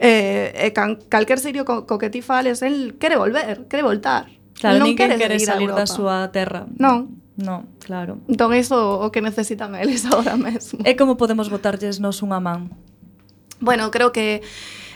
eh, 0.00 0.56
e 0.56 0.72
can, 0.72 0.96
calquer 1.12 1.36
sirio 1.36 1.68
co, 1.68 1.84
co 1.84 2.00
que 2.00 2.08
ti 2.08 2.24
fales, 2.24 2.64
el 2.64 2.96
quere 2.96 3.20
volver, 3.20 3.68
quere 3.68 3.84
voltar. 3.84 4.32
Claro, 4.56 4.80
non 4.80 4.96
ninguén 4.96 5.20
quere 5.20 5.36
salir 5.36 5.70
da 5.76 5.84
súa 5.84 6.32
terra. 6.32 6.64
Non. 6.80 7.20
No, 7.40 7.64
claro. 7.80 8.20
Entón 8.28 8.52
iso 8.52 8.76
o 9.00 9.08
que 9.08 9.24
necesitan 9.24 9.72
eles 9.76 10.04
agora 10.10 10.36
mesmo. 10.36 10.80
E 10.84 10.96
como 10.96 11.20
podemos 11.20 11.52
botarlles 11.52 12.00
nos 12.00 12.24
unha 12.24 12.40
man? 12.40 12.72
Bueno, 13.60 13.92
creo 13.92 14.12
que 14.12 14.40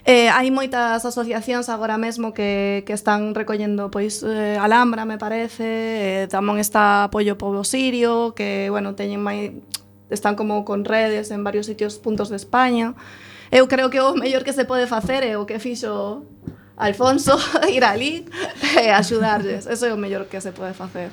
Eh, 0.05 0.28
hai 0.28 0.52
moitas 0.52 1.00
asociacións 1.00 1.72
agora 1.72 1.96
mesmo 1.96 2.36
que, 2.36 2.84
que 2.84 2.92
están 2.92 3.32
recollendo 3.32 3.88
pois 3.88 4.20
eh, 4.20 4.61
Alhambra, 4.61 5.09
me 5.09 5.16
parece, 5.16 5.64
eh, 5.64 6.24
tamén 6.28 6.61
está 6.61 7.09
apoio 7.09 7.40
pobo 7.40 7.64
sirio, 7.64 8.36
que 8.36 8.68
bueno, 8.68 8.92
teñen 8.92 9.24
mai, 9.24 9.64
están 10.12 10.36
como 10.36 10.68
con 10.68 10.84
redes 10.84 11.32
en 11.32 11.40
varios 11.40 11.64
sitios 11.64 11.96
puntos 11.96 12.28
de 12.28 12.36
España 12.36 12.92
eu 13.55 13.68
creo 13.70 13.88
que 13.88 14.00
o 14.00 14.18
mellor 14.18 14.42
que 14.42 14.52
se 14.52 14.64
pode 14.66 14.86
facer 14.90 15.22
é 15.22 15.38
o 15.38 15.46
que 15.46 15.59
fixo 15.62 16.26
Alfonso, 16.76 17.38
ir 17.70 17.84
ali 17.84 18.26
e 18.82 18.90
axudarlles. 18.90 19.66
Eso 19.66 19.86
é 19.86 19.94
o 19.94 19.96
mellor 19.96 20.26
que 20.26 20.40
se 20.40 20.50
pode 20.50 20.74
facer. 20.74 21.11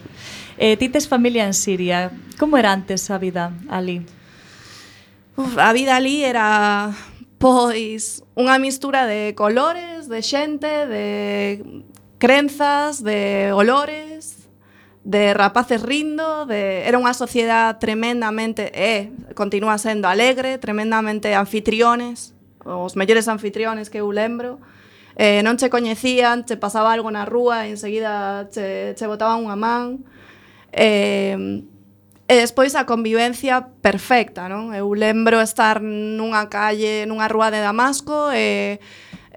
Eh, 0.58 0.76
ti 0.76 0.90
tes 0.90 1.06
familia 1.06 1.46
en 1.46 1.54
Siria. 1.54 2.12
Como 2.40 2.58
era 2.58 2.74
antes 2.74 3.10
a 3.12 3.20
vida 3.20 3.54
ali? 3.70 4.02
Uf, 5.38 5.58
a 5.58 5.72
vida 5.72 5.96
ali 5.96 6.24
era 6.26 6.90
pois 7.38 8.26
unha 8.34 8.58
mistura 8.58 9.06
de 9.06 9.38
colores, 9.38 10.10
de 10.10 10.22
xente, 10.26 10.70
de 10.90 11.86
crenzas, 12.18 13.06
de 13.06 13.54
olores, 13.54 14.41
de 15.04 15.34
rapaces 15.34 15.82
rindo, 15.82 16.46
de 16.46 16.86
era 16.86 17.02
unha 17.02 17.14
sociedade 17.18 17.82
tremendamente, 17.82 18.70
eh, 18.74 19.10
continúa 19.34 19.82
sendo 19.82 20.06
alegre, 20.06 20.62
tremendamente 20.62 21.34
anfitriones, 21.34 22.38
os 22.62 22.94
mellores 22.94 23.26
anfitriones 23.26 23.90
que 23.90 24.00
eu 24.00 24.14
lembro. 24.14 24.62
Eh, 25.18 25.44
non 25.44 25.58
che 25.58 25.74
coñecían, 25.74 26.46
che 26.46 26.56
pasaba 26.56 26.94
algo 26.94 27.10
na 27.10 27.26
rúa 27.26 27.66
e 27.68 27.76
enseguida 27.76 28.48
che, 28.54 28.94
che 28.94 29.06
botaban 29.10 29.42
unha 29.42 29.58
man. 29.58 30.06
Eh, 30.72 31.66
E 32.32 32.40
despois 32.40 32.80
a 32.80 32.88
convivencia 32.88 33.68
perfecta, 33.84 34.48
non? 34.48 34.72
Eu 34.72 34.96
lembro 34.96 35.44
estar 35.44 35.84
nunha 35.84 36.48
calle, 36.48 37.04
nunha 37.04 37.28
rúa 37.28 37.52
de 37.52 37.60
Damasco 37.60 38.32
e 38.32 38.80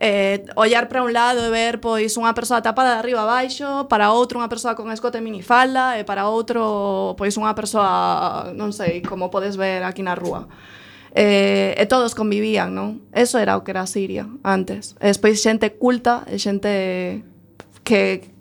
eh, 0.04 0.44
ollar 0.54 0.88
para 0.88 1.02
un 1.02 1.16
lado 1.16 1.40
e 1.40 1.48
ver 1.48 1.80
pois 1.80 2.12
unha 2.20 2.36
persoa 2.36 2.60
tapada 2.60 2.92
de 2.92 3.00
arriba 3.00 3.24
abaixo, 3.24 3.88
para 3.88 4.12
outro 4.12 4.36
unha 4.36 4.52
persoa 4.52 4.76
con 4.76 4.92
escote 4.92 5.16
e 5.16 5.24
minifalda 5.24 5.96
e 5.96 6.04
para 6.04 6.28
outro 6.28 7.16
pois 7.16 7.32
unha 7.40 7.56
persoa, 7.56 8.52
non 8.52 8.76
sei, 8.76 9.00
como 9.00 9.32
podes 9.32 9.56
ver 9.56 9.80
aquí 9.80 10.04
na 10.04 10.12
rúa. 10.12 10.44
Eh, 11.16 11.72
e 11.78 11.84
todos 11.88 12.12
convivían, 12.12 12.76
non? 12.76 13.00
Eso 13.16 13.40
era 13.40 13.56
o 13.56 13.64
que 13.64 13.72
era 13.72 13.88
Siria 13.88 14.28
antes. 14.44 14.92
E 15.00 15.08
despois 15.08 15.40
xente 15.40 15.72
culta 15.72 16.28
e 16.28 16.36
xente 16.36 17.24
que 17.80 18.33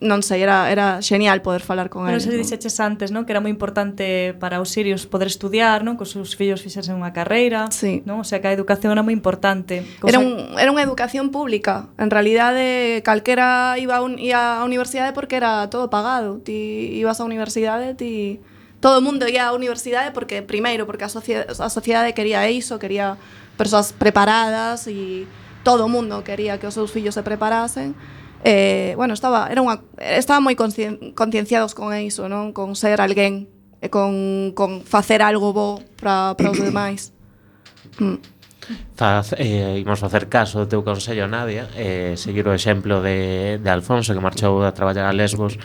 non 0.00 0.24
sei, 0.24 0.40
era, 0.40 0.72
era 0.72 1.04
xenial 1.04 1.44
poder 1.44 1.60
falar 1.60 1.92
con 1.92 2.08
eles. 2.08 2.24
Pero 2.24 2.32
se 2.32 2.40
dixeches 2.40 2.80
antes, 2.80 3.12
non? 3.12 3.28
Que 3.28 3.36
era 3.36 3.44
moi 3.44 3.52
importante 3.52 4.32
para 4.40 4.56
os 4.56 4.72
sirios 4.72 5.04
poder 5.04 5.28
estudiar, 5.28 5.84
non? 5.84 6.00
Que 6.00 6.08
os 6.08 6.12
seus 6.16 6.32
fillos 6.40 6.64
fixesen 6.64 6.96
unha 6.96 7.12
carreira, 7.12 7.68
sí. 7.68 8.00
non? 8.08 8.24
O 8.24 8.26
sea, 8.26 8.40
que 8.40 8.48
a 8.48 8.56
educación 8.56 8.96
era 8.96 9.04
moi 9.04 9.12
importante. 9.12 9.84
Cosa... 10.00 10.16
Era, 10.16 10.18
un, 10.24 10.56
era 10.56 10.72
unha 10.72 10.80
educación 10.80 11.28
pública. 11.28 11.92
En 12.00 12.08
realidade, 12.08 13.04
calquera 13.04 13.76
iba 13.76 14.00
a, 14.00 14.02
un, 14.02 14.16
ia 14.16 14.60
a 14.60 14.64
universidade 14.64 15.12
porque 15.12 15.36
era 15.36 15.68
todo 15.68 15.92
pagado. 15.92 16.40
Ti 16.40 16.96
ibas 16.96 17.20
á 17.20 17.28
universidade, 17.28 17.92
ti... 17.92 18.40
Todo 18.80 18.96
o 18.96 19.04
mundo 19.04 19.28
ia 19.28 19.52
á 19.52 19.52
universidade 19.52 20.16
porque, 20.16 20.40
primeiro, 20.40 20.88
porque 20.88 21.04
a, 21.04 21.12
sociedade, 21.12 21.52
a 21.52 21.68
sociedade 21.68 22.16
quería 22.16 22.48
iso, 22.48 22.80
quería 22.80 23.20
persoas 23.60 23.92
preparadas 23.92 24.88
e 24.88 25.28
todo 25.60 25.84
o 25.84 25.92
mundo 25.92 26.24
quería 26.24 26.56
que 26.56 26.64
os 26.64 26.72
seus 26.72 26.88
fillos 26.88 27.12
se 27.12 27.20
preparasen 27.20 27.92
eh, 28.44 28.94
bueno, 28.96 29.14
estaba, 29.14 29.48
era 29.48 29.60
unha, 29.60 29.80
estaba 30.00 30.40
moi 30.40 30.56
concienciados 30.56 31.76
con 31.76 31.92
iso, 31.96 32.28
non? 32.28 32.56
Con 32.56 32.72
ser 32.76 33.00
alguén, 33.00 33.48
e 33.80 33.88
con, 33.88 34.52
con 34.52 34.82
facer 34.84 35.22
algo 35.22 35.52
bo 35.52 35.80
para 35.96 36.36
os 36.36 36.60
demais. 36.60 37.12
Mm 37.98 38.20
ta, 39.00 39.24
eh, 39.38 39.80
imos 39.80 39.96
facer 39.96 40.28
caso 40.28 40.60
do 40.60 40.68
teu 40.68 40.84
consello, 40.84 41.24
Nadia, 41.24 41.72
eh, 41.72 42.20
seguir 42.20 42.44
o 42.44 42.52
exemplo 42.52 43.00
de, 43.00 43.56
de 43.56 43.70
Alfonso, 43.72 44.12
que 44.12 44.20
marchou 44.20 44.60
a 44.60 44.76
traballar 44.76 45.08
a 45.08 45.16
Lesbos. 45.16 45.56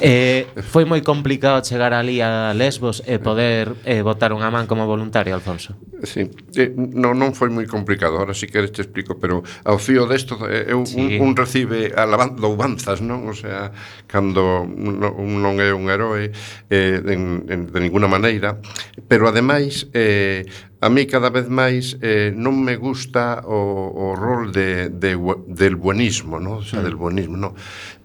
Eh, 0.00 0.48
foi 0.72 0.88
moi 0.88 1.04
complicado 1.04 1.60
chegar 1.60 1.92
ali 1.92 2.24
a 2.24 2.56
Lesbos 2.56 3.04
e 3.04 3.20
poder 3.20 3.76
eh, 3.84 4.00
botar 4.00 4.32
unha 4.32 4.48
man 4.48 4.64
como 4.64 4.88
voluntario, 4.88 5.36
Alfonso. 5.36 5.76
Sí, 6.00 6.32
eh, 6.56 6.72
non, 6.72 7.20
non 7.20 7.36
foi 7.36 7.52
moi 7.52 7.68
complicado, 7.68 8.16
ahora 8.16 8.32
si 8.32 8.48
queres 8.48 8.72
te 8.72 8.80
explico, 8.80 9.20
pero 9.20 9.44
ao 9.68 9.76
fío 9.76 10.08
desto 10.08 10.40
eh, 10.48 10.72
un, 10.72 10.88
sí. 10.88 11.20
un, 11.20 11.28
un 11.28 11.30
recibe 11.36 11.92
alabanzas, 11.92 13.04
non? 13.04 13.28
O 13.28 13.36
sea, 13.36 13.68
cando 14.08 14.64
un 14.64 15.44
non 15.44 15.60
é 15.60 15.76
un 15.76 15.92
heroe 15.92 16.32
eh, 16.72 17.04
en, 17.04 17.44
en, 17.52 17.60
de 17.68 17.78
ninguna 17.84 18.08
maneira, 18.08 18.56
pero 19.12 19.28
ademais 19.28 19.92
eh, 19.92 20.48
a 20.82 20.88
mí 20.88 21.06
cada 21.06 21.30
vez 21.30 21.46
máis 21.46 21.94
eh, 22.02 22.34
non 22.34 22.61
me 22.62 22.76
gusta 22.76 23.42
o, 23.44 23.92
o 23.94 24.16
rol 24.16 24.52
de, 24.52 24.88
de, 24.88 25.18
del 25.46 25.76
buenismo, 25.76 26.40
¿no? 26.40 26.56
o 26.58 26.62
sea, 26.62 26.80
mm. 26.80 26.84
del 26.84 26.96
buenismo, 26.96 27.36
no 27.36 27.54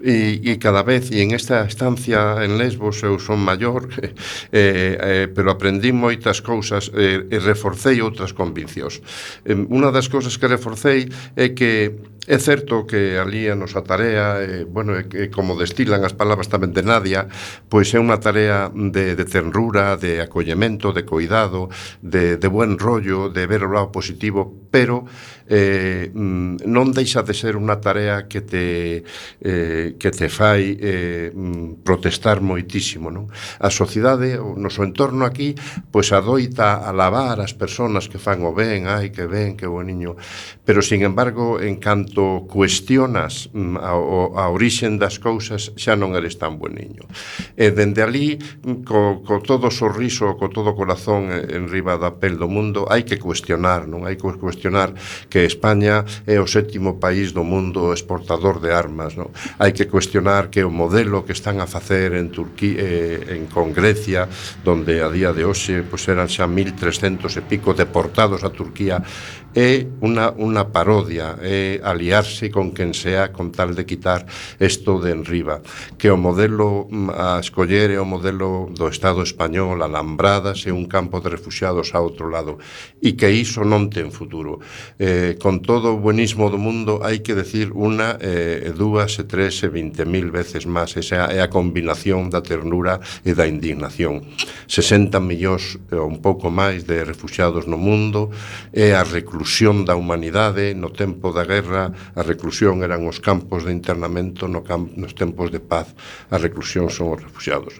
e, 0.01 0.41
e 0.43 0.57
cada 0.57 0.83
vez, 0.83 1.09
e 1.11 1.21
en 1.21 1.33
esta 1.33 1.65
estancia 1.65 2.43
en 2.45 2.57
Lesbos 2.57 3.01
eu 3.01 3.17
son 3.17 3.41
maior, 3.41 3.89
eh, 3.97 4.13
eh, 4.51 5.27
pero 5.31 5.49
aprendí 5.49 5.89
moitas 5.91 6.41
cousas 6.41 6.89
eh, 6.93 7.25
e 7.27 7.37
reforcei 7.41 8.01
outras 8.01 8.33
conviccións. 8.33 9.01
Eh, 9.45 9.57
unha 9.57 9.89
das 9.89 10.09
cousas 10.09 10.37
que 10.37 10.45
reforcei 10.45 11.09
é 11.35 11.53
que 11.53 11.97
É 12.27 12.39
certo 12.39 12.85
que 12.85 13.15
ali 13.15 13.47
a 13.47 13.55
nosa 13.55 13.87
tarea, 13.87 14.43
eh, 14.43 14.67
bueno, 14.67 14.99
é, 14.99 15.07
eh, 15.15 15.31
como 15.31 15.55
destilan 15.55 16.03
as 16.03 16.11
palabras 16.11 16.51
tamén 16.51 16.75
de 16.75 16.83
Nadia, 16.83 17.31
pois 17.71 17.87
é 17.95 18.03
unha 18.03 18.19
tarea 18.19 18.67
de, 18.67 19.15
de 19.15 19.23
ternura, 19.23 19.95
de 19.95 20.19
acollemento, 20.19 20.91
de 20.91 21.07
cuidado, 21.07 21.71
de, 22.03 22.35
de 22.35 22.47
buen 22.51 22.75
rollo, 22.75 23.31
de 23.31 23.47
ver 23.47 23.63
o 23.63 23.71
lado 23.71 23.95
positivo, 23.95 24.51
pero 24.67 25.07
eh, 25.47 26.11
mm, 26.11 26.67
non 26.67 26.91
deixa 26.91 27.23
de 27.23 27.31
ser 27.31 27.55
unha 27.55 27.79
tarea 27.79 28.27
que 28.27 28.43
te 28.43 29.07
eh, 29.39 29.86
que, 29.95 30.11
te 30.11 30.27
fai 30.27 30.75
eh, 30.75 31.31
mm, 31.31 31.87
protestar 31.87 32.43
moitísimo. 32.43 33.07
Non? 33.07 33.31
A 33.63 33.71
sociedade, 33.71 34.35
o 34.35 34.59
noso 34.59 34.83
entorno 34.83 35.23
aquí, 35.23 35.55
pois 35.93 36.11
adoita 36.11 36.83
alabar 36.83 37.39
as 37.39 37.55
persoas 37.55 38.09
que 38.11 38.19
fan 38.19 38.43
o 38.43 38.51
ben, 38.51 38.89
ai, 38.89 39.13
que 39.13 39.23
ben, 39.29 39.55
que 39.55 39.69
boniño, 39.69 40.17
pero, 40.65 40.81
sin 40.81 41.03
embargo, 41.03 41.61
en 41.61 41.77
canto 41.77 42.47
cuestionas 42.49 43.49
mm, 43.53 43.77
a, 43.77 43.93
a 43.93 44.43
orixen 44.49 44.97
das 44.97 45.21
cousas, 45.21 45.71
xa 45.77 45.93
non 45.93 46.17
eres 46.17 46.41
tan 46.41 46.57
boniño. 46.57 47.05
E 47.53 47.69
dende 47.69 48.01
ali, 48.01 48.35
mm, 48.41 48.81
co, 48.83 49.21
co 49.21 49.39
todo 49.45 49.69
sorriso, 49.69 50.33
co 50.41 50.49
todo 50.49 50.73
corazón 50.73 51.29
eh, 51.29 51.53
en 51.53 51.69
riba 51.69 52.01
da 52.01 52.17
pel 52.17 52.41
do 52.41 52.49
mundo, 52.49 52.89
hai 52.89 53.05
que 53.05 53.21
cuestionar, 53.21 53.85
non? 53.85 54.09
Hai 54.09 54.17
que 54.17 54.25
cuestionar 54.41 54.97
que 55.29 55.45
España 55.45 56.01
é 56.25 56.41
o 56.41 56.49
sétimo 56.49 56.97
país 56.97 57.35
do 57.35 57.45
mundo 57.45 57.93
exportador 57.93 58.57
de 58.63 58.73
armas, 58.73 59.13
non? 59.13 59.29
Hai 59.61 59.75
que 59.75 59.76
que 59.77 59.87
cuestionar 59.87 60.49
que 60.49 60.65
o 60.65 60.73
modelo 60.73 61.21
que 61.21 61.37
están 61.37 61.61
a 61.61 61.69
facer 61.69 62.17
en 62.17 62.33
Turquía 62.33 62.81
eh, 62.81 63.37
en 63.37 63.45
con 63.45 63.69
Grecia, 63.77 64.25
onde 64.65 65.05
a 65.05 65.09
día 65.13 65.29
de 65.37 65.45
hoxe 65.45 65.85
pois 65.85 66.01
eran 66.09 66.25
xa 66.25 66.49
1300 66.49 67.29
e 67.37 67.41
pico 67.45 67.77
deportados 67.77 68.41
a 68.41 68.49
Turquía, 68.49 69.05
é 69.53 69.89
unha 70.05 70.33
unha 70.37 70.69
parodia, 70.69 71.37
é 71.41 71.81
aliarse 71.81 72.53
con 72.53 72.73
quen 72.77 72.93
sea 72.93 73.33
con 73.33 73.49
tal 73.49 73.73
de 73.73 73.89
quitar 73.89 74.25
isto 74.61 75.01
de 75.01 75.13
enriba, 75.13 75.61
que 75.97 76.09
o 76.13 76.17
modelo 76.17 76.85
mm, 76.89 77.09
a 77.13 77.41
escoller 77.41 77.93
é 77.93 77.99
o 78.01 78.05
modelo 78.05 78.69
do 78.73 78.85
Estado 78.89 79.21
español, 79.21 79.81
alambradas 79.81 80.65
e 80.65 80.73
un 80.73 80.85
campo 80.85 81.21
de 81.21 81.29
refugiados 81.33 81.93
a 81.93 82.01
outro 82.01 82.29
lado, 82.29 82.57
e 83.01 83.13
que 83.17 83.29
iso 83.29 83.61
non 83.61 83.89
ten 83.93 84.09
futuro. 84.09 84.61
Eh, 84.97 85.37
con 85.37 85.61
todo 85.61 85.97
o 85.97 86.01
buenismo 86.01 86.49
do 86.49 86.57
mundo 86.57 87.01
hai 87.01 87.25
que 87.25 87.37
decir 87.37 87.73
unha, 87.73 88.17
eh, 88.21 88.73
dúas 88.77 89.17
e 89.17 89.25
tres 89.25 89.61
e 89.65 89.66
e 89.67 89.69
20.000 89.69 90.31
veces 90.31 90.63
máis. 90.63 90.95
Esa 90.95 91.27
é 91.27 91.43
a 91.43 91.51
combinación 91.51 92.31
da 92.31 92.39
ternura 92.39 93.03
e 93.27 93.35
da 93.35 93.43
indignación. 93.43 94.23
60 94.71 95.19
millóns 95.19 95.75
ou 95.91 96.07
un 96.07 96.23
pouco 96.23 96.47
máis 96.47 96.87
de 96.87 97.03
refugiados 97.03 97.67
no 97.67 97.75
mundo 97.75 98.31
é 98.71 98.95
a 98.95 99.03
reclusión 99.03 99.83
da 99.83 99.99
humanidade 99.99 100.71
no 100.71 100.89
tempo 100.95 101.35
da 101.35 101.43
guerra, 101.43 101.91
a 102.15 102.21
reclusión 102.23 102.81
eran 102.81 103.03
os 103.03 103.19
campos 103.19 103.67
de 103.67 103.75
internamento 103.75 104.47
no 104.47 104.63
camp 104.63 104.95
nos 104.95 105.11
tempos 105.11 105.51
de 105.51 105.59
paz, 105.59 105.91
a 106.31 106.39
reclusión 106.39 106.87
son 106.87 107.13
os 107.13 107.19
refugiados. 107.19 107.75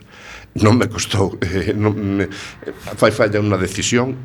Non 0.60 0.76
me 0.76 0.92
costou, 0.92 1.38
eh, 1.46 1.72
non 1.72 1.96
me, 1.96 2.28
fai 2.98 3.16
falla 3.16 3.40
unha 3.40 3.56
decisión 3.56 4.18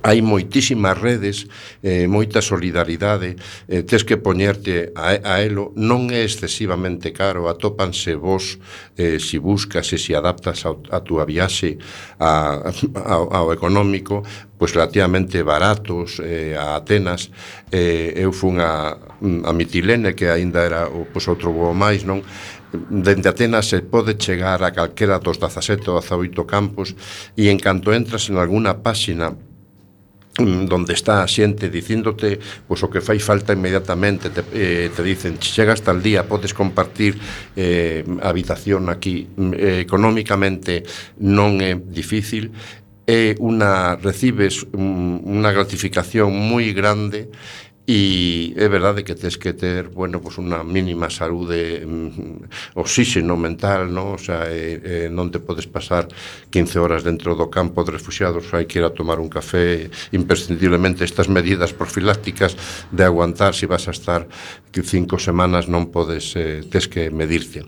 hai 0.00 0.24
moitísimas 0.24 0.96
redes, 0.96 1.46
eh, 1.84 2.08
moita 2.08 2.40
solidaridade, 2.40 3.36
eh, 3.68 3.82
tes 3.84 4.02
que 4.06 4.16
poñerte 4.16 4.92
a, 4.96 5.20
a 5.20 5.34
elo, 5.44 5.76
non 5.76 6.08
é 6.08 6.24
excesivamente 6.24 7.12
caro, 7.12 7.52
atópanse 7.52 8.16
vos 8.16 8.56
eh, 8.96 9.20
si 9.20 9.36
buscas 9.36 9.92
e 9.92 9.98
si 10.00 10.16
adaptas 10.16 10.64
ao, 10.64 10.80
a 10.88 11.04
túa 11.04 11.28
viaxe 11.28 11.76
a, 12.16 12.72
ao, 13.04 13.28
ao 13.28 13.46
económico, 13.52 14.24
pois 14.62 14.72
relativamente 14.72 15.42
baratos 15.42 16.22
eh, 16.22 16.54
a 16.54 16.76
Atenas. 16.78 17.34
Eh, 17.66 18.14
eu 18.14 18.30
fun 18.30 18.62
a, 18.62 18.94
a 18.94 19.50
Mitilene 19.52 20.14
que 20.14 20.30
aínda 20.30 20.62
era 20.62 20.86
o, 20.86 21.10
pois, 21.10 21.26
outro 21.26 21.50
voo 21.50 21.74
máis 21.74 22.06
non? 22.06 22.22
Dende 22.72 23.28
Atenas 23.28 23.68
se 23.68 23.82
pode 23.84 24.16
chegar 24.16 24.62
a 24.62 24.70
calquera 24.70 25.18
dos 25.18 25.36
17 25.36 25.90
ou 25.90 26.00
18 26.00 26.46
campos 26.46 26.94
e 27.36 27.50
en 27.50 27.58
canto 27.58 27.90
entras 27.92 28.30
en 28.30 28.38
alguna 28.38 28.80
páxina 28.80 29.34
Mm, 30.38 30.64
donde 30.64 30.94
está 30.94 31.22
a 31.22 31.28
xente 31.28 31.68
dicíndote 31.68 32.40
pois 32.64 32.80
o 32.80 32.88
que 32.88 33.04
fai 33.04 33.20
falta 33.20 33.52
inmediatamente 33.52 34.32
te, 34.32 34.40
eh, 34.56 34.88
te 34.88 35.04
dicen, 35.04 35.36
chegas 35.36 35.84
tal 35.84 36.00
día 36.00 36.24
podes 36.24 36.56
compartir 36.56 37.20
eh, 37.52 38.00
habitación 38.24 38.88
aquí 38.88 39.28
mm, 39.28 39.52
eh, 39.52 39.84
económicamente 39.84 40.88
non 41.20 41.60
é 41.60 41.76
difícil 41.76 42.48
é 43.04 43.36
unha 43.44 44.00
recibes 44.00 44.64
mm, 44.72 45.28
unha 45.28 45.52
gratificación 45.52 46.32
moi 46.32 46.64
grande 46.72 47.28
E 47.84 48.54
é 48.54 48.68
verdade 48.70 49.02
que 49.02 49.18
tes 49.18 49.34
que 49.36 49.52
ter, 49.52 49.90
bueno, 49.90 50.22
pues 50.22 50.38
unha 50.38 50.62
mínima 50.62 51.10
saúde, 51.10 51.82
mm, 51.82 52.78
oxígeno 52.78 53.34
mental, 53.34 53.90
non? 53.90 54.14
O 54.14 54.20
sea, 54.22 54.46
eh, 54.46 54.78
eh, 54.78 55.10
e, 55.10 55.10
e 55.10 55.10
non 55.10 55.34
te 55.34 55.42
podes 55.42 55.66
pasar 55.66 56.06
15 56.54 56.78
horas 56.78 57.02
dentro 57.02 57.34
do 57.34 57.50
campo 57.50 57.82
de 57.82 57.98
refugiados, 57.98 58.54
hai 58.54 58.70
que 58.70 58.78
ir 58.78 58.86
a 58.86 58.94
tomar 58.94 59.18
un 59.18 59.26
café, 59.26 59.90
imprescindiblemente 60.14 61.02
estas 61.02 61.26
medidas 61.26 61.74
profilácticas 61.74 62.54
de 62.94 63.02
aguantar 63.02 63.50
se 63.50 63.66
vas 63.66 63.90
a 63.90 63.94
estar 63.98 64.30
que 64.70 64.86
cinco 64.86 65.18
semanas 65.18 65.66
non 65.66 65.90
podes, 65.90 66.38
eh, 66.38 66.62
tes 66.62 66.86
que 66.86 67.10
medirte. 67.10 67.66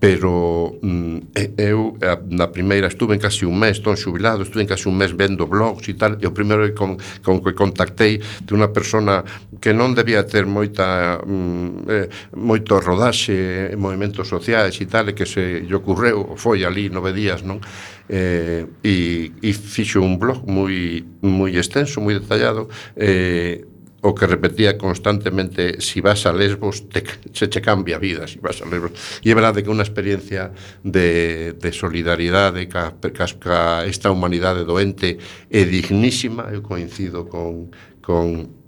Pero 0.00 0.80
mm, 0.80 1.36
eh, 1.36 1.52
eu 1.60 2.00
a, 2.00 2.16
na 2.24 2.48
primeira 2.48 2.88
estuve 2.88 3.12
en 3.12 3.20
casi 3.20 3.44
un 3.44 3.60
mes, 3.60 3.84
ton 3.84 4.00
xubilado, 4.00 4.48
estuve 4.48 4.64
en 4.64 4.70
casi 4.72 4.88
un 4.88 4.96
mes 4.96 5.12
vendo 5.12 5.44
blogs 5.44 5.84
e 5.86 5.94
tal, 5.94 6.16
e 6.16 6.24
o 6.24 6.32
primeiro 6.32 6.64
con, 6.72 6.96
con 7.20 7.44
que 7.44 7.52
contactei 7.52 8.16
de 8.18 8.52
unha 8.56 8.72
persona 8.72 9.22
que 9.60 9.72
non 9.72 9.94
debía 9.94 10.24
ter 10.24 10.46
moita 10.46 11.20
mm, 11.22 11.68
eh, 11.88 12.08
moito 12.36 12.80
rodaxe 12.80 13.72
movimentos 13.76 14.28
sociais 14.28 14.78
e 14.80 14.86
tal, 14.86 15.12
que 15.12 15.26
se 15.26 15.62
lle 15.64 15.76
ocurreu, 15.76 16.34
foi 16.36 16.64
ali 16.64 16.88
nove 16.88 17.12
días, 17.12 17.42
non? 17.42 17.60
Eh, 18.08 18.66
e, 18.82 19.32
e 19.40 19.50
fixo 19.52 20.02
un 20.02 20.18
blog 20.18 20.44
moi, 20.48 21.04
moi 21.22 21.52
extenso, 21.56 22.00
moi 22.00 22.18
detallado, 22.18 22.68
eh, 22.96 23.64
o 24.02 24.14
que 24.14 24.26
repetía 24.26 24.76
constantemente 24.76 25.80
si 25.80 26.00
vas 26.00 26.26
a 26.26 26.32
Lesbos 26.32 26.88
te, 26.88 27.04
se 27.32 27.48
che 27.48 27.60
cambia 27.60 27.96
a 27.96 27.98
vida 28.00 28.26
si 28.26 28.38
vas 28.40 28.60
a 28.60 28.66
Lesbos 28.66 28.90
e 29.22 29.30
é 29.30 29.34
verdade 29.34 29.62
que 29.62 29.70
unha 29.70 29.86
experiencia 29.86 30.50
de, 30.82 31.54
de 31.54 31.70
solidaridade 31.70 32.66
ca, 32.66 32.98
ca, 32.98 33.26
ca 33.38 33.86
esta 33.86 34.10
humanidade 34.10 34.66
doente 34.66 35.22
é 35.46 35.62
dignísima 35.62 36.50
eu 36.50 36.66
coincido 36.66 37.30
con, 37.30 37.70
con 38.02 38.61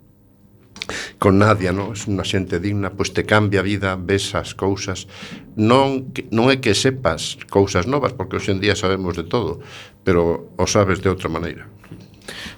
con 1.18 1.39
Nadia, 1.39 1.72
non? 1.72 1.97
Es 1.97 2.05
unha 2.05 2.27
xente 2.27 2.61
digna, 2.61 2.93
pois 2.93 3.16
te 3.16 3.25
cambia 3.25 3.64
a 3.64 3.66
vida, 3.66 3.97
ves 3.97 4.37
as 4.37 4.53
cousas. 4.53 5.09
Non, 5.57 6.12
non 6.29 6.53
é 6.53 6.61
que 6.61 6.77
sepas 6.77 7.41
cousas 7.49 7.89
novas, 7.89 8.12
porque 8.12 8.37
hoxe 8.37 8.53
en 8.53 8.61
día 8.61 8.77
sabemos 8.77 9.16
de 9.16 9.25
todo, 9.25 9.64
pero 10.05 10.53
o 10.61 10.66
sabes 10.68 11.01
de 11.01 11.09
outra 11.09 11.33
maneira. 11.33 11.64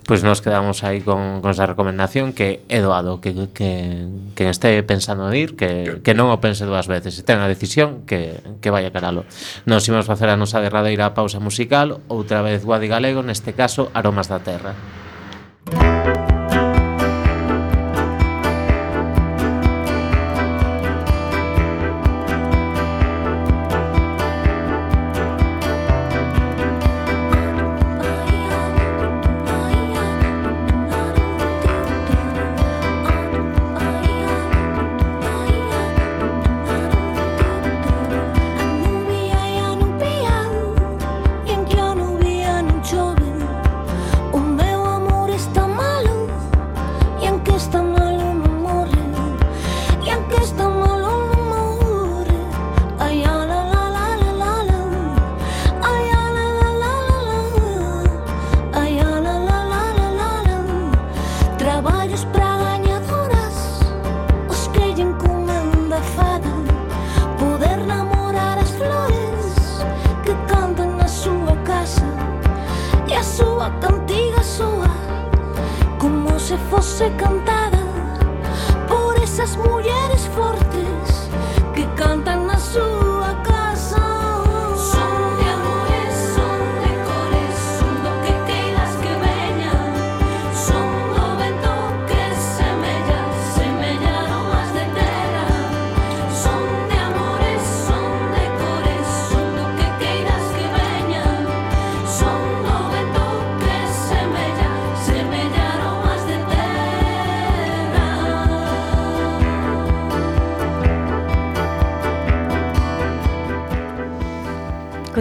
Pois 0.07 0.23
nos 0.23 0.39
quedamos 0.39 0.87
aí 0.87 1.03
con, 1.03 1.43
con 1.43 1.51
esa 1.51 1.67
recomendación 1.67 2.31
que 2.31 2.62
é 2.71 2.79
doado 2.79 3.19
que, 3.19 3.51
que, 3.51 4.07
que 4.39 4.45
este 4.47 4.79
pensando 4.87 5.27
en 5.27 5.35
ir 5.35 5.59
que, 5.59 5.99
que 6.07 6.14
non 6.14 6.31
o 6.31 6.39
pense 6.39 6.62
dúas 6.62 6.87
veces 6.87 7.19
se 7.19 7.27
ten 7.27 7.43
a 7.43 7.51
decisión 7.51 8.07
que, 8.07 8.39
que 8.62 8.71
vaya 8.71 8.95
caralo 8.95 9.27
nos 9.67 9.83
imos 9.91 10.07
facer 10.07 10.31
a 10.31 10.39
nosa 10.39 10.62
derradeira 10.62 11.11
pausa 11.19 11.43
musical 11.43 11.99
outra 12.07 12.39
vez 12.47 12.62
Guadi 12.62 12.87
Galego 12.87 13.27
neste 13.27 13.59
caso 13.59 13.91
Aromas 13.99 14.31
da 14.31 14.39
Terra 14.39 14.79
Música 15.67 15.95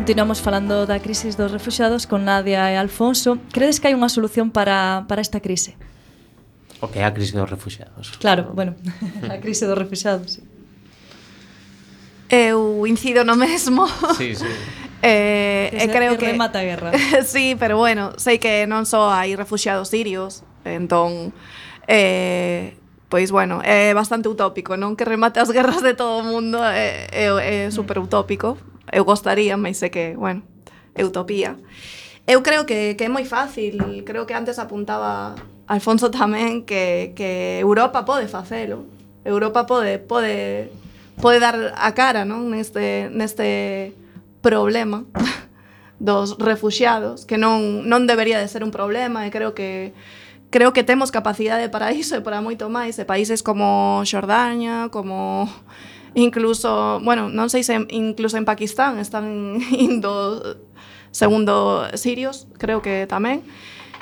Continuamos 0.06 0.39
falando 0.39 0.86
da 0.86 0.99
crisis 0.99 1.34
dos 1.36 1.49
refugiados 1.49 2.06
con 2.06 2.30
Nadia 2.30 2.70
e 2.70 2.78
Alfonso. 2.78 3.41
Credes 3.49 3.82
que 3.82 3.89
hai 3.89 3.97
unha 3.97 4.06
solución 4.06 4.53
para, 4.53 5.01
para 5.10 5.18
esta 5.18 5.41
crise? 5.41 5.74
O 6.78 6.93
que 6.93 7.01
é 7.01 7.10
a 7.10 7.10
crise 7.10 7.34
dos 7.34 7.49
refugiados? 7.49 8.14
Claro, 8.22 8.53
bueno, 8.53 8.78
a 9.34 9.41
crise 9.41 9.66
dos 9.66 9.74
refugiados, 9.74 10.38
sí. 10.38 10.41
Eu 12.30 12.86
incido 12.86 13.26
no 13.26 13.34
mesmo. 13.34 13.89
Sí, 14.14 14.38
sí. 14.38 14.45
Eh, 15.06 15.70
e 15.74 15.86
eh, 15.86 15.89
creo 15.89 16.18
que 16.18 16.34
remata 16.34 16.62
a 16.62 16.66
guerra. 16.66 16.89
sí, 17.26 17.58
pero 17.58 17.78
bueno, 17.78 18.14
sei 18.22 18.38
que 18.38 18.70
non 18.70 18.86
só 18.86 19.10
hai 19.10 19.34
refugiados 19.34 19.89
sirios, 19.89 20.45
entón 20.66 21.34
eh, 21.89 22.78
pois 23.10 23.34
bueno, 23.34 23.62
é 23.66 23.93
bastante 23.97 24.30
utópico, 24.30 24.78
non 24.78 24.93
que 24.93 25.06
remate 25.06 25.41
as 25.41 25.49
guerras 25.49 25.82
de 25.82 25.97
todo 25.97 26.22
o 26.22 26.26
mundo, 26.26 26.58
é, 26.62 27.06
é, 27.14 27.70
é 27.70 27.74
super 27.74 28.01
utópico, 28.01 28.58
eu 28.92 29.06
gostaría, 29.06 29.58
mais 29.58 29.78
sei 29.78 29.90
que, 29.90 30.16
bueno, 30.16 30.44
é 30.94 31.04
utopía. 31.04 31.58
Eu 32.28 32.42
creo 32.42 32.66
que, 32.66 32.96
que 32.96 33.06
é 33.06 33.10
moi 33.10 33.26
fácil, 33.26 34.02
creo 34.06 34.26
que 34.26 34.34
antes 34.34 34.58
apuntaba 34.58 35.36
Alfonso 35.68 36.14
tamén 36.14 36.62
que, 36.66 37.14
que 37.18 37.62
Europa 37.62 38.06
pode 38.06 38.30
facelo. 38.30 38.86
Europa 39.26 39.66
pode, 39.66 39.98
pode, 39.98 40.70
pode 41.18 41.38
dar 41.42 41.74
a 41.74 41.92
cara 41.98 42.22
non? 42.26 42.50
Neste, 42.54 43.10
neste 43.10 43.94
problema 44.46 45.06
dos 46.00 46.38
refugiados, 46.38 47.26
que 47.26 47.38
non, 47.42 47.86
non 47.90 48.06
debería 48.06 48.38
de 48.38 48.50
ser 48.50 48.62
un 48.62 48.70
problema 48.70 49.26
e 49.26 49.34
creo 49.34 49.58
que 49.58 49.94
creo 50.54 50.72
que 50.72 50.86
temos 50.86 51.10
capacidade 51.10 51.68
para 51.70 51.92
iso 51.92 52.14
e 52.14 52.22
para 52.22 52.46
moito 52.46 52.70
máis, 52.70 53.02
e 53.02 53.06
países 53.10 53.42
como 53.42 54.06
Xordania, 54.06 54.94
como 54.94 55.50
Incluso, 56.16 56.99
bueno, 57.03 57.28
non 57.28 57.51
sei 57.51 57.68
se 57.68 57.76
incluso 57.91 58.39
en 58.39 58.47
Pakistán 58.47 59.03
están 59.03 59.59
indo 59.76 60.41
segundo 61.11 61.88
sirios, 61.99 62.47
creo 62.55 62.80
que 62.80 63.03
tamén. 63.03 63.43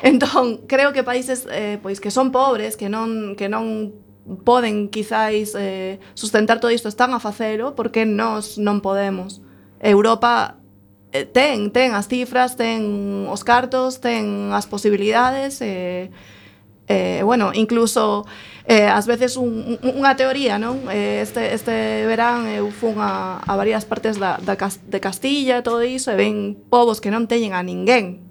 Entón, 0.06 0.62
creo 0.72 0.94
que 0.94 1.02
países 1.02 1.50
eh, 1.50 1.82
pois 1.82 1.98
que 1.98 2.14
son 2.14 2.30
pobres, 2.30 2.78
que 2.78 2.86
non 2.86 3.34
que 3.34 3.50
non 3.50 3.98
poden 4.46 4.94
quizáis 4.94 5.58
eh, 5.58 6.00
sustentar 6.14 6.62
todo 6.62 6.72
isto 6.72 6.88
están 6.88 7.18
a 7.18 7.20
facelo 7.20 7.74
porque 7.74 8.06
nós 8.06 8.62
non 8.62 8.80
podemos. 8.80 9.42
Europa 9.82 10.62
eh, 11.12 11.26
ten, 11.26 11.74
ten 11.74 11.98
as 11.98 12.06
cifras, 12.06 12.54
ten 12.54 13.26
os 13.26 13.42
cartos, 13.42 14.00
ten 14.00 14.54
as 14.54 14.70
posibilidades 14.70 15.66
e 15.66 15.66
eh, 15.66 16.06
eh, 16.88 17.22
bueno, 17.24 17.52
incluso 17.54 18.26
eh, 18.66 18.88
ás 18.88 19.08
veces 19.08 19.36
un, 19.36 19.80
un, 19.82 19.92
unha 20.00 20.16
teoría, 20.16 20.56
non? 20.56 20.88
Eh, 20.88 21.20
este, 21.20 21.52
este 21.52 22.08
verán 22.08 22.48
eu 22.48 22.72
fun 22.72 23.00
a, 23.04 23.44
a 23.44 23.54
varias 23.60 23.84
partes 23.84 24.16
da, 24.16 24.40
da 24.40 24.56
Cas, 24.56 24.80
de 24.88 25.00
Castilla 25.04 25.60
e 25.60 25.66
todo 25.66 25.84
iso 25.84 26.12
e 26.12 26.16
ven 26.16 26.56
povos 26.72 27.04
que 27.04 27.12
non 27.12 27.28
teñen 27.28 27.52
a 27.52 27.62
ninguén 27.62 28.24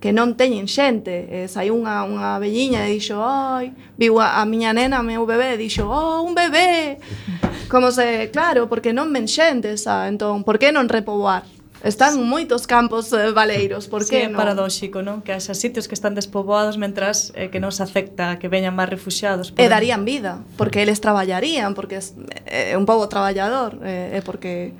que 0.00 0.16
non 0.16 0.34
teñen 0.34 0.64
xente. 0.64 1.28
Eh, 1.28 1.44
e 1.44 1.48
sai 1.52 1.68
unha, 1.68 2.02
unha 2.08 2.40
velliña 2.40 2.88
e 2.88 2.96
dixo, 2.96 3.20
ai, 3.20 3.76
viu 4.00 4.16
a, 4.16 4.40
a 4.40 4.48
miña 4.48 4.72
nena, 4.72 5.04
meu 5.04 5.28
bebé, 5.28 5.54
e 5.54 5.60
dixo, 5.60 5.84
oh, 5.86 6.24
un 6.24 6.32
bebé. 6.32 6.98
Como 7.72 7.92
se, 7.92 8.32
claro, 8.32 8.66
porque 8.66 8.96
non 8.96 9.12
men 9.12 9.28
xente, 9.28 9.76
xa, 9.76 10.08
entón, 10.08 10.42
por 10.42 10.56
que 10.56 10.72
non 10.72 10.88
repoboar? 10.88 11.44
Están 11.80 12.20
moitos 12.28 12.68
campos 12.68 13.08
eh, 13.12 13.32
baleiros, 13.32 13.88
por 13.88 14.04
que 14.04 14.20
sí, 14.20 14.28
non? 14.28 14.36
é 14.36 14.40
paradóxico, 14.40 15.00
non? 15.00 15.24
Que 15.24 15.32
haxa 15.32 15.56
sitios 15.56 15.88
que 15.88 15.96
están 15.96 16.12
despoboados 16.12 16.76
mentras 16.76 17.32
eh, 17.32 17.48
que 17.48 17.56
nos 17.56 17.80
afecta 17.80 18.36
que 18.36 18.52
veñan 18.52 18.76
máis 18.76 18.92
refuxiados. 18.92 19.56
E 19.56 19.64
darían 19.64 20.04
vida, 20.04 20.44
porque 20.60 20.84
eles 20.84 21.00
traballarían, 21.00 21.72
porque 21.72 21.96
eh, 21.96 22.04
é 22.44 22.60
eh, 22.72 22.76
un 22.76 22.84
pobo 22.84 23.08
traballador, 23.08 23.80
eh, 23.80 24.12
e 24.12 24.20
eh, 24.20 24.22
porque 24.22 24.76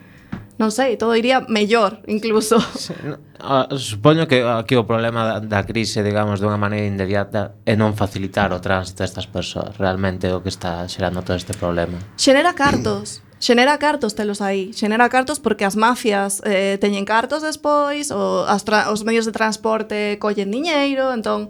non 0.61 0.69
sei, 0.69 1.01
todo 1.01 1.17
iría 1.17 1.41
mellor 1.49 2.05
incluso. 2.05 2.61
Sí, 2.77 2.93
no, 3.01 3.17
uh, 3.41 3.73
supoño 3.81 4.29
que 4.29 4.45
aquí 4.45 4.77
o 4.77 4.85
problema 4.85 5.25
da, 5.25 5.37
da 5.41 5.65
crise, 5.65 6.05
digamos, 6.05 6.37
dunha 6.37 6.61
maneira 6.61 6.85
inmediata 6.85 7.57
é 7.65 7.73
non 7.81 7.97
facilitar 7.97 8.53
o 8.53 8.61
tránsito 8.61 9.01
destas 9.01 9.25
persoas, 9.25 9.81
realmente 9.81 10.29
o 10.29 10.45
que 10.45 10.53
está 10.53 10.85
xerando 10.85 11.25
todo 11.25 11.41
este 11.41 11.57
problema. 11.57 11.97
Xenera 12.21 12.53
cartos. 12.53 13.25
Xenera 13.41 13.81
cartos 13.81 14.13
telos 14.13 14.45
aí, 14.45 14.77
xenera 14.77 15.09
cartos 15.09 15.41
porque 15.41 15.65
as 15.65 15.73
mafias 15.73 16.45
eh, 16.45 16.77
teñen 16.77 17.09
cartos 17.09 17.41
despois, 17.41 18.13
o, 18.13 18.45
as 18.45 18.61
os 18.93 19.01
medios 19.01 19.25
de 19.25 19.33
transporte 19.33 20.21
collen 20.21 20.53
diñeiro, 20.53 21.09
entón 21.17 21.49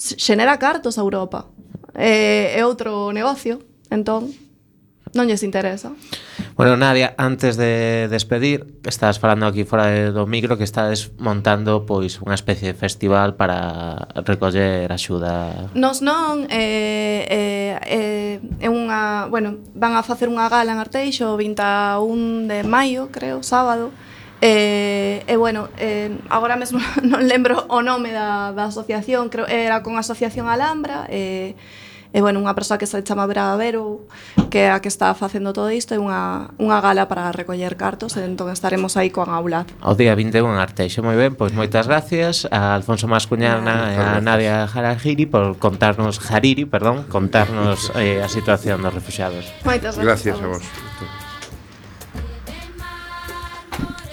xenera 0.00 0.56
cartos 0.56 0.96
a 0.96 1.04
Europa. 1.04 1.44
Eh, 1.92 2.56
é 2.56 2.64
outro 2.64 3.12
negocio, 3.12 3.60
entón 3.92 4.32
Non 5.10 5.26
lles 5.26 5.42
interesa. 5.42 5.90
Bueno, 6.54 6.78
Nadia, 6.78 7.18
antes 7.18 7.58
de 7.58 8.06
despedir, 8.06 8.78
estás 8.86 9.18
falando 9.18 9.46
aquí 9.46 9.66
fora 9.66 10.14
do 10.14 10.22
micro 10.30 10.54
que 10.54 10.62
estás 10.62 11.10
montando 11.18 11.82
pois 11.82 12.22
unha 12.22 12.38
especie 12.38 12.70
de 12.70 12.76
festival 12.78 13.34
para 13.34 14.06
recoller 14.22 14.86
axuda. 14.86 15.70
Nos 15.74 15.98
non, 15.98 16.46
eh, 16.46 17.26
eh, 17.26 17.74
eh, 17.90 18.34
é 18.62 18.68
unha, 18.70 19.26
bueno, 19.26 19.58
van 19.74 19.98
a 19.98 20.06
facer 20.06 20.30
unha 20.30 20.46
gala 20.46 20.70
en 20.70 20.78
Arteixo 20.78 21.34
o 21.34 21.38
21 21.38 22.46
de 22.46 22.62
maio, 22.62 23.10
creo, 23.10 23.42
sábado. 23.42 23.90
Eh, 24.40 25.26
e, 25.26 25.26
eh, 25.26 25.34
eh, 25.34 25.36
bueno, 25.36 25.68
eh, 25.76 26.16
agora 26.30 26.56
mesmo 26.56 26.78
non 27.02 27.26
lembro 27.26 27.66
o 27.68 27.82
nome 27.82 28.14
da, 28.14 28.54
da 28.54 28.70
asociación, 28.70 29.28
creo 29.28 29.44
era 29.50 29.82
con 29.82 29.98
Asociación 29.98 30.48
Alhambra, 30.48 31.04
eh, 31.10 31.58
E, 32.10 32.18
bueno, 32.18 32.42
unha 32.42 32.58
persoa 32.58 32.74
que 32.74 32.90
se 32.90 32.98
chama 33.06 33.30
Brava 33.30 33.54
Vero, 33.54 34.02
que 34.50 34.66
é 34.66 34.74
a 34.74 34.82
que 34.82 34.90
está 34.90 35.14
facendo 35.14 35.54
todo 35.54 35.70
isto, 35.70 35.94
é 35.94 35.98
unha, 36.02 36.50
unha 36.58 36.78
gala 36.82 37.06
para 37.06 37.30
recoller 37.30 37.78
cartos, 37.78 38.18
e 38.18 38.26
entón 38.26 38.50
estaremos 38.50 38.98
aí 38.98 39.14
coa 39.14 39.30
aula 39.30 39.62
O 39.78 39.94
día 39.94 40.18
21 40.18 40.42
en 40.42 40.58
Arteixo, 40.58 41.06
moi 41.06 41.14
ben, 41.14 41.38
pois 41.38 41.54
moitas 41.54 41.86
gracias 41.86 42.50
a 42.50 42.74
Alfonso 42.74 43.06
Mascuñana 43.06 43.94
e 43.94 43.96
a 43.96 44.18
Nadia 44.18 44.66
Jaragiri 44.66 45.30
por 45.30 45.54
contarnos, 45.62 46.18
Hariri, 46.18 46.66
perdón, 46.66 47.06
contarnos 47.06 47.92
eh, 48.00 48.18
a 48.18 48.26
situación 48.26 48.82
dos 48.82 48.90
refugiados. 48.90 49.46
Moitas 49.62 49.94
gracias, 49.94 50.34
gracias 50.34 50.36
a 50.42 50.46
vos. 50.50 50.64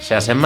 Xa 0.08 0.22
semana 0.22 0.36